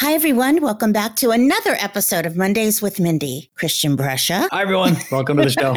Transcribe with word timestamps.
Hi, 0.00 0.14
everyone. 0.14 0.62
Welcome 0.62 0.92
back 0.92 1.16
to 1.16 1.30
another 1.30 1.76
episode 1.78 2.24
of 2.24 2.34
Mondays 2.34 2.80
with 2.80 2.98
Mindy. 2.98 3.50
Christian 3.54 3.96
Brescia. 3.96 4.48
Hi, 4.50 4.62
everyone. 4.62 4.96
Welcome 5.12 5.36
to 5.36 5.42
the 5.42 5.50
show. 5.50 5.76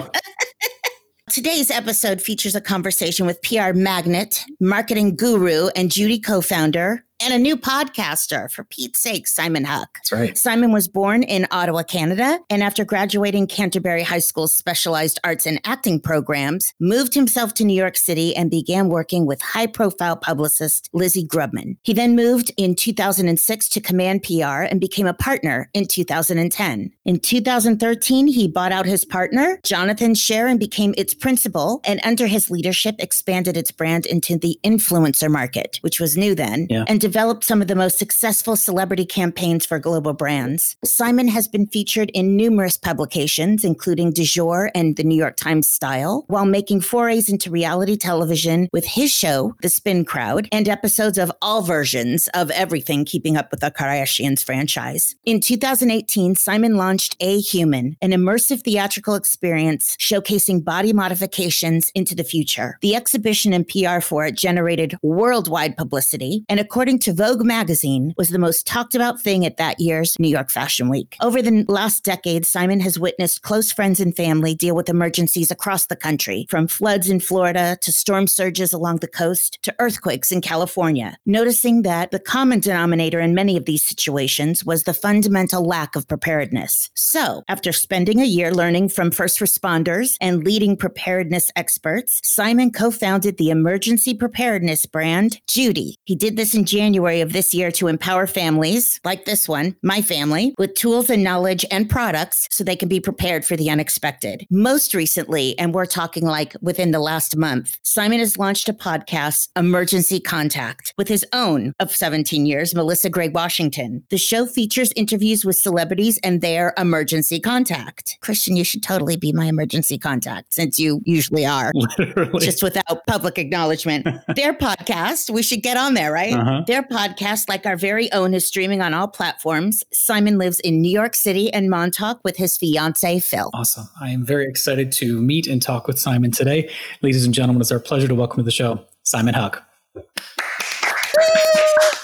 Today's 1.30 1.70
episode 1.70 2.22
features 2.22 2.56
a 2.56 2.62
conversation 2.62 3.26
with 3.26 3.42
PR 3.42 3.74
magnet, 3.74 4.46
marketing 4.62 5.18
guru, 5.18 5.68
and 5.76 5.92
Judy 5.92 6.22
co 6.22 6.40
founder, 6.40 7.04
and 7.24 7.34
a 7.34 7.40
new 7.40 7.56
podcaster, 7.56 8.52
for 8.52 8.64
Pete's 8.66 9.00
sake, 9.00 9.28
Simon 9.28 9.64
Huck. 9.64 9.90
That's 9.96 10.12
right. 10.12 10.38
Simon 10.38 10.72
was 10.72 10.88
born 10.88 11.24
in 11.24 11.48
Ottawa, 11.52 11.84
Canada, 11.84 12.40
and 12.50 12.62
after 12.62 12.84
graduating 12.84 13.48
Canterbury 13.48 14.04
High 14.04 14.20
School's 14.20 14.54
specialized 14.54 15.20
arts 15.24 15.46
and 15.46 15.60
acting 15.64 16.00
programs, 16.02 16.74
moved 16.80 17.14
himself 17.14 17.54
to 17.56 17.64
New 17.64 17.74
York 17.76 17.96
City 17.98 18.36
and 18.36 18.52
began 18.52 18.90
working 18.90 19.26
with 19.26 19.42
high 19.42 19.68
profile 19.68 20.18
publicist 20.18 20.90
Lizzie 20.94 21.26
Grubman. 21.26 21.78
He 21.84 21.94
then 21.94 22.16
moved 22.16 22.52
in 22.58 22.76
2006 22.76 23.70
to 23.70 23.82
Command 23.82 24.24
PR 24.24 24.64
and 24.64 24.80
became 24.80 25.08
a 25.08 25.14
partner 25.14 25.70
in 25.74 25.86
2010. 25.88 26.92
In 27.06 27.20
2013, 27.20 28.28
he 28.28 28.48
bought 28.48 28.72
out 28.72 28.86
his 28.86 29.06
partner, 29.06 29.60
Jonathan 29.64 30.14
Cheban, 30.14 30.34
and 30.52 30.60
became 30.60 30.94
its 30.98 31.14
principal, 31.14 31.80
and 31.86 32.00
under 32.04 32.28
his 32.28 32.50
leadership, 32.50 32.96
expanded 33.00 33.56
its 33.56 33.72
brand 33.72 34.06
into 34.06 34.38
the 34.38 34.60
influencer 34.64 35.30
market, 35.30 35.78
which 35.82 36.00
was 36.00 36.18
new 36.18 36.36
then, 36.36 36.68
Yeah. 36.70 36.84
and 36.88 37.00
developed 37.14 37.44
some 37.44 37.62
of 37.62 37.68
the 37.68 37.76
most 37.76 38.00
successful 38.00 38.56
celebrity 38.56 39.06
campaigns 39.06 39.68
for 39.68 39.78
global 39.78 40.14
brands. 40.14 40.76
Simon 40.84 41.28
has 41.28 41.48
been 41.48 41.68
featured 41.68 42.10
in 42.16 42.36
numerous 42.36 42.76
publications, 42.76 43.64
including 43.64 44.12
DuJour 44.12 44.72
and 44.74 44.96
the 44.96 45.04
New 45.04 45.16
York 45.16 45.38
Times 45.38 45.70
Style, 45.70 46.26
while 46.26 46.48
making 46.48 46.82
forays 46.82 47.30
into 47.30 47.52
reality 47.52 47.96
television 47.96 48.68
with 48.74 48.84
his 48.84 49.12
show, 49.12 49.56
The 49.62 49.70
Spin 49.70 50.06
Crowd, 50.06 50.50
and 50.52 50.68
episodes 50.68 51.20
of 51.20 51.32
all 51.40 51.62
versions 51.62 52.30
of 52.34 52.50
everything 52.50 53.06
keeping 53.06 53.38
up 53.38 53.52
with 53.52 53.60
the 53.60 53.70
Kardashians 53.70 54.44
franchise. 54.44 55.16
In 55.24 55.40
2018, 55.40 56.34
Simon 56.34 56.78
launched 56.78 57.16
A 57.20 57.40
Human, 57.40 57.96
an 58.02 58.10
immersive 58.10 58.64
theatrical 58.64 59.14
experience 59.14 59.96
showcasing 60.00 60.64
body 60.64 60.94
modifications 60.94 61.92
into 61.94 62.16
the 62.16 62.24
future. 62.24 62.80
The 62.82 62.96
exhibition 62.96 63.54
and 63.54 63.68
PR 63.68 64.00
for 64.00 64.26
it 64.26 64.36
generated 64.36 64.98
worldwide 65.04 65.78
publicity, 65.78 66.44
and 66.50 66.60
according 66.60 66.93
to 67.00 67.14
Vogue 67.14 67.44
magazine, 67.44 68.14
was 68.18 68.30
the 68.30 68.40
most 68.40 68.68
talked 68.68 68.96
about 68.96 69.22
thing 69.22 69.46
at 69.46 69.58
that 69.58 69.80
year's 69.80 70.16
New 70.20 70.28
York 70.28 70.52
Fashion 70.52 70.90
Week. 70.90 71.18
Over 71.22 71.42
the 71.42 71.66
last 71.68 72.04
decade, 72.04 72.46
Simon 72.46 72.80
has 72.80 73.00
witnessed 73.00 73.42
close 73.42 73.72
friends 73.72 74.00
and 74.00 74.16
family 74.16 74.54
deal 74.56 74.76
with 74.76 74.90
emergencies 74.90 75.52
across 75.52 75.88
the 75.88 75.96
country, 75.96 76.46
from 76.50 76.68
floods 76.68 77.10
in 77.10 77.20
Florida 77.20 77.78
to 77.82 77.92
storm 77.92 78.28
surges 78.28 78.74
along 78.74 78.98
the 78.98 79.08
coast 79.08 79.60
to 79.64 79.76
earthquakes 79.80 80.32
in 80.32 80.42
California, 80.42 81.18
noticing 81.26 81.82
that 81.82 82.12
the 82.12 82.20
common 82.20 82.60
denominator 82.60 83.20
in 83.20 83.34
many 83.34 83.58
of 83.58 83.66
these 83.66 83.84
situations 83.84 84.64
was 84.64 84.84
the 84.84 84.94
fundamental 84.94 85.66
lack 85.66 85.96
of 85.96 86.08
preparedness. 86.08 86.90
So, 86.96 87.44
after 87.48 87.72
spending 87.72 88.22
a 88.22 88.26
year 88.26 88.54
learning 88.54 88.90
from 88.90 89.12
first 89.12 89.40
responders 89.40 90.16
and 90.22 90.44
leading 90.44 90.78
preparedness 90.78 91.52
experts, 91.56 92.22
Simon 92.24 92.72
co 92.72 92.92
founded 92.92 93.38
the 93.38 93.50
emergency 93.50 94.14
preparedness 94.14 94.86
brand, 94.86 95.40
Judy. 95.48 95.96
He 96.06 96.16
did 96.16 96.38
this 96.38 96.54
in 96.54 96.66
January 96.66 96.83
of 96.88 97.32
this 97.32 97.54
year 97.54 97.72
to 97.72 97.88
empower 97.88 98.28
families 98.28 99.00
like 99.06 99.24
this 99.26 99.48
one, 99.48 99.76
my 99.82 100.02
family, 100.02 100.54
with 100.58 100.76
tools 100.76 101.10
and 101.10 101.24
knowledge 101.24 101.66
and 101.72 101.90
products 101.90 102.48
so 102.52 102.64
they 102.64 102.76
can 102.76 102.90
be 102.90 103.00
prepared 103.00 103.46
for 103.46 103.56
the 103.56 103.70
unexpected. 103.70 104.46
Most 104.50 104.94
recently, 104.94 105.58
and 105.58 105.74
we're 105.74 105.86
talking 105.86 106.26
like 106.26 106.56
within 106.62 106.92
the 106.92 107.00
last 107.00 107.38
month, 107.38 107.78
Simon 107.84 108.20
has 108.20 108.38
launched 108.38 108.68
a 108.68 108.74
podcast, 108.74 109.48
Emergency 109.56 110.20
Contact, 110.20 110.94
with 110.98 111.08
his 111.08 111.26
own 111.32 111.74
of 111.80 111.96
17 111.96 112.46
years, 112.46 112.76
Melissa 112.76 113.10
Gray 113.10 113.30
Washington. 113.30 114.04
The 114.10 114.18
show 114.18 114.46
features 114.46 114.92
interviews 114.96 115.46
with 115.46 115.56
celebrities 115.56 116.20
and 116.24 116.42
their 116.42 116.74
emergency 116.78 117.40
contact. 117.40 118.18
Christian, 118.22 118.58
you 118.58 118.66
should 118.66 118.84
totally 118.84 119.16
be 119.16 119.32
my 119.32 119.46
emergency 119.46 119.98
contact 119.98 120.54
since 120.54 120.78
you 120.78 121.02
usually 121.06 121.46
are 121.46 121.72
Literally. 121.98 122.46
just 122.46 122.62
without 122.62 123.06
public 123.08 123.38
acknowledgement. 123.38 124.06
Their 124.36 124.54
podcast, 124.54 125.30
we 125.30 125.44
should 125.44 125.64
get 125.64 125.78
on 125.78 125.94
there, 125.94 126.12
right? 126.12 126.34
Uh-huh. 126.34 126.64
Their 126.74 126.82
podcast, 126.82 127.50
like 127.50 127.68
our 127.68 127.76
very 127.76 128.12
own, 128.14 128.34
is 128.34 128.48
streaming 128.48 128.82
on 128.82 128.96
all 128.96 129.08
platforms. 129.08 129.84
Simon 129.94 130.40
lives 130.40 130.60
in 130.62 130.82
New 130.82 130.90
York 130.90 131.14
City 131.14 131.54
and 131.54 131.70
Montauk 131.70 132.20
with 132.24 132.36
his 132.36 132.58
fiance, 132.58 133.20
Phil. 133.20 133.52
Awesome. 133.54 133.88
I 134.02 134.10
am 134.10 134.26
very 134.26 134.48
excited 134.48 134.92
to 134.94 135.22
meet 135.22 135.46
and 135.46 135.62
talk 135.62 135.88
with 135.88 136.00
Simon 136.00 136.32
today. 136.32 136.72
Ladies 137.04 137.26
and 137.26 137.32
gentlemen, 137.32 137.62
it's 137.62 137.72
our 137.72 137.80
pleasure 137.80 138.08
to 138.08 138.16
welcome 138.16 138.38
to 138.38 138.44
the 138.44 138.50
show 138.50 138.84
Simon 139.04 139.36
Huck. 139.36 139.64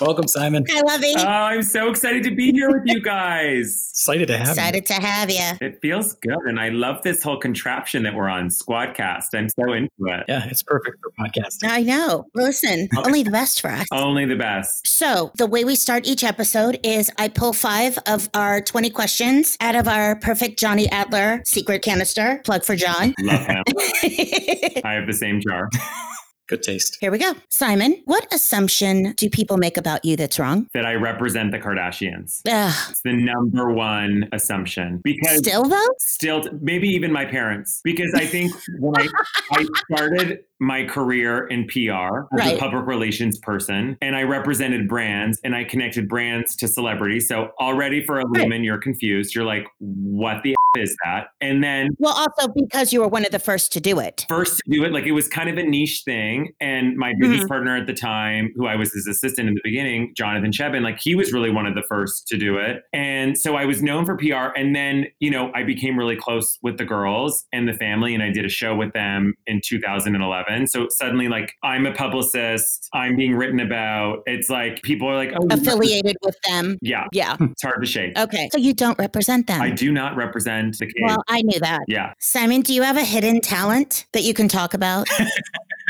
Welcome, 0.02 0.28
Simon. 0.28 0.64
Hi, 0.70 0.82
Lovey. 0.82 1.14
Oh, 1.18 1.24
I'm 1.26 1.62
so 1.62 1.90
excited 1.90 2.24
to 2.24 2.34
be 2.34 2.52
here 2.52 2.70
with 2.72 2.84
you 2.86 3.02
guys. 3.04 3.90
Excited 3.92 4.28
to 4.30 4.38
have 4.38 4.50
Excited 4.50 4.86
to 4.86 4.94
have 4.94 5.30
you. 5.30 5.52
It 5.60 5.82
feels 5.82 6.14
good. 6.14 6.38
And 6.46 6.58
I 6.58 6.70
love 6.70 7.04
this 7.04 7.22
whole 7.22 7.38
contraption 7.38 8.04
that 8.04 8.16
we're 8.16 8.30
on, 8.30 8.48
Squadcast. 8.48 9.28
I'm 9.34 9.50
so 9.50 9.74
into 9.74 9.90
it. 10.00 10.24
Yeah, 10.30 10.48
it's 10.48 10.64
perfect 10.64 11.00
for 11.04 11.12
podcasting. 11.20 11.70
I 11.70 11.82
know. 11.82 12.28
Listen, 12.34 12.88
only 12.98 13.24
the 13.24 13.32
best 13.32 13.60
for 13.60 13.70
us. 13.72 13.88
Only 13.92 14.26
the 14.26 14.38
best. 14.38 14.88
So, 14.88 15.32
the 15.38 15.48
way 15.48 15.66
we 15.66 15.76
start 15.76 16.08
each 16.08 16.24
episode 16.24 16.80
is 16.84 17.12
I 17.18 17.28
pull 17.28 17.52
five 17.52 18.00
of 18.08 18.30
our 18.34 18.62
20 18.62 18.90
questions 18.92 19.58
out 19.60 19.76
of 19.76 19.88
our 19.90 20.16
perfect 20.16 20.60
Johnny 20.60 20.90
Adler 20.92 21.42
secret 21.46 21.82
canister. 21.82 22.42
Plug 22.46 22.64
for 22.64 22.76
John. 22.78 23.14
Love 23.20 23.46
him. 23.46 23.64
I 24.86 24.94
have 24.94 25.08
the 25.08 25.14
same 25.14 25.42
jar. 25.42 25.70
Good 26.50 26.64
taste. 26.64 26.98
Here 27.00 27.12
we 27.12 27.20
go. 27.20 27.34
Simon, 27.50 28.02
what 28.06 28.26
assumption 28.34 29.14
do 29.14 29.30
people 29.30 29.58
make 29.58 29.78
about 29.78 30.04
you 30.04 30.16
that's 30.16 30.40
wrong? 30.40 30.68
That 30.74 30.84
I 30.86 30.96
represent 30.96 31.52
the 31.52 31.60
Kardashians. 31.60 32.42
Ugh, 32.50 32.74
It's 32.90 33.02
the 33.04 33.14
number 33.14 33.72
one 33.72 34.28
assumption. 34.32 35.00
Because 35.04 35.38
still 35.38 35.64
though? 35.70 35.86
still 36.00 36.44
maybe 36.62 36.88
even 36.88 37.12
my 37.12 37.24
parents 37.26 37.82
because 37.84 38.12
i 38.16 38.26
think 38.26 38.52
when 38.80 38.94
I, 39.02 39.08
I 39.52 39.66
started 39.92 40.40
my 40.60 40.84
career 40.86 41.48
in 41.48 41.66
pr 41.68 41.92
as 41.92 42.26
Right. 42.32 42.56
a 42.56 42.60
public 42.60 42.86
relations 42.86 43.38
person 43.40 43.98
and 44.02 44.16
i 44.16 44.24
represented 44.24 44.88
brands 44.88 45.40
and 45.44 45.56
i 45.56 45.64
connected 45.64 46.10
brands 46.10 46.56
to 46.58 46.68
celebrities 46.68 47.28
so 47.28 47.52
already 47.60 48.04
for 48.04 48.20
a 48.20 48.26
Right. 48.28 48.52
you're 48.62 48.78
confused 48.78 49.36
you're 49.36 49.46
like 49.46 49.68
what 49.80 50.44
the 50.44 50.52
F 50.76 50.82
is 50.82 50.96
that 51.06 51.28
and 51.42 51.64
then 51.64 51.90
Well, 51.98 52.14
also 52.14 52.52
because 52.54 52.92
you 52.94 53.02
were 53.02 53.08
one 53.08 53.26
of 53.26 53.32
the 53.32 53.40
first 53.40 53.72
to 53.74 53.80
do 53.80 54.00
it. 54.00 54.26
first 54.30 54.58
to 54.66 54.72
do 54.72 54.84
it 54.84 54.92
like 54.92 55.06
it 55.06 55.14
was 55.14 55.28
kind 55.28 55.50
of 55.50 55.58
a 55.58 55.64
niche 55.64 56.04
thing 56.06 56.39
and 56.62 56.96
my 56.98 57.14
business 57.20 57.44
Mhm. 57.44 57.48
partner 57.48 57.76
at 57.78 57.88
the 57.88 57.94
time 57.94 58.52
who 58.56 58.68
i 58.68 58.76
was 58.76 58.92
his 58.94 59.08
assistant 59.08 59.48
in 59.50 59.56
the 59.56 59.62
beginning 59.64 60.14
jonathan 60.16 60.52
cheban 60.52 60.82
like 60.82 61.00
he 61.00 61.16
was 61.16 61.32
really 61.34 61.50
one 61.50 61.66
of 61.66 61.76
the 61.76 61.84
first 61.84 62.28
to 62.28 62.38
do 62.38 62.58
it 62.58 62.84
and 62.94 63.38
so 63.38 63.56
i 63.56 63.66
was 63.66 63.82
known 63.82 64.06
for 64.06 64.16
pr 64.18 64.34
and 64.58 64.76
then 64.76 65.06
you 65.20 65.30
know 65.32 65.52
i 65.56 65.64
became 65.64 65.98
really 65.98 66.16
close 66.16 66.58
with 66.62 66.78
the 66.78 66.86
girls 66.86 67.46
and 67.54 67.68
the 67.68 67.74
family 67.74 68.14
and 68.14 68.24
i 68.24 68.30
did 68.32 68.46
a 68.46 68.50
show 68.50 68.76
with 68.76 68.92
them 68.94 69.34
in 69.48 69.62
2011 69.64 70.68
so 70.68 70.88
suddenly 70.90 71.28
like 71.28 71.54
i'm 71.64 71.86
a 71.86 71.94
publicist 71.94 72.88
i'm 72.94 73.16
being 73.16 73.36
written 73.36 73.60
about 73.60 74.20
it's 74.26 74.50
like 74.50 74.82
people 74.84 75.08
are 75.08 75.16
like 75.16 75.32
oh 75.40 75.48
Affiliated 75.52 76.16
with 76.24 76.36
them. 76.48 76.78
yeah 76.82 77.06
Yeah. 77.12 77.36
it's 77.40 77.64
hard 77.64 77.82
to 77.82 77.88
shake 77.88 78.18
Okay. 78.18 78.50
So 78.52 78.58
you 78.58 78.74
don't 78.74 78.98
represent 79.00 79.48
them. 79.48 79.62
i 79.62 79.70
do 79.70 79.92
not 79.92 80.16
represent 80.16 80.78
the 80.80 80.86
case 80.86 80.94
Well, 81.04 81.24
I 81.28 81.42
knew 81.42 81.60
that. 81.60 81.82
yeah 81.88 82.14
Simon, 82.20 82.62
do 82.62 82.74
you 82.74 82.82
have 82.84 82.98
a 82.98 83.04
hidden 83.04 83.42
talent 83.42 84.06
that 84.14 84.24
you 84.24 84.34
can 84.34 84.48
talk 84.48 84.74
about 84.74 85.08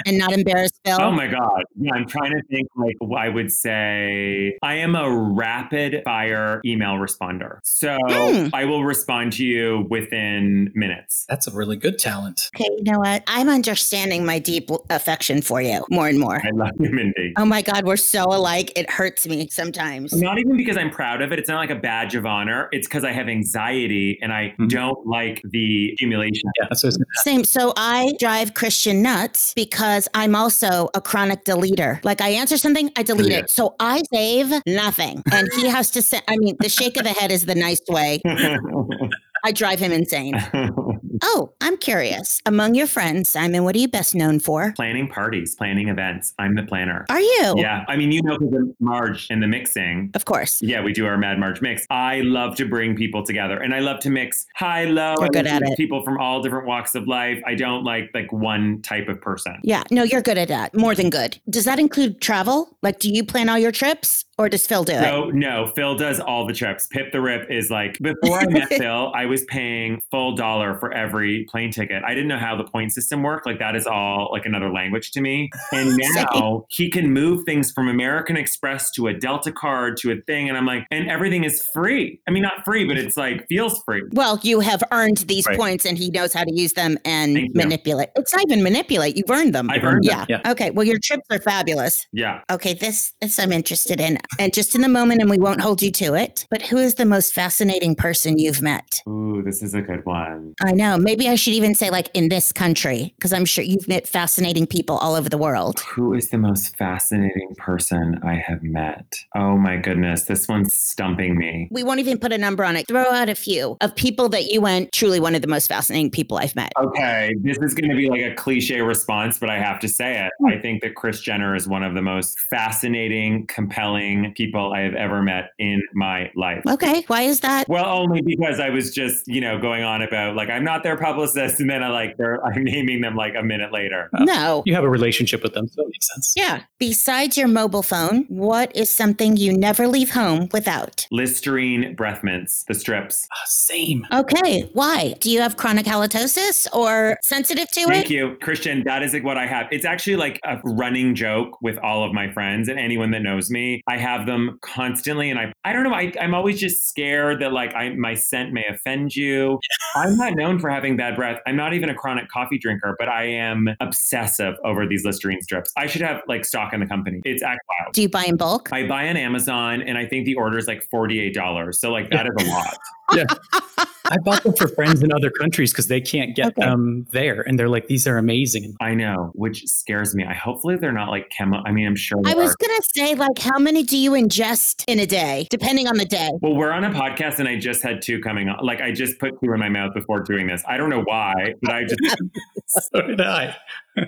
and 0.05 0.17
not 0.17 0.31
embarrass 0.31 0.71
Phil? 0.85 0.97
Oh 0.99 1.11
my 1.11 1.27
God. 1.27 1.63
Yeah, 1.79 1.93
I'm 1.93 2.07
trying 2.07 2.31
to 2.31 2.41
think 2.49 2.67
like 2.75 2.95
I 3.17 3.29
would 3.29 3.51
say 3.51 4.57
I 4.63 4.75
am 4.75 4.95
a 4.95 5.09
rapid 5.09 6.01
fire 6.03 6.61
email 6.65 6.93
responder. 6.95 7.59
So 7.63 7.97
Mm. 8.09 8.49
I 8.53 8.65
will 8.65 8.83
respond 8.83 9.33
to 9.33 9.45
you 9.45 9.85
within 9.89 10.71
minutes. 10.75 11.25
That's 11.29 11.47
a 11.47 11.51
really 11.51 11.75
good 11.77 11.97
talent. 11.99 12.49
Okay, 12.55 12.69
you 12.77 12.83
know 12.91 12.99
what? 12.99 13.23
I'm 13.27 13.49
understanding 13.49 14.25
my 14.25 14.39
deep 14.39 14.69
affection 14.89 15.41
for 15.41 15.61
you 15.61 15.83
more 15.89 16.07
and 16.07 16.19
more. 16.19 16.41
I 16.45 16.49
love 16.51 16.71
you, 16.79 16.89
Mindy. 16.91 17.33
Oh 17.37 17.45
my 17.45 17.61
God, 17.61 17.85
we're 17.85 17.97
so 17.97 18.23
alike. 18.25 18.71
It 18.75 18.89
hurts 18.89 19.27
me 19.27 19.49
sometimes. 19.49 20.13
Not 20.13 20.37
even 20.39 20.57
because 20.57 20.77
I'm 20.77 20.89
proud 20.89 21.21
of 21.21 21.31
it. 21.31 21.39
It's 21.39 21.49
not 21.49 21.57
like 21.57 21.69
a 21.69 21.75
badge 21.75 22.15
of 22.15 22.25
honor. 22.25 22.69
It's 22.71 22.87
because 22.87 23.03
I 23.03 23.11
have 23.11 23.27
anxiety 23.27 24.17
and 24.21 24.31
I 24.33 24.53
Mhm. 24.59 24.69
don't 24.69 25.07
like 25.07 25.41
the 25.45 25.91
accumulation. 25.93 26.49
Yeah, 26.59 26.67
that's 26.69 26.83
what 26.83 26.87
I 26.87 26.89
was 26.89 26.97
gonna 26.97 27.05
Same. 27.23 27.43
So 27.43 27.73
I 27.77 28.13
drive 28.19 28.53
Christian 28.53 29.01
nuts 29.01 29.53
because 29.55 29.88
I'm 30.13 30.35
also 30.35 30.89
a 30.93 31.01
chronic 31.01 31.43
deleter. 31.45 32.03
Like 32.03 32.21
I 32.21 32.29
answer 32.29 32.57
something, 32.57 32.91
I 32.95 33.03
delete 33.03 33.31
Yeah. 33.31 33.39
it. 33.39 33.49
So 33.49 33.75
I 33.79 34.01
save 34.13 34.51
nothing. 34.65 35.23
And 35.31 35.47
he 35.55 35.67
has 35.67 35.89
to 35.91 36.01
say, 36.01 36.19
I 36.27 36.37
mean, 36.37 36.55
the 36.59 36.69
shake 36.69 36.97
of 36.97 37.03
the 37.03 37.09
head 37.11 37.31
is 37.31 37.45
the 37.45 37.55
nice 37.55 37.81
way. 37.89 38.21
I 39.43 39.51
drive 39.53 39.79
him 39.79 39.91
insane. 39.91 40.35
Oh, 41.21 41.51
I'm 41.61 41.77
curious. 41.77 42.41
Among 42.45 42.75
your 42.75 42.87
friends, 42.87 43.29
Simon, 43.29 43.63
what 43.63 43.75
are 43.75 43.79
you 43.79 43.87
best 43.87 44.15
known 44.15 44.39
for? 44.39 44.73
Planning 44.75 45.07
parties, 45.07 45.55
planning 45.55 45.89
events. 45.89 46.33
I'm 46.39 46.55
the 46.55 46.63
planner. 46.63 47.05
Are 47.09 47.19
you? 47.19 47.55
Yeah. 47.57 47.85
I 47.87 47.95
mean, 47.95 48.11
you 48.11 48.21
know, 48.21 48.37
the 48.37 48.73
Marge 48.79 49.27
and 49.29 49.41
the 49.41 49.47
mixing. 49.47 50.11
Of 50.13 50.25
course. 50.25 50.61
Yeah, 50.61 50.81
we 50.81 50.93
do 50.93 51.05
our 51.05 51.17
Mad 51.17 51.39
Marge 51.39 51.61
mix. 51.61 51.85
I 51.89 52.21
love 52.21 52.55
to 52.55 52.65
bring 52.65 52.95
people 52.95 53.23
together 53.23 53.57
and 53.57 53.73
I 53.73 53.79
love 53.79 53.99
to 54.01 54.09
mix 54.09 54.45
high, 54.55 54.85
low. 54.85 55.15
You're 55.19 55.29
good 55.29 55.47
at 55.47 55.61
it. 55.61 55.77
People 55.77 56.03
from 56.03 56.17
all 56.19 56.41
different 56.41 56.67
walks 56.67 56.95
of 56.95 57.07
life. 57.07 57.41
I 57.45 57.55
don't 57.55 57.83
like 57.83 58.09
like 58.13 58.31
one 58.31 58.81
type 58.81 59.09
of 59.09 59.21
person. 59.21 59.59
Yeah, 59.63 59.83
no, 59.91 60.03
you're 60.03 60.21
good 60.21 60.37
at 60.37 60.47
that. 60.47 60.73
More 60.75 60.95
than 60.95 61.09
good. 61.09 61.39
Does 61.49 61.65
that 61.65 61.79
include 61.79 62.21
travel? 62.21 62.77
Like, 62.81 62.99
do 62.99 63.09
you 63.11 63.23
plan 63.23 63.49
all 63.49 63.57
your 63.59 63.71
trips 63.71 64.25
or 64.37 64.47
does 64.47 64.65
Phil 64.65 64.83
do 64.83 64.93
it? 64.93 65.01
No, 65.01 65.29
no, 65.29 65.67
Phil 65.75 65.95
does 65.95 66.19
all 66.19 66.45
the 66.45 66.53
trips. 66.53 66.87
Pip 66.87 67.11
the 67.11 67.19
Rip 67.19 67.49
is 67.51 67.69
like, 67.69 67.97
before 67.99 68.39
I 68.39 68.47
met 68.47 68.69
Phil, 68.69 69.11
I 69.13 69.25
was 69.25 69.43
paying 69.45 70.01
full 70.11 70.35
dollar 70.35 70.79
for 70.79 70.93
every 70.93 71.08
plane 71.09 71.71
ticket. 71.71 72.03
I 72.03 72.13
didn't 72.13 72.27
know 72.29 72.37
how 72.37 72.55
the 72.55 72.63
point 72.63 72.93
system 72.93 73.23
worked. 73.23 73.45
Like, 73.45 73.59
that 73.59 73.75
is 73.75 73.85
all 73.85 74.29
like 74.31 74.45
another 74.45 74.71
language 74.71 75.11
to 75.11 75.21
me. 75.21 75.49
And 75.71 75.97
now 76.15 76.65
he 76.69 76.89
can 76.89 77.11
move 77.11 77.43
things 77.45 77.71
from 77.71 77.87
American 77.87 78.37
Express 78.37 78.91
to 78.91 79.07
a 79.07 79.13
Delta 79.13 79.51
card 79.51 79.97
to 79.97 80.11
a 80.11 80.15
thing. 80.27 80.47
And 80.49 80.57
I'm 80.57 80.65
like, 80.65 80.85
and 80.91 81.09
everything 81.09 81.43
is 81.43 81.67
free. 81.73 82.19
I 82.27 82.31
mean, 82.31 82.43
not 82.43 82.63
free, 82.65 82.85
but 82.85 82.97
it's 82.97 83.17
like 83.17 83.45
feels 83.47 83.81
free. 83.83 84.03
Well, 84.13 84.39
you 84.43 84.59
have 84.61 84.83
earned 84.91 85.17
these 85.27 85.45
Right. 85.47 85.57
points 85.57 85.85
and 85.85 85.97
he 85.97 86.09
knows 86.11 86.33
how 86.33 86.43
to 86.43 86.53
use 86.53 86.73
them 86.73 86.97
and 87.05 87.33
Thank 87.33 87.47
you. 87.47 87.51
manipulate. 87.55 88.09
It's 88.15 88.33
not 88.33 88.43
even 88.43 88.61
manipulate, 88.61 89.15
you've 89.17 89.29
earned 89.29 89.55
them. 89.55 89.69
I've 89.69 89.83
earned 89.83 90.03
yeah. 90.03 90.25
them. 90.25 90.41
Yeah. 90.43 90.51
Okay. 90.51 90.69
Well, 90.69 90.85
your 90.85 90.99
trips 90.99 91.23
are 91.31 91.39
fabulous. 91.39 92.05
Yeah. 92.11 92.41
Okay, 92.51 92.73
this 92.73 93.13
this 93.21 93.39
I'm 93.39 93.51
interested 93.51 93.99
in. 93.99 94.19
And 94.37 94.53
just 94.53 94.75
in 94.75 94.81
the 94.81 94.89
moment, 94.89 95.21
and 95.21 95.29
we 95.29 95.37
won't 95.39 95.61
hold 95.61 95.81
you 95.81 95.91
to 95.91 96.13
it. 96.13 96.45
But 96.51 96.61
who 96.61 96.77
is 96.77 96.95
the 96.95 97.05
most 97.05 97.33
fascinating 97.33 97.95
person 97.95 98.37
you've 98.37 98.61
met? 98.61 99.01
Ooh, 99.07 99.41
this 99.43 99.63
is 99.63 99.73
a 99.73 99.81
good 99.81 100.05
one. 100.05 100.53
I 100.61 100.71
know. 100.73 100.97
Maybe 100.99 101.27
I 101.29 101.35
should 101.35 101.53
even 101.53 101.75
say 101.75 101.89
like 101.89 102.09
in 102.13 102.29
this 102.29 102.51
country, 102.51 103.13
because 103.17 103.33
I'm 103.33 103.45
sure 103.45 103.63
you've 103.63 103.87
met 103.87 104.07
fascinating 104.07 104.67
people 104.67 104.97
all 104.97 105.15
over 105.15 105.29
the 105.29 105.37
world. 105.37 105.79
Who 105.81 106.13
is 106.13 106.29
the 106.29 106.37
most 106.37 106.75
fascinating 106.75 107.55
person 107.57 108.19
I 108.23 108.35
have 108.35 108.61
met? 108.61 109.15
Oh 109.35 109.57
my 109.57 109.77
goodness, 109.77 110.23
this 110.23 110.47
one's 110.47 110.73
stumping 110.73 111.37
me. 111.37 111.69
We 111.71 111.83
won't 111.83 111.99
even 111.99 112.17
put 112.17 112.33
a 112.33 112.37
number 112.37 112.63
on 112.63 112.75
it. 112.75 112.87
Throw 112.87 113.03
out 113.03 113.29
a 113.29 113.35
few 113.35 113.77
of 113.81 113.95
people 113.95 114.29
that 114.29 114.45
you 114.45 114.61
went 114.61 114.91
truly 114.91 115.19
one 115.19 115.35
of 115.35 115.41
the 115.41 115.47
most 115.47 115.67
fascinating 115.67 116.11
people 116.11 116.37
I've 116.37 116.55
met. 116.55 116.71
Okay, 116.77 117.33
this 117.41 117.57
is 117.59 117.73
going 117.73 117.89
to 117.89 117.95
be 117.95 118.09
like 118.09 118.21
a 118.21 118.35
cliche 118.35 118.81
response, 118.81 119.39
but 119.39 119.49
I 119.49 119.59
have 119.59 119.79
to 119.79 119.87
say 119.87 120.25
it. 120.25 120.31
Hmm. 120.39 120.47
I 120.47 120.59
think 120.59 120.81
that 120.81 120.95
Kris 120.95 121.21
Jenner 121.21 121.55
is 121.55 121.67
one 121.67 121.83
of 121.83 121.95
the 121.95 122.01
most 122.01 122.37
fascinating, 122.49 123.47
compelling 123.47 124.33
people 124.35 124.73
I 124.73 124.81
have 124.81 124.95
ever 124.95 125.21
met 125.21 125.51
in 125.59 125.81
my 125.93 126.31
life. 126.35 126.63
Okay, 126.67 127.03
why 127.07 127.21
is 127.21 127.39
that? 127.41 127.67
Well, 127.69 127.85
only 127.85 128.21
because 128.21 128.59
I 128.59 128.69
was 128.69 128.93
just, 128.93 129.27
you 129.27 129.41
know, 129.41 129.59
going 129.59 129.83
on 129.83 130.01
about 130.01 130.35
like 130.35 130.49
I'm 130.49 130.63
not 130.63 130.83
their 130.89 130.97
publicist, 130.97 131.59
and 131.59 131.69
then 131.69 131.83
I 131.83 131.89
like 131.89 132.17
they're 132.17 132.43
I'm 132.49 132.63
naming 132.63 133.01
them 133.01 133.15
like 133.15 133.33
a 133.37 133.43
minute 133.43 133.71
later. 133.71 134.09
No. 134.19 134.63
You 134.65 134.73
have 134.75 134.83
a 134.83 134.89
relationship 134.89 135.43
with 135.43 135.53
them, 135.53 135.67
so 135.67 135.83
it 135.83 135.87
makes 135.87 136.07
sense. 136.13 136.33
Yeah. 136.35 136.63
Besides 136.79 137.37
your 137.37 137.47
mobile 137.47 137.83
phone, 137.83 138.25
what 138.27 138.75
is 138.75 138.89
something 138.89 139.37
you 139.37 139.55
never 139.55 139.87
leave 139.87 140.11
home 140.11 140.49
without? 140.51 141.07
Listerine 141.11 141.95
breath 141.95 142.23
mints, 142.23 142.63
the 142.67 142.73
strips. 142.73 143.27
Ah, 143.31 143.35
same. 143.45 144.05
Okay, 144.11 144.69
why? 144.73 145.13
Do 145.19 145.29
you 145.29 145.41
have 145.41 145.57
chronic 145.57 145.85
halitosis 145.85 146.67
or 146.73 147.17
sensitive 147.23 147.69
to 147.71 147.81
Thank 147.81 147.89
it? 147.89 147.93
Thank 147.93 148.09
you, 148.09 148.37
Christian. 148.41 148.83
That 148.85 149.03
is 149.03 149.13
like 149.13 149.23
what 149.23 149.37
I 149.37 149.45
have. 149.45 149.67
It's 149.71 149.85
actually 149.85 150.15
like 150.15 150.39
a 150.43 150.57
running 150.63 151.15
joke 151.15 151.61
with 151.61 151.77
all 151.79 152.03
of 152.03 152.13
my 152.13 152.31
friends 152.31 152.67
and 152.69 152.79
anyone 152.79 153.11
that 153.11 153.21
knows 153.21 153.49
me. 153.51 153.81
I 153.87 153.97
have 153.97 154.25
them 154.25 154.57
constantly, 154.61 155.29
and 155.29 155.37
I 155.39 155.53
I 155.65 155.73
don't 155.73 155.83
know. 155.83 155.93
I, 155.93 156.11
I'm 156.19 156.33
always 156.33 156.59
just 156.59 156.87
scared 156.87 157.41
that 157.41 157.53
like 157.53 157.73
I 157.75 157.89
my 157.89 158.15
scent 158.15 158.53
may 158.53 158.65
offend 158.65 159.15
you. 159.15 159.59
I'm 159.95 160.15
not 160.17 160.33
known 160.35 160.59
for 160.59 160.69
having 160.69 160.78
bad 160.97 161.15
breath. 161.15 161.39
I'm 161.45 161.55
not 161.55 161.73
even 161.73 161.89
a 161.89 161.95
chronic 161.95 162.29
coffee 162.29 162.57
drinker, 162.57 162.95
but 162.97 163.07
I 163.07 163.25
am 163.25 163.69
obsessive 163.79 164.55
over 164.63 164.87
these 164.87 165.05
Listerine 165.05 165.41
strips. 165.41 165.71
I 165.77 165.87
should 165.87 166.01
have 166.01 166.21
like 166.27 166.45
stock 166.45 166.73
in 166.73 166.79
the 166.79 166.85
company. 166.85 167.21
It's 167.25 167.43
act 167.43 167.61
wild. 167.69 167.93
Do 167.93 168.01
you 168.01 168.09
buy 168.09 168.25
in 168.25 168.37
bulk? 168.37 168.69
I 168.71 168.87
buy 168.87 169.07
on 169.09 169.17
Amazon, 169.17 169.81
and 169.81 169.97
I 169.97 170.05
think 170.05 170.25
the 170.25 170.35
order 170.35 170.57
is 170.57 170.67
like 170.67 170.83
forty 170.89 171.19
eight 171.19 171.33
dollars. 171.33 171.79
So 171.79 171.91
like 171.91 172.09
that 172.11 172.27
is 172.27 172.33
a 172.37 172.49
lot. 172.49 172.77
Yeah. 173.13 173.85
I 174.09 174.17
bought 174.17 174.43
them 174.43 174.53
for 174.53 174.67
friends 174.67 175.01
in 175.03 175.11
other 175.13 175.29
countries 175.29 175.71
because 175.71 175.87
they 175.87 176.01
can't 176.01 176.35
get 176.35 176.47
Okay. 176.47 176.61
them 176.61 177.05
there. 177.11 177.41
And 177.47 177.57
they're 177.59 177.69
like, 177.69 177.87
these 177.87 178.07
are 178.07 178.17
amazing. 178.17 178.75
I 178.81 178.93
know, 178.95 179.31
which 179.35 179.65
scares 179.67 180.15
me. 180.15 180.25
I 180.25 180.33
hopefully 180.33 180.75
they're 180.77 180.91
not 180.91 181.09
like 181.09 181.29
chemo. 181.37 181.61
I 181.65 181.71
mean, 181.71 181.85
I'm 181.87 181.95
sure. 181.95 182.19
I 182.25 182.33
was 182.33 182.51
are. 182.51 182.55
going 182.59 182.77
to 182.81 182.89
say, 182.95 183.15
like, 183.15 183.37
how 183.39 183.59
many 183.59 183.83
do 183.83 183.97
you 183.97 184.11
ingest 184.11 184.83
in 184.87 184.99
a 184.99 185.05
day, 185.05 185.47
depending 185.49 185.87
on 185.87 185.97
the 185.97 186.05
day? 186.05 186.29
Well, 186.41 186.55
we're 186.55 186.71
on 186.71 186.83
a 186.83 186.89
podcast 186.89 187.39
and 187.39 187.47
I 187.47 187.57
just 187.59 187.81
had 187.83 188.01
two 188.01 188.19
coming 188.21 188.49
on. 188.49 188.65
Like 188.65 188.81
I 188.81 188.91
just 188.91 189.19
put 189.19 189.39
two 189.43 189.53
in 189.53 189.59
my 189.59 189.69
mouth 189.69 189.93
before 189.93 190.21
doing 190.21 190.47
this. 190.47 190.63
I 190.67 190.77
don't 190.77 190.89
know 190.89 191.01
why, 191.03 191.53
but 191.61 191.71
I 191.73 191.83
just 191.83 191.99
So 192.91 193.01
did 193.01 193.21
I. 193.21 193.55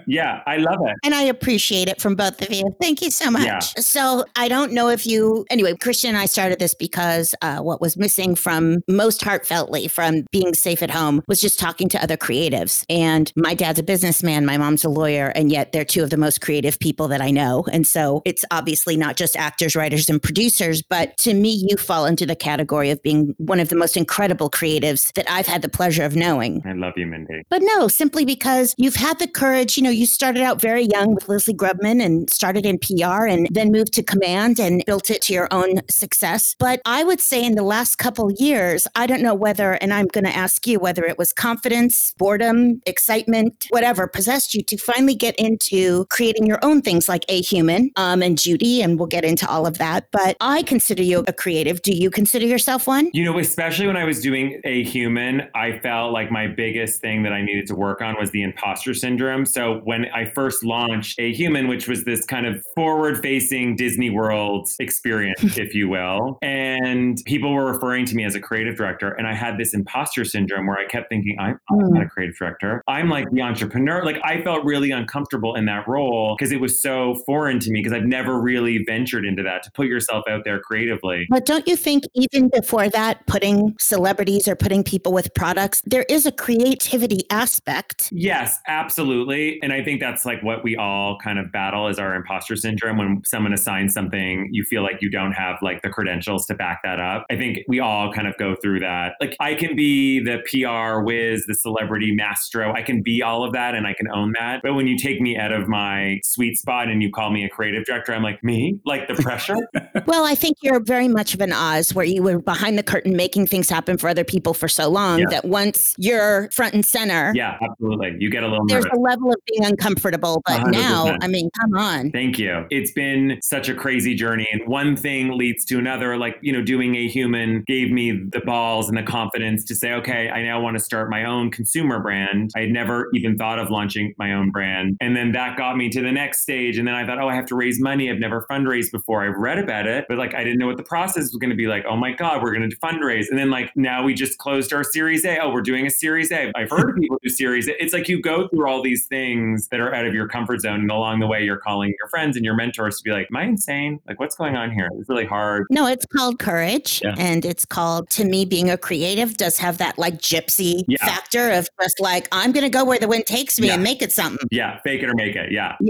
yeah, 0.07 0.41
I 0.45 0.57
love 0.57 0.79
it. 0.85 0.95
And 1.03 1.13
I 1.13 1.23
appreciate 1.23 1.87
it 1.87 2.01
from 2.01 2.15
both 2.15 2.41
of 2.41 2.51
you. 2.51 2.75
Thank 2.79 3.01
you 3.01 3.11
so 3.11 3.29
much. 3.29 3.43
Yeah. 3.43 3.59
So 3.59 4.25
I 4.35 4.47
don't 4.47 4.71
know 4.71 4.89
if 4.89 5.05
you, 5.05 5.45
anyway, 5.49 5.75
Christian 5.75 6.09
and 6.09 6.17
I 6.17 6.25
started 6.25 6.59
this 6.59 6.73
because 6.73 7.35
uh, 7.41 7.59
what 7.59 7.81
was 7.81 7.97
missing 7.97 8.35
from 8.35 8.83
most 8.87 9.21
heartfeltly 9.21 9.89
from 9.89 10.25
being 10.31 10.53
safe 10.53 10.81
at 10.81 10.91
home 10.91 11.21
was 11.27 11.41
just 11.41 11.59
talking 11.59 11.89
to 11.89 12.01
other 12.01 12.17
creatives. 12.17 12.85
And 12.89 13.31
my 13.35 13.53
dad's 13.53 13.79
a 13.79 13.83
businessman, 13.83 14.45
my 14.45 14.57
mom's 14.57 14.83
a 14.83 14.89
lawyer, 14.89 15.27
and 15.29 15.51
yet 15.51 15.71
they're 15.71 15.85
two 15.85 16.03
of 16.03 16.09
the 16.09 16.17
most 16.17 16.41
creative 16.41 16.79
people 16.79 17.07
that 17.09 17.21
I 17.21 17.31
know. 17.31 17.65
And 17.71 17.85
so 17.85 18.21
it's 18.25 18.45
obviously 18.51 18.97
not 18.97 19.17
just 19.17 19.35
actors, 19.35 19.75
writers, 19.75 20.09
and 20.09 20.21
producers, 20.21 20.81
but 20.81 21.17
to 21.17 21.33
me, 21.33 21.65
you 21.69 21.77
fall 21.77 22.05
into 22.05 22.25
the 22.25 22.35
category 22.35 22.89
of 22.89 23.01
being 23.03 23.35
one 23.37 23.59
of 23.59 23.69
the 23.69 23.75
most 23.75 23.97
incredible 23.97 24.49
creatives 24.49 25.13
that 25.13 25.29
I've 25.29 25.47
had 25.47 25.61
the 25.61 25.69
pleasure 25.69 26.03
of 26.03 26.15
knowing. 26.15 26.61
I 26.65 26.73
love 26.73 26.93
you, 26.97 27.05
Mindy. 27.05 27.43
But 27.49 27.61
no, 27.63 27.87
simply 27.87 28.25
because 28.25 28.75
you've 28.77 28.95
had 28.95 29.19
the 29.19 29.27
courage. 29.27 29.70
You 29.77 29.83
know, 29.83 29.89
you 29.89 30.05
started 30.05 30.43
out 30.43 30.59
very 30.59 30.83
young 30.91 31.15
with 31.15 31.29
Leslie 31.29 31.53
Grubman 31.53 32.03
and 32.03 32.29
started 32.29 32.65
in 32.65 32.79
PR 32.79 33.25
and 33.25 33.47
then 33.51 33.71
moved 33.71 33.93
to 33.93 34.03
command 34.03 34.59
and 34.59 34.83
built 34.85 35.09
it 35.09 35.21
to 35.23 35.33
your 35.33 35.47
own 35.51 35.81
success. 35.89 36.55
But 36.59 36.81
I 36.85 37.03
would 37.03 37.19
say 37.19 37.43
in 37.43 37.55
the 37.55 37.63
last 37.63 37.97
couple 37.97 38.31
years, 38.31 38.87
I 38.95 39.07
don't 39.07 39.21
know 39.21 39.35
whether, 39.35 39.73
and 39.73 39.93
I'm 39.93 40.07
going 40.07 40.25
to 40.25 40.35
ask 40.35 40.65
you 40.67 40.79
whether 40.79 41.03
it 41.03 41.17
was 41.17 41.33
confidence, 41.33 42.13
boredom, 42.17 42.81
excitement, 42.85 43.67
whatever 43.69 44.07
possessed 44.07 44.53
you 44.53 44.63
to 44.63 44.77
finally 44.77 45.15
get 45.15 45.35
into 45.35 46.05
creating 46.05 46.45
your 46.45 46.59
own 46.63 46.81
things 46.81 47.07
like 47.07 47.25
A 47.29 47.41
Human 47.41 47.91
um, 47.95 48.21
and 48.21 48.37
Judy, 48.37 48.81
and 48.81 48.97
we'll 48.97 49.07
get 49.07 49.23
into 49.23 49.47
all 49.49 49.65
of 49.65 49.77
that. 49.77 50.07
But 50.11 50.37
I 50.41 50.63
consider 50.63 51.03
you 51.03 51.23
a 51.27 51.33
creative. 51.33 51.81
Do 51.81 51.93
you 51.93 52.09
consider 52.09 52.45
yourself 52.45 52.87
one? 52.87 53.09
You 53.13 53.23
know, 53.25 53.37
especially 53.39 53.87
when 53.87 53.97
I 53.97 54.05
was 54.05 54.19
doing 54.21 54.59
a 54.63 54.83
human, 54.83 55.47
I 55.55 55.79
felt 55.79 56.13
like 56.13 56.31
my 56.31 56.47
biggest 56.47 57.01
thing 57.01 57.23
that 57.23 57.33
I 57.33 57.41
needed 57.41 57.67
to 57.67 57.75
work 57.75 58.01
on 58.01 58.17
was 58.17 58.31
the 58.31 58.43
imposter 58.43 58.93
syndrome. 58.93 59.45
So 59.45 59.60
when 59.83 60.05
I 60.13 60.25
first 60.31 60.63
launched 60.63 61.19
a 61.19 61.33
human, 61.33 61.67
which 61.67 61.87
was 61.87 62.03
this 62.03 62.25
kind 62.25 62.45
of 62.45 62.63
forward 62.75 63.21
facing 63.21 63.75
Disney 63.75 64.09
World 64.09 64.69
experience, 64.79 65.41
if 65.57 65.73
you 65.73 65.89
will, 65.89 66.37
and 66.41 67.17
people 67.25 67.53
were 67.53 67.65
referring 67.65 68.05
to 68.05 68.15
me 68.15 68.25
as 68.25 68.35
a 68.35 68.39
creative 68.39 68.75
director, 68.75 69.09
and 69.11 69.27
I 69.27 69.33
had 69.33 69.57
this 69.57 69.73
imposter 69.73 70.25
syndrome 70.25 70.67
where 70.67 70.77
I 70.77 70.85
kept 70.85 71.09
thinking, 71.09 71.37
I'm, 71.39 71.59
I'm 71.69 71.79
hmm. 71.79 71.93
not 71.95 72.03
a 72.03 72.09
creative 72.09 72.35
director. 72.37 72.83
I'm 72.87 73.09
like 73.09 73.29
the 73.31 73.41
entrepreneur. 73.41 74.03
Like 74.03 74.19
I 74.23 74.41
felt 74.41 74.63
really 74.63 74.91
uncomfortable 74.91 75.55
in 75.55 75.65
that 75.65 75.87
role 75.87 76.35
because 76.37 76.51
it 76.51 76.59
was 76.59 76.81
so 76.81 77.15
foreign 77.25 77.59
to 77.59 77.71
me 77.71 77.81
because 77.81 77.93
I've 77.93 78.07
never 78.07 78.39
really 78.39 78.83
ventured 78.85 79.25
into 79.25 79.43
that 79.43 79.63
to 79.63 79.71
put 79.71 79.87
yourself 79.87 80.23
out 80.29 80.43
there 80.43 80.59
creatively. 80.59 81.27
But 81.29 81.45
don't 81.45 81.67
you 81.67 81.75
think 81.75 82.03
even 82.13 82.49
before 82.49 82.89
that, 82.89 83.25
putting 83.27 83.75
celebrities 83.79 84.47
or 84.47 84.55
putting 84.55 84.83
people 84.83 85.13
with 85.13 85.33
products, 85.33 85.81
there 85.85 86.05
is 86.09 86.25
a 86.25 86.31
creativity 86.31 87.21
aspect? 87.29 88.09
Yes, 88.11 88.59
absolutely. 88.67 89.50
And 89.61 89.71
I 89.73 89.83
think 89.83 89.99
that's 89.99 90.25
like 90.25 90.41
what 90.43 90.63
we 90.63 90.75
all 90.75 91.17
kind 91.23 91.39
of 91.39 91.51
battle 91.51 91.87
is 91.87 91.99
our 91.99 92.15
imposter 92.15 92.55
syndrome. 92.55 92.97
When 92.97 93.21
someone 93.25 93.53
assigns 93.53 93.93
something, 93.93 94.49
you 94.51 94.63
feel 94.63 94.83
like 94.83 95.01
you 95.01 95.09
don't 95.09 95.31
have 95.33 95.57
like 95.61 95.81
the 95.81 95.89
credentials 95.89 96.45
to 96.47 96.55
back 96.55 96.81
that 96.83 96.99
up. 96.99 97.25
I 97.29 97.35
think 97.37 97.59
we 97.67 97.79
all 97.79 98.11
kind 98.13 98.27
of 98.27 98.37
go 98.37 98.55
through 98.61 98.79
that. 98.81 99.13
Like 99.19 99.35
I 99.39 99.53
can 99.55 99.75
be 99.75 100.19
the 100.19 100.39
PR 100.49 101.01
whiz, 101.03 101.45
the 101.47 101.55
celebrity 101.55 102.13
maestro. 102.15 102.73
I 102.73 102.81
can 102.81 103.01
be 103.01 103.21
all 103.21 103.43
of 103.43 103.53
that 103.53 103.75
and 103.75 103.85
I 103.87 103.93
can 103.93 104.07
own 104.11 104.33
that. 104.39 104.61
But 104.63 104.73
when 104.73 104.87
you 104.87 104.97
take 104.97 105.21
me 105.21 105.37
out 105.37 105.51
of 105.51 105.67
my 105.67 106.19
sweet 106.23 106.57
spot 106.57 106.87
and 106.89 107.01
you 107.01 107.11
call 107.11 107.31
me 107.31 107.43
a 107.45 107.49
creative 107.49 107.85
director, 107.85 108.13
I'm 108.13 108.23
like, 108.23 108.43
me? 108.43 108.79
Like 108.85 109.07
the 109.07 109.15
pressure? 109.15 109.55
Well, 110.07 110.25
I 110.25 110.35
think 110.35 110.57
you're 110.61 110.79
very 110.79 111.07
much 111.07 111.33
of 111.33 111.41
an 111.41 111.53
Oz 111.53 111.93
where 111.93 112.05
you 112.05 112.23
were 112.23 112.39
behind 112.39 112.77
the 112.77 112.83
curtain 112.83 113.15
making 113.15 113.47
things 113.47 113.69
happen 113.69 113.97
for 113.97 114.09
other 114.09 114.23
people 114.23 114.53
for 114.53 114.67
so 114.67 114.89
long 114.89 115.19
Yeah. 115.19 115.25
that 115.29 115.45
once 115.45 115.95
you're 115.97 116.49
front 116.51 116.73
and 116.73 116.85
center, 116.85 117.31
yeah, 117.35 117.57
absolutely. 117.61 118.15
You 118.19 118.29
get 118.29 118.43
a 118.43 118.47
little 118.47 118.65
there's 118.67 118.85
nervous. 118.85 118.97
a 118.97 119.01
level 119.01 119.29
of 119.31 119.37
being 119.47 119.65
uncomfortable, 119.65 120.41
but 120.45 120.61
100%. 120.61 120.71
now, 120.71 121.17
I 121.21 121.27
mean, 121.27 121.49
come 121.59 121.77
on. 121.77 122.11
Thank 122.11 122.37
you. 122.37 122.65
It's 122.69 122.91
been 122.91 123.39
such 123.41 123.69
a 123.69 123.73
crazy 123.73 124.15
journey, 124.15 124.47
and 124.51 124.67
one 124.67 124.95
thing 124.95 125.37
leads 125.37 125.65
to 125.65 125.79
another. 125.79 126.17
Like 126.17 126.37
you 126.41 126.53
know, 126.53 126.61
doing 126.61 126.95
a 126.95 127.07
human 127.07 127.63
gave 127.67 127.91
me 127.91 128.11
the 128.11 128.41
balls 128.41 128.87
and 128.87 128.97
the 128.97 129.03
confidence 129.03 129.65
to 129.65 129.75
say, 129.75 129.93
okay, 129.93 130.29
I 130.29 130.43
now 130.43 130.61
want 130.61 130.77
to 130.77 130.83
start 130.83 131.09
my 131.09 131.25
own 131.25 131.51
consumer 131.51 131.99
brand. 131.99 132.51
I 132.55 132.61
had 132.61 132.69
never 132.69 133.09
even 133.13 133.37
thought 133.37 133.59
of 133.59 133.69
launching 133.69 134.13
my 134.17 134.33
own 134.33 134.51
brand, 134.51 134.97
and 135.01 135.15
then 135.15 135.31
that 135.33 135.57
got 135.57 135.77
me 135.77 135.89
to 135.89 136.01
the 136.01 136.11
next 136.11 136.41
stage. 136.41 136.77
And 136.77 136.87
then 136.87 136.95
I 136.95 137.05
thought, 137.05 137.19
oh, 137.19 137.27
I 137.27 137.35
have 137.35 137.45
to 137.47 137.55
raise 137.55 137.79
money. 137.79 138.09
I've 138.09 138.19
never 138.19 138.45
fundraised 138.49 138.91
before. 138.91 139.27
I've 139.27 139.37
read 139.37 139.57
about 139.57 139.87
it, 139.87 140.05
but 140.07 140.17
like 140.17 140.33
I 140.35 140.43
didn't 140.43 140.59
know 140.59 140.67
what 140.67 140.77
the 140.77 140.83
process 140.83 141.23
was 141.23 141.37
going 141.39 141.49
to 141.49 141.55
be 141.55 141.67
like. 141.67 141.85
Oh 141.87 141.95
my 141.95 142.11
god, 142.11 142.41
we're 142.41 142.53
going 142.53 142.69
to 142.69 142.77
fundraise, 142.77 143.25
and 143.29 143.37
then 143.37 143.49
like 143.49 143.71
now 143.75 144.03
we 144.03 144.13
just 144.13 144.37
closed 144.37 144.73
our 144.73 144.83
Series 144.83 145.25
A. 145.25 145.39
Oh, 145.39 145.51
we're 145.51 145.61
doing 145.61 145.85
a 145.85 145.91
Series 145.91 146.31
A. 146.31 146.51
I've 146.55 146.69
heard 146.69 146.95
people 146.99 147.17
do 147.21 147.29
Series 147.29 147.67
A. 147.67 147.81
It's 147.83 147.93
like 147.93 148.07
you 148.07 148.21
go 148.21 148.47
through 148.47 148.67
all 148.67 148.81
these 148.81 149.05
things 149.07 149.30
that 149.71 149.79
are 149.79 149.93
out 149.93 150.05
of 150.05 150.13
your 150.13 150.27
comfort 150.27 150.61
zone, 150.61 150.81
and 150.81 150.91
along 150.91 151.19
the 151.19 151.27
way, 151.27 151.43
you're 151.43 151.57
calling 151.57 151.93
your 151.99 152.09
friends 152.09 152.35
and 152.35 152.45
your 152.45 152.55
mentors 152.55 152.97
to 152.97 153.03
be 153.03 153.11
like, 153.11 153.27
"Am 153.31 153.37
I 153.37 153.43
insane? 153.43 153.99
Like, 154.07 154.19
what's 154.19 154.35
going 154.35 154.55
on 154.55 154.71
here?" 154.71 154.89
It's 154.99 155.09
really 155.09 155.25
hard. 155.25 155.65
No, 155.69 155.87
it's 155.87 156.05
called 156.05 156.39
courage, 156.39 157.01
yeah. 157.03 157.15
and 157.17 157.45
it's 157.45 157.65
called 157.65 158.09
to 158.11 158.25
me 158.25 158.45
being 158.45 158.69
a 158.69 158.77
creative 158.77 159.37
does 159.37 159.57
have 159.57 159.77
that 159.77 159.97
like 159.97 160.15
gypsy 160.15 160.83
yeah. 160.87 161.05
factor 161.05 161.51
of 161.51 161.67
just 161.81 161.99
like 161.99 162.27
I'm 162.31 162.51
going 162.51 162.63
to 162.63 162.69
go 162.69 162.83
where 162.83 162.99
the 162.99 163.07
wind 163.07 163.25
takes 163.25 163.59
me 163.59 163.67
yeah. 163.67 163.75
and 163.75 163.83
make 163.83 164.01
it 164.01 164.11
something. 164.11 164.47
Yeah, 164.51 164.79
fake 164.83 165.03
it 165.03 165.09
or 165.09 165.13
make 165.13 165.35
it. 165.35 165.51
Yeah. 165.51 165.75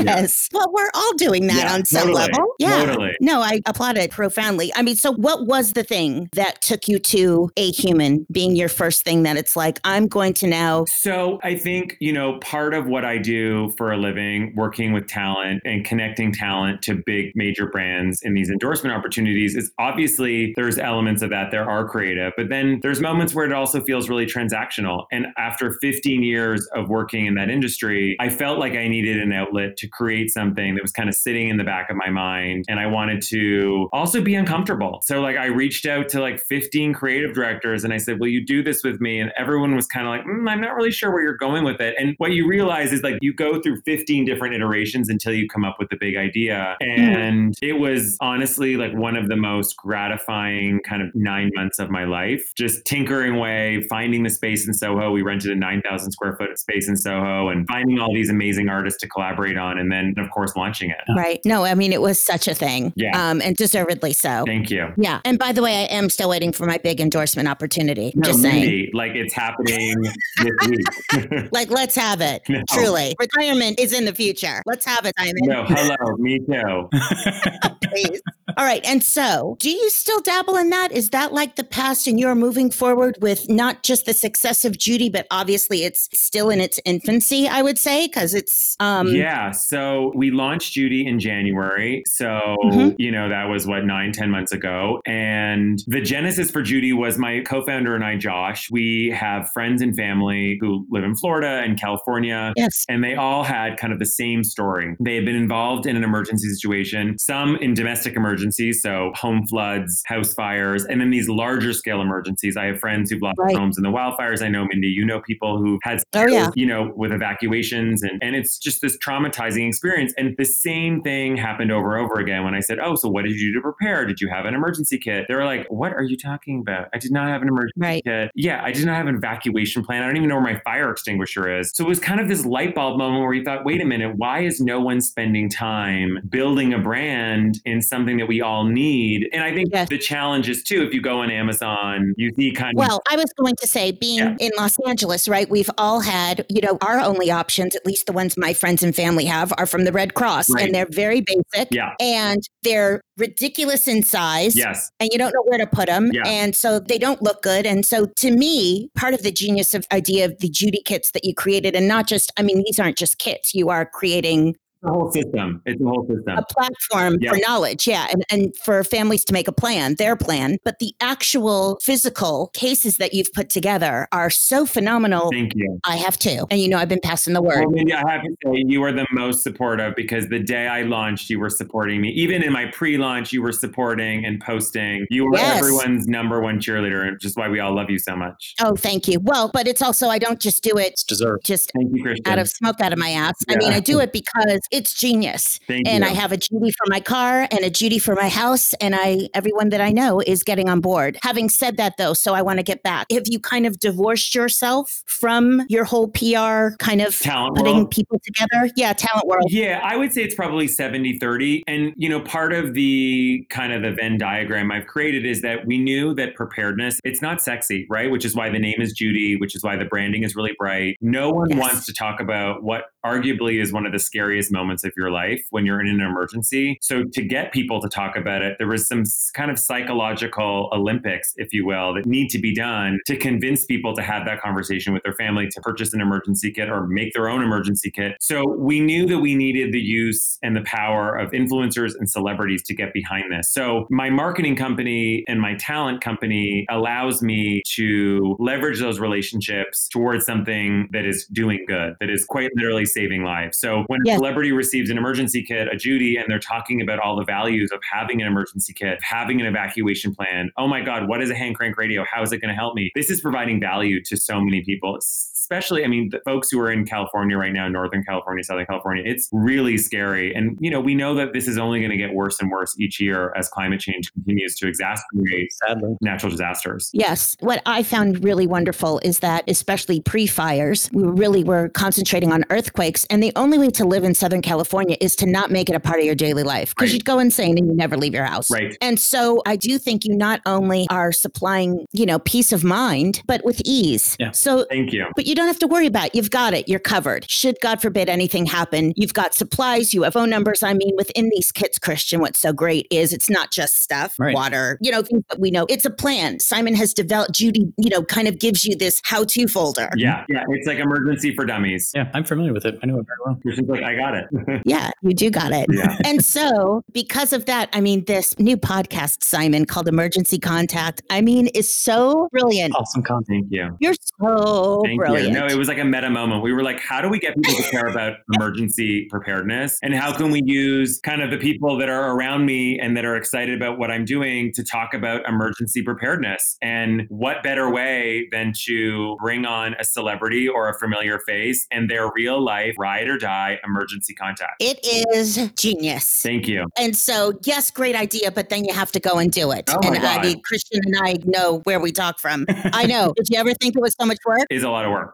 yes. 0.00 0.48
Well, 0.52 0.70
we're 0.72 0.90
all 0.94 1.12
doing 1.14 1.46
that 1.48 1.70
on 1.70 1.84
some 1.84 2.08
totally. 2.08 2.22
level. 2.22 2.54
Yeah. 2.58 2.84
Totally. 2.84 3.12
No, 3.20 3.40
I 3.40 3.60
applaud 3.66 3.96
it 3.96 4.10
profoundly. 4.10 4.72
I 4.74 4.82
mean, 4.82 4.96
so 4.96 5.12
what 5.12 5.46
was 5.46 5.72
the 5.72 5.84
thing 5.84 6.28
that 6.32 6.60
took 6.62 6.88
you 6.88 6.98
to 6.98 7.50
a 7.56 7.70
human 7.70 8.26
being 8.30 8.56
your 8.56 8.68
first 8.68 9.04
thing 9.04 9.22
that 9.24 9.36
it's 9.36 9.56
like 9.56 9.78
I'm 9.84 10.06
going 10.06 10.34
to 10.34 10.46
now? 10.46 10.84
So 10.86 11.38
I 11.42 11.56
think 11.56 11.96
you 12.00 12.12
know 12.12 12.38
part 12.38 12.63
of 12.72 12.86
what 12.86 13.04
I 13.04 13.18
do 13.18 13.70
for 13.76 13.92
a 13.92 13.98
living, 13.98 14.54
working 14.56 14.92
with 14.92 15.06
talent 15.06 15.60
and 15.64 15.84
connecting 15.84 16.32
talent 16.32 16.80
to 16.82 17.02
big 17.04 17.32
major 17.34 17.66
brands 17.66 18.20
in 18.22 18.32
these 18.32 18.48
endorsement 18.48 18.96
opportunities, 18.96 19.56
is 19.56 19.70
obviously 19.78 20.54
there's 20.56 20.78
elements 20.78 21.20
of 21.20 21.30
that. 21.30 21.50
There 21.50 21.68
are 21.68 21.86
creative, 21.86 22.32
but 22.36 22.48
then 22.48 22.78
there's 22.82 23.00
moments 23.00 23.34
where 23.34 23.44
it 23.44 23.52
also 23.52 23.82
feels 23.82 24.08
really 24.08 24.26
transactional. 24.26 25.04
And 25.12 25.26
after 25.36 25.72
15 25.82 26.22
years 26.22 26.66
of 26.74 26.88
working 26.88 27.26
in 27.26 27.34
that 27.34 27.50
industry, 27.50 28.16
I 28.20 28.30
felt 28.30 28.58
like 28.58 28.72
I 28.72 28.88
needed 28.88 29.20
an 29.20 29.32
outlet 29.32 29.76
to 29.78 29.88
create 29.88 30.30
something 30.30 30.74
that 30.74 30.82
was 30.82 30.92
kind 30.92 31.08
of 31.08 31.14
sitting 31.14 31.48
in 31.48 31.56
the 31.56 31.64
back 31.64 31.90
of 31.90 31.96
my 31.96 32.08
mind. 32.08 32.64
And 32.68 32.80
I 32.80 32.86
wanted 32.86 33.20
to 33.22 33.88
also 33.92 34.22
be 34.22 34.34
uncomfortable. 34.34 35.00
So, 35.02 35.20
like, 35.20 35.36
I 35.36 35.46
reached 35.46 35.86
out 35.86 36.08
to 36.10 36.20
like 36.20 36.40
15 36.40 36.92
creative 36.92 37.34
directors 37.34 37.84
and 37.84 37.92
I 37.92 37.98
said, 37.98 38.20
Will 38.20 38.28
you 38.28 38.44
do 38.44 38.62
this 38.62 38.84
with 38.84 39.00
me? 39.00 39.20
And 39.20 39.32
everyone 39.36 39.74
was 39.74 39.86
kind 39.86 40.06
of 40.06 40.10
like, 40.10 40.24
mm, 40.24 40.48
I'm 40.48 40.60
not 40.60 40.74
really 40.74 40.90
sure 40.90 41.10
where 41.10 41.22
you're 41.22 41.36
going 41.36 41.64
with 41.64 41.80
it. 41.80 41.94
And 41.98 42.14
what 42.18 42.32
you 42.32 42.46
realize 42.54 42.92
is 42.92 43.02
like 43.02 43.18
you 43.20 43.34
go 43.34 43.60
through 43.60 43.80
15 43.82 44.24
different 44.24 44.54
iterations 44.54 45.08
until 45.08 45.32
you 45.32 45.48
come 45.48 45.64
up 45.64 45.76
with 45.78 45.88
the 45.90 45.96
big 45.96 46.16
idea. 46.16 46.76
And 46.80 47.52
mm. 47.52 47.58
it 47.62 47.74
was 47.74 48.16
honestly 48.20 48.76
like 48.76 48.94
one 48.94 49.16
of 49.16 49.28
the 49.28 49.36
most 49.36 49.76
gratifying 49.76 50.80
kind 50.80 51.02
of 51.02 51.14
nine 51.14 51.50
months 51.54 51.78
of 51.78 51.90
my 51.90 52.04
life, 52.04 52.52
just 52.56 52.84
tinkering 52.84 53.36
away, 53.36 53.82
finding 53.88 54.22
the 54.22 54.30
space 54.30 54.66
in 54.66 54.74
Soho. 54.74 55.10
We 55.10 55.22
rented 55.22 55.50
a 55.50 55.56
9,000 55.56 56.12
square 56.12 56.36
foot 56.36 56.58
space 56.58 56.88
in 56.88 56.96
Soho 56.96 57.48
and 57.48 57.66
finding 57.66 57.98
all 57.98 58.12
these 58.14 58.30
amazing 58.30 58.68
artists 58.68 59.00
to 59.00 59.08
collaborate 59.08 59.56
on. 59.56 59.78
And 59.78 59.90
then, 59.90 60.14
of 60.18 60.30
course, 60.30 60.54
launching 60.56 60.90
it. 60.90 60.98
Right. 61.16 61.40
No, 61.44 61.64
I 61.64 61.74
mean, 61.74 61.92
it 61.92 62.00
was 62.00 62.18
such 62.18 62.46
a 62.48 62.54
thing. 62.54 62.92
Yeah. 62.96 63.10
Um, 63.18 63.40
and 63.40 63.56
deservedly 63.56 64.12
so. 64.12 64.44
Thank 64.46 64.70
you. 64.70 64.92
Yeah. 64.96 65.20
And 65.24 65.38
by 65.38 65.52
the 65.52 65.62
way, 65.62 65.82
I 65.82 65.94
am 65.94 66.08
still 66.10 66.28
waiting 66.28 66.52
for 66.52 66.66
my 66.66 66.78
big 66.78 67.00
endorsement 67.00 67.48
opportunity. 67.48 68.12
No, 68.14 68.22
just 68.22 68.42
saying. 68.42 68.90
Like 68.92 69.12
it's 69.14 69.34
happening 69.34 69.94
this 70.00 70.68
week. 70.68 71.52
like, 71.52 71.70
let's 71.70 71.94
have 71.94 72.20
it. 72.20 72.43
No. 72.54 72.62
Truly. 72.70 73.16
Retirement 73.18 73.80
is 73.80 73.92
in 73.92 74.04
the 74.04 74.14
future. 74.14 74.62
Let's 74.66 74.84
have 74.84 75.06
it, 75.06 75.14
Simon. 75.18 75.34
No, 75.42 75.64
hello. 75.64 76.16
Me 76.18 76.38
too. 76.38 76.88
Please. 77.90 78.22
All 78.56 78.64
right. 78.64 78.84
And 78.84 79.02
so, 79.02 79.56
do 79.58 79.70
you 79.70 79.90
still 79.90 80.20
dabble 80.20 80.56
in 80.56 80.70
that? 80.70 80.92
Is 80.92 81.10
that 81.10 81.32
like 81.32 81.56
the 81.56 81.64
past 81.64 82.06
and 82.06 82.20
you're 82.20 82.34
moving 82.34 82.70
forward 82.70 83.16
with 83.20 83.48
not 83.48 83.82
just 83.82 84.04
the 84.04 84.12
success 84.12 84.64
of 84.64 84.78
Judy, 84.78 85.08
but 85.08 85.26
obviously 85.30 85.84
it's 85.84 86.08
still 86.12 86.50
in 86.50 86.60
its 86.60 86.78
infancy, 86.84 87.48
I 87.48 87.62
would 87.62 87.78
say, 87.78 88.06
because 88.06 88.34
it's. 88.34 88.76
um 88.78 89.08
Yeah. 89.08 89.50
So, 89.50 90.12
we 90.14 90.30
launched 90.30 90.74
Judy 90.74 91.06
in 91.06 91.18
January. 91.18 92.02
So, 92.06 92.26
mm-hmm. 92.64 92.90
you 92.98 93.10
know, 93.10 93.28
that 93.28 93.44
was 93.44 93.66
what, 93.66 93.84
nine, 93.84 94.12
ten 94.12 94.30
months 94.30 94.52
ago. 94.52 95.00
And 95.06 95.82
the 95.86 96.00
genesis 96.00 96.50
for 96.50 96.62
Judy 96.62 96.92
was 96.92 97.18
my 97.18 97.40
co 97.40 97.64
founder 97.64 97.94
and 97.94 98.04
I, 98.04 98.16
Josh. 98.16 98.70
We 98.70 99.10
have 99.10 99.50
friends 99.50 99.82
and 99.82 99.96
family 99.96 100.58
who 100.60 100.86
live 100.90 101.04
in 101.04 101.16
Florida 101.16 101.62
and 101.64 101.80
California. 101.80 102.33
Yes. 102.56 102.84
And 102.88 103.02
they 103.02 103.14
all 103.14 103.42
had 103.42 103.76
kind 103.76 103.92
of 103.92 103.98
the 103.98 104.06
same 104.06 104.44
story. 104.44 104.96
They 105.00 105.14
had 105.14 105.24
been 105.24 105.36
involved 105.36 105.86
in 105.86 105.96
an 105.96 106.04
emergency 106.04 106.48
situation, 106.48 107.18
some 107.18 107.56
in 107.56 107.74
domestic 107.74 108.16
emergencies, 108.16 108.82
so 108.82 109.12
home 109.14 109.46
floods, 109.46 110.02
house 110.06 110.34
fires, 110.34 110.84
and 110.84 111.00
then 111.00 111.10
these 111.10 111.28
larger 111.28 111.72
scale 111.72 112.00
emergencies. 112.00 112.56
I 112.56 112.66
have 112.66 112.78
friends 112.78 113.10
who've 113.10 113.22
lost 113.22 113.38
right. 113.38 113.56
homes 113.56 113.76
in 113.76 113.82
the 113.82 113.90
wildfires. 113.90 114.42
I 114.42 114.48
know, 114.48 114.64
Mindy, 114.66 114.88
you 114.88 115.04
know 115.04 115.20
people 115.20 115.58
who've 115.58 115.80
had, 115.82 116.02
oh, 116.14 116.26
yeah. 116.26 116.50
you 116.54 116.66
know, 116.66 116.92
with 116.96 117.12
evacuations, 117.12 118.02
and, 118.02 118.22
and 118.22 118.36
it's 118.36 118.58
just 118.58 118.80
this 118.80 118.96
traumatizing 118.98 119.68
experience. 119.68 120.12
And 120.16 120.34
the 120.36 120.44
same 120.44 121.02
thing 121.02 121.36
happened 121.36 121.72
over 121.72 121.96
and 121.96 122.04
over 122.04 122.20
again 122.20 122.44
when 122.44 122.54
I 122.54 122.60
said, 122.60 122.78
Oh, 122.78 122.94
so 122.96 123.08
what 123.08 123.24
did 123.24 123.32
you 123.32 123.52
do 123.52 123.58
to 123.58 123.60
prepare? 123.60 124.04
Did 124.06 124.20
you 124.20 124.28
have 124.28 124.44
an 124.44 124.54
emergency 124.54 124.98
kit? 124.98 125.26
They 125.28 125.34
were 125.34 125.44
like, 125.44 125.66
What 125.68 125.92
are 125.92 126.02
you 126.02 126.16
talking 126.16 126.60
about? 126.60 126.88
I 126.94 126.98
did 126.98 127.12
not 127.12 127.28
have 127.28 127.42
an 127.42 127.48
emergency 127.48 127.80
right. 127.80 128.04
kit. 128.04 128.30
Yeah, 128.34 128.62
I 128.62 128.72
did 128.72 128.86
not 128.86 128.96
have 128.96 129.06
an 129.06 129.16
evacuation 129.16 129.84
plan. 129.84 130.02
I 130.02 130.06
don't 130.06 130.16
even 130.16 130.28
know 130.28 130.36
where 130.36 130.54
my 130.54 130.60
fire 130.64 130.90
extinguisher 130.90 131.58
is. 131.58 131.72
So 131.74 131.84
it 131.84 131.88
was 131.88 132.00
kind 132.00 132.13
of 132.20 132.28
this 132.28 132.44
light 132.44 132.74
bulb 132.74 132.98
moment 132.98 133.20
where 133.20 133.30
we 133.30 133.44
thought, 133.44 133.64
wait 133.64 133.80
a 133.80 133.84
minute, 133.84 134.16
why 134.16 134.40
is 134.40 134.60
no 134.60 134.80
one 134.80 135.00
spending 135.00 135.48
time 135.48 136.18
building 136.28 136.72
a 136.74 136.78
brand 136.78 137.60
in 137.64 137.82
something 137.82 138.16
that 138.18 138.26
we 138.26 138.40
all 138.40 138.64
need. 138.64 139.28
And 139.32 139.42
I 139.42 139.52
think 139.54 139.70
yes. 139.72 139.88
the 139.88 139.98
challenge 139.98 140.48
is 140.48 140.62
too, 140.62 140.82
if 140.82 140.92
you 140.92 141.00
go 141.00 141.20
on 141.20 141.30
Amazon, 141.30 142.14
you 142.16 142.30
see 142.34 142.52
kind 142.52 142.72
of. 142.74 142.78
Well, 142.78 143.02
I 143.10 143.16
was 143.16 143.32
going 143.38 143.56
to 143.56 143.66
say, 143.66 143.92
being 143.92 144.18
yeah. 144.18 144.36
in 144.38 144.50
Los 144.56 144.76
Angeles, 144.86 145.28
right? 145.28 145.48
We've 145.48 145.70
all 145.78 146.00
had, 146.00 146.44
you 146.48 146.60
know, 146.60 146.78
our 146.80 146.98
only 146.98 147.30
options, 147.30 147.74
at 147.74 147.84
least 147.86 148.06
the 148.06 148.12
ones 148.12 148.36
my 148.36 148.52
friends 148.52 148.82
and 148.82 148.94
family 148.94 149.24
have, 149.24 149.52
are 149.58 149.66
from 149.66 149.84
the 149.84 149.92
Red 149.92 150.14
Cross. 150.14 150.50
Right. 150.50 150.64
And 150.64 150.74
they're 150.74 150.88
very 150.90 151.20
basic. 151.20 151.68
Yeah. 151.70 151.92
And 152.00 152.42
they're 152.62 153.00
ridiculous 153.16 153.86
in 153.88 154.02
size. 154.02 154.56
Yes. 154.56 154.90
And 155.00 155.08
you 155.12 155.18
don't 155.18 155.32
know 155.32 155.42
where 155.44 155.58
to 155.58 155.66
put 155.66 155.86
them. 155.86 156.10
Yeah. 156.12 156.22
And 156.26 156.54
so 156.54 156.80
they 156.80 156.98
don't 156.98 157.22
look 157.22 157.42
good. 157.42 157.66
And 157.66 157.86
so 157.86 158.06
to 158.16 158.30
me, 158.30 158.90
part 158.96 159.14
of 159.14 159.22
the 159.22 159.30
genius 159.32 159.74
of 159.74 159.86
idea 159.92 160.24
of 160.24 160.38
the 160.38 160.48
Judy 160.48 160.82
kits 160.84 161.10
that 161.12 161.24
you 161.24 161.34
created, 161.34 161.74
and 161.74 161.86
not 161.86 162.03
just, 162.06 162.32
I 162.36 162.42
mean, 162.42 162.62
these 162.64 162.78
aren't 162.78 162.98
just 162.98 163.18
kits, 163.18 163.54
you 163.54 163.70
are 163.70 163.86
creating 163.86 164.56
a 164.84 164.92
whole 164.92 165.12
system. 165.12 165.62
It's 165.66 165.80
a 165.80 165.84
whole 165.84 166.06
system. 166.06 166.38
A 166.38 166.44
platform 166.44 167.18
yep. 167.20 167.34
for 167.34 167.40
knowledge, 167.40 167.86
yeah, 167.86 168.06
and, 168.10 168.24
and 168.30 168.56
for 168.56 168.82
families 168.84 169.24
to 169.26 169.32
make 169.32 169.48
a 169.48 169.52
plan, 169.52 169.96
their 169.96 170.16
plan. 170.16 170.58
But 170.64 170.78
the 170.78 170.94
actual 171.00 171.78
physical 171.82 172.48
cases 172.54 172.96
that 172.98 173.14
you've 173.14 173.32
put 173.32 173.50
together 173.50 174.08
are 174.12 174.30
so 174.30 174.66
phenomenal. 174.66 175.30
Thank 175.30 175.52
you. 175.54 175.78
I 175.84 175.96
have 175.96 176.18
too. 176.18 176.46
And 176.50 176.60
you 176.60 176.68
know, 176.68 176.78
I've 176.78 176.88
been 176.88 177.00
passing 177.02 177.34
the 177.34 177.42
word. 177.42 177.60
Well, 177.60 177.70
Mindy, 177.70 177.92
I 177.92 178.10
have 178.10 178.22
to 178.22 178.36
say, 178.44 178.64
you 178.66 178.82
are 178.82 178.92
the 178.92 179.06
most 179.12 179.42
supportive 179.42 179.94
because 179.96 180.28
the 180.28 180.40
day 180.40 180.66
I 180.66 180.82
launched, 180.82 181.30
you 181.30 181.38
were 181.40 181.50
supporting 181.50 182.00
me. 182.00 182.10
Even 182.10 182.42
in 182.42 182.52
my 182.52 182.66
pre 182.66 182.96
launch, 182.96 183.32
you 183.32 183.42
were 183.42 183.52
supporting 183.52 184.24
and 184.24 184.40
posting. 184.40 185.06
You 185.10 185.26
were 185.26 185.36
yes. 185.36 185.58
everyone's 185.58 186.06
number 186.06 186.40
one 186.40 186.60
cheerleader, 186.60 187.12
which 187.12 187.24
is 187.24 187.36
why 187.36 187.48
we 187.48 187.60
all 187.60 187.74
love 187.74 187.90
you 187.90 187.98
so 187.98 188.16
much. 188.16 188.54
Oh, 188.60 188.74
thank 188.76 189.08
you. 189.08 189.20
Well, 189.20 189.50
but 189.52 189.66
it's 189.66 189.82
also, 189.82 190.08
I 190.08 190.18
don't 190.18 190.40
just 190.40 190.62
do 190.62 190.78
it 190.78 190.94
it's 190.94 191.04
deserved. 191.04 191.44
just 191.44 191.72
thank 191.72 191.94
you, 191.94 192.02
Christian. 192.02 192.26
out 192.26 192.38
of 192.38 192.48
smoke 192.48 192.80
out 192.80 192.92
of 192.92 192.98
my 192.98 193.10
ass. 193.10 193.34
Yeah. 193.48 193.54
I 193.54 193.58
mean, 193.58 193.72
I 193.72 193.80
do 193.80 194.00
it 194.00 194.12
because 194.12 194.60
it's 194.74 194.92
genius. 194.92 195.60
Thank 195.68 195.86
and 195.86 196.02
you. 196.02 196.10
I 196.10 196.12
have 196.12 196.32
a 196.32 196.36
Judy 196.36 196.72
for 196.72 196.84
my 196.88 196.98
car 196.98 197.46
and 197.48 197.60
a 197.60 197.70
Judy 197.70 198.00
for 198.00 198.16
my 198.16 198.28
house. 198.28 198.74
And 198.74 198.94
I 198.96 199.28
everyone 199.32 199.68
that 199.68 199.80
I 199.80 199.92
know 199.92 200.20
is 200.20 200.42
getting 200.42 200.68
on 200.68 200.80
board. 200.80 201.16
Having 201.22 201.50
said 201.50 201.76
that 201.76 201.96
though, 201.96 202.12
so 202.12 202.34
I 202.34 202.42
want 202.42 202.58
to 202.58 202.64
get 202.64 202.82
back. 202.82 203.06
Have 203.12 203.22
you 203.26 203.38
kind 203.38 203.66
of 203.66 203.78
divorced 203.78 204.34
yourself 204.34 205.04
from 205.06 205.62
your 205.68 205.84
whole 205.84 206.08
PR 206.08 206.74
kind 206.80 207.00
of 207.00 207.16
talent 207.16 207.56
putting 207.56 207.76
world? 207.76 207.90
people 207.92 208.20
together? 208.24 208.68
Yeah, 208.74 208.92
talent 208.94 209.28
world. 209.28 209.46
Yeah, 209.48 209.80
I 209.84 209.96
would 209.96 210.12
say 210.12 210.24
it's 210.24 210.34
probably 210.34 210.66
70 210.66 211.20
30. 211.20 211.62
And, 211.68 211.94
you 211.96 212.08
know, 212.08 212.20
part 212.20 212.52
of 212.52 212.74
the 212.74 213.46
kind 213.50 213.72
of 213.72 213.82
the 213.82 213.92
Venn 213.92 214.18
diagram 214.18 214.72
I've 214.72 214.88
created 214.88 215.24
is 215.24 215.40
that 215.42 215.66
we 215.66 215.78
knew 215.78 216.14
that 216.14 216.34
preparedness, 216.34 216.98
it's 217.04 217.22
not 217.22 217.42
sexy, 217.42 217.86
right? 217.88 218.10
Which 218.10 218.24
is 218.24 218.34
why 218.34 218.50
the 218.50 218.58
name 218.58 218.80
is 218.80 218.92
Judy, 218.92 219.36
which 219.36 219.54
is 219.54 219.62
why 219.62 219.76
the 219.76 219.84
branding 219.84 220.24
is 220.24 220.34
really 220.34 220.54
bright. 220.58 220.96
No 221.00 221.30
one 221.30 221.50
yes. 221.50 221.58
wants 221.60 221.86
to 221.86 221.92
talk 221.92 222.18
about 222.18 222.64
what 222.64 222.86
arguably 223.04 223.62
is 223.62 223.72
one 223.72 223.86
of 223.86 223.92
the 223.92 223.98
scariest 223.98 224.50
moments 224.50 224.63
moments 224.64 224.84
of 224.84 224.92
your 224.96 225.10
life 225.10 225.42
when 225.50 225.66
you're 225.66 225.80
in 225.80 225.88
an 225.88 226.00
emergency. 226.00 226.78
So 226.80 227.04
to 227.04 227.22
get 227.22 227.52
people 227.52 227.80
to 227.82 227.88
talk 227.88 228.16
about 228.16 228.40
it, 228.40 228.56
there 228.56 228.66
was 228.66 228.88
some 228.88 229.04
kind 229.34 229.50
of 229.50 229.58
psychological 229.58 230.70
Olympics, 230.72 231.34
if 231.36 231.52
you 231.52 231.66
will, 231.66 231.92
that 231.94 232.06
need 232.06 232.30
to 232.30 232.38
be 232.38 232.54
done 232.54 232.98
to 233.06 233.16
convince 233.16 233.66
people 233.66 233.94
to 233.94 234.02
have 234.02 234.24
that 234.24 234.40
conversation 234.40 234.94
with 234.94 235.02
their 235.02 235.12
family 235.12 235.48
to 235.48 235.60
purchase 235.60 235.92
an 235.92 236.00
emergency 236.00 236.50
kit 236.50 236.70
or 236.70 236.86
make 236.86 237.12
their 237.12 237.28
own 237.28 237.42
emergency 237.42 237.90
kit. 237.90 238.16
So 238.20 238.48
we 238.56 238.80
knew 238.80 239.06
that 239.06 239.18
we 239.18 239.34
needed 239.34 239.72
the 239.72 239.80
use 239.80 240.38
and 240.42 240.56
the 240.56 240.62
power 240.62 241.14
of 241.14 241.32
influencers 241.32 241.92
and 241.98 242.08
celebrities 242.08 242.62
to 242.64 242.74
get 242.74 242.94
behind 242.94 243.30
this. 243.30 243.50
So 243.50 243.86
my 243.90 244.08
marketing 244.08 244.56
company 244.56 245.24
and 245.28 245.40
my 245.40 245.56
talent 245.56 246.00
company 246.00 246.64
allows 246.70 247.20
me 247.20 247.62
to 247.74 248.36
leverage 248.38 248.80
those 248.80 248.98
relationships 248.98 249.88
towards 249.88 250.24
something 250.24 250.88
that 250.92 251.04
is 251.04 251.26
doing 251.26 251.64
good, 251.66 251.96
that 252.00 252.08
is 252.08 252.24
quite 252.24 252.50
literally 252.56 252.86
saving 252.86 253.24
lives. 253.24 253.58
So 253.58 253.84
when 253.88 254.00
yes. 254.04 254.16
a 254.16 254.18
celebrity 254.18 254.43
receives 254.52 254.90
an 254.90 254.98
emergency 254.98 255.42
kit, 255.42 255.68
a 255.72 255.76
Judy, 255.76 256.16
and 256.16 256.26
they're 256.28 256.38
talking 256.38 256.80
about 256.80 256.98
all 256.98 257.16
the 257.16 257.24
values 257.24 257.70
of 257.72 257.80
having 257.90 258.20
an 258.20 258.28
emergency 258.28 258.72
kit, 258.72 259.02
having 259.02 259.40
an 259.40 259.46
evacuation 259.46 260.14
plan. 260.14 260.50
Oh 260.56 260.68
my 260.68 260.80
God, 260.80 261.08
what 261.08 261.22
is 261.22 261.30
a 261.30 261.34
hand 261.34 261.56
crank 261.56 261.76
radio? 261.76 262.04
How 262.04 262.22
is 262.22 262.32
it 262.32 262.38
going 262.38 262.48
to 262.48 262.54
help 262.54 262.74
me? 262.74 262.90
This 262.94 263.10
is 263.10 263.20
providing 263.20 263.60
value 263.60 264.02
to 264.04 264.16
so 264.16 264.40
many 264.40 264.62
people 264.62 264.98
especially, 265.44 265.84
I 265.84 265.88
mean, 265.88 266.08
the 266.10 266.20
folks 266.24 266.50
who 266.50 266.58
are 266.58 266.70
in 266.70 266.86
California 266.86 267.36
right 267.36 267.52
now, 267.52 267.68
Northern 267.68 268.02
California, 268.02 268.42
Southern 268.42 268.64
California, 268.64 269.02
it's 269.04 269.28
really 269.30 269.76
scary. 269.76 270.34
And, 270.34 270.56
you 270.58 270.70
know, 270.70 270.80
we 270.80 270.94
know 270.94 271.14
that 271.16 271.34
this 271.34 271.46
is 271.46 271.58
only 271.58 271.80
going 271.80 271.90
to 271.90 271.98
get 271.98 272.14
worse 272.14 272.40
and 272.40 272.50
worse 272.50 272.74
each 272.78 272.98
year 272.98 273.30
as 273.36 273.50
climate 273.50 273.78
change 273.78 274.10
continues 274.14 274.54
to 274.56 274.66
exacerbate 274.66 275.48
Sadly. 275.66 275.96
natural 276.00 276.30
disasters. 276.30 276.88
Yes. 276.94 277.36
What 277.40 277.60
I 277.66 277.82
found 277.82 278.24
really 278.24 278.46
wonderful 278.46 279.00
is 279.04 279.18
that, 279.18 279.44
especially 279.46 280.00
pre 280.00 280.26
fires, 280.26 280.88
we 280.94 281.02
really 281.04 281.44
were 281.44 281.68
concentrating 281.68 282.32
on 282.32 282.44
earthquakes. 282.48 283.04
And 283.10 283.22
the 283.22 283.32
only 283.36 283.58
way 283.58 283.68
to 283.68 283.84
live 283.84 284.02
in 284.02 284.14
Southern 284.14 284.40
California 284.40 284.96
is 285.02 285.14
to 285.16 285.26
not 285.26 285.50
make 285.50 285.68
it 285.68 285.76
a 285.76 285.80
part 285.80 285.98
of 285.98 286.06
your 286.06 286.14
daily 286.14 286.42
life 286.42 286.74
because 286.74 286.88
right. 286.88 286.94
you'd 286.94 287.04
go 287.04 287.18
insane 287.18 287.58
and 287.58 287.66
you 287.66 287.74
never 287.74 287.98
leave 287.98 288.14
your 288.14 288.24
house. 288.24 288.50
Right. 288.50 288.74
And 288.80 288.98
so 288.98 289.42
I 289.44 289.56
do 289.56 289.78
think 289.78 290.06
you 290.06 290.16
not 290.16 290.40
only 290.46 290.86
are 290.88 291.12
supplying, 291.12 291.84
you 291.92 292.06
know, 292.06 292.18
peace 292.20 292.50
of 292.50 292.64
mind, 292.64 293.22
but 293.26 293.44
with 293.44 293.60
ease. 293.66 294.16
Yeah. 294.18 294.30
So 294.30 294.64
thank 294.70 294.92
you. 294.92 295.06
But 295.14 295.26
you 295.26 295.33
you 295.34 295.36
don't 295.36 295.48
have 295.48 295.58
to 295.58 295.66
worry 295.66 295.88
about 295.88 296.06
it. 296.06 296.14
You've 296.14 296.30
got 296.30 296.54
it. 296.54 296.68
You're 296.68 296.78
covered. 296.78 297.28
Should 297.28 297.56
God 297.60 297.82
forbid 297.82 298.08
anything 298.08 298.46
happen, 298.46 298.92
you've 298.94 299.14
got 299.14 299.34
supplies, 299.34 299.92
you 299.92 300.04
have 300.04 300.12
phone 300.12 300.30
numbers. 300.30 300.62
I 300.62 300.74
mean, 300.74 300.92
within 300.96 301.28
these 301.28 301.50
kits, 301.50 301.76
Christian, 301.76 302.20
what's 302.20 302.38
so 302.38 302.52
great 302.52 302.86
is 302.88 303.12
it's 303.12 303.28
not 303.28 303.50
just 303.50 303.82
stuff, 303.82 304.14
right. 304.16 304.32
water, 304.32 304.78
you 304.80 304.92
know, 304.92 305.02
things 305.02 305.24
that 305.30 305.40
we 305.40 305.50
know. 305.50 305.66
It's 305.68 305.84
a 305.84 305.90
plan. 305.90 306.38
Simon 306.38 306.76
has 306.76 306.94
developed, 306.94 307.32
Judy, 307.32 307.66
you 307.78 307.90
know, 307.90 308.04
kind 308.04 308.28
of 308.28 308.38
gives 308.38 308.64
you 308.64 308.76
this 308.76 309.02
how 309.04 309.24
to 309.24 309.48
folder. 309.48 309.90
Yeah. 309.96 310.24
Yeah. 310.28 310.44
It's 310.50 310.68
like 310.68 310.78
emergency 310.78 311.34
for 311.34 311.44
dummies. 311.44 311.90
Yeah. 311.96 312.08
I'm 312.14 312.22
familiar 312.22 312.52
with 312.52 312.64
it. 312.64 312.78
I 312.84 312.86
know 312.86 313.00
it 313.00 313.06
very 313.06 313.18
well. 313.26 313.40
You're 313.44 313.56
like, 313.66 313.82
I 313.82 313.96
got 313.96 314.14
it. 314.14 314.62
yeah. 314.64 314.92
You 315.02 315.14
do 315.14 315.30
got 315.30 315.50
it. 315.50 315.66
Yeah. 315.68 315.98
And 316.04 316.24
so, 316.24 316.84
because 316.92 317.32
of 317.32 317.46
that, 317.46 317.70
I 317.72 317.80
mean, 317.80 318.04
this 318.04 318.38
new 318.38 318.56
podcast, 318.56 319.24
Simon, 319.24 319.64
called 319.64 319.88
Emergency 319.88 320.38
Contact, 320.38 321.02
I 321.10 321.22
mean, 321.22 321.48
is 321.48 321.74
so 321.74 322.28
brilliant. 322.30 322.76
Awesome 322.76 323.02
content. 323.02 323.24
Thank 323.26 323.46
you. 323.50 323.76
You're 323.80 323.94
so 324.20 324.82
Thank 324.84 325.00
brilliant. 325.00 325.23
You. 325.23 325.23
No, 325.32 325.46
it 325.46 325.56
was 325.56 325.68
like 325.68 325.78
a 325.78 325.84
meta 325.84 326.10
moment. 326.10 326.42
We 326.42 326.52
were 326.52 326.62
like, 326.62 326.80
how 326.80 327.00
do 327.00 327.08
we 327.08 327.18
get 327.18 327.34
people 327.36 327.62
to 327.62 327.70
care 327.70 327.86
about 327.86 328.14
emergency 328.34 329.06
preparedness? 329.10 329.78
And 329.82 329.94
how 329.94 330.12
can 330.16 330.30
we 330.30 330.42
use 330.44 331.00
kind 331.00 331.22
of 331.22 331.30
the 331.30 331.38
people 331.38 331.76
that 331.78 331.88
are 331.88 332.12
around 332.12 332.46
me 332.46 332.78
and 332.78 332.96
that 332.96 333.04
are 333.04 333.16
excited 333.16 333.54
about 333.54 333.78
what 333.78 333.90
I'm 333.90 334.04
doing 334.04 334.52
to 334.54 334.64
talk 334.64 334.94
about 334.94 335.26
emergency 335.28 335.82
preparedness? 335.82 336.56
And 336.62 337.06
what 337.08 337.42
better 337.42 337.70
way 337.70 338.28
than 338.30 338.52
to 338.66 339.16
bring 339.20 339.46
on 339.46 339.74
a 339.78 339.84
celebrity 339.84 340.48
or 340.48 340.68
a 340.68 340.78
familiar 340.78 341.18
face 341.20 341.66
and 341.70 341.90
their 341.90 342.10
real 342.14 342.42
life 342.42 342.74
ride 342.78 343.08
or 343.08 343.18
die 343.18 343.58
emergency 343.64 344.14
contact? 344.14 344.56
It 344.60 344.78
is 344.82 345.50
genius. 345.56 346.22
Thank 346.22 346.48
you. 346.48 346.66
And 346.76 346.96
so, 346.96 347.38
yes, 347.44 347.70
great 347.70 347.96
idea, 347.96 348.30
but 348.30 348.48
then 348.48 348.64
you 348.64 348.74
have 348.74 348.92
to 348.92 349.00
go 349.00 349.18
and 349.18 349.30
do 349.30 349.50
it. 349.52 349.68
Oh 349.68 349.78
and 349.84 350.04
I 350.04 350.22
mean, 350.22 350.42
Christian 350.42 350.80
and 350.84 350.96
I 350.96 351.16
know 351.24 351.60
where 351.64 351.80
we 351.80 351.92
talk 351.92 352.18
from. 352.18 352.46
I 352.48 352.86
know. 352.86 353.12
Did 353.16 353.28
you 353.30 353.38
ever 353.38 353.54
think 353.54 353.76
it 353.76 353.80
was 353.80 353.94
so 353.98 354.06
much 354.06 354.18
work? 354.26 354.46
It's 354.50 354.64
a 354.64 354.70
lot 354.70 354.84
of 354.84 354.92
work. 354.92 355.13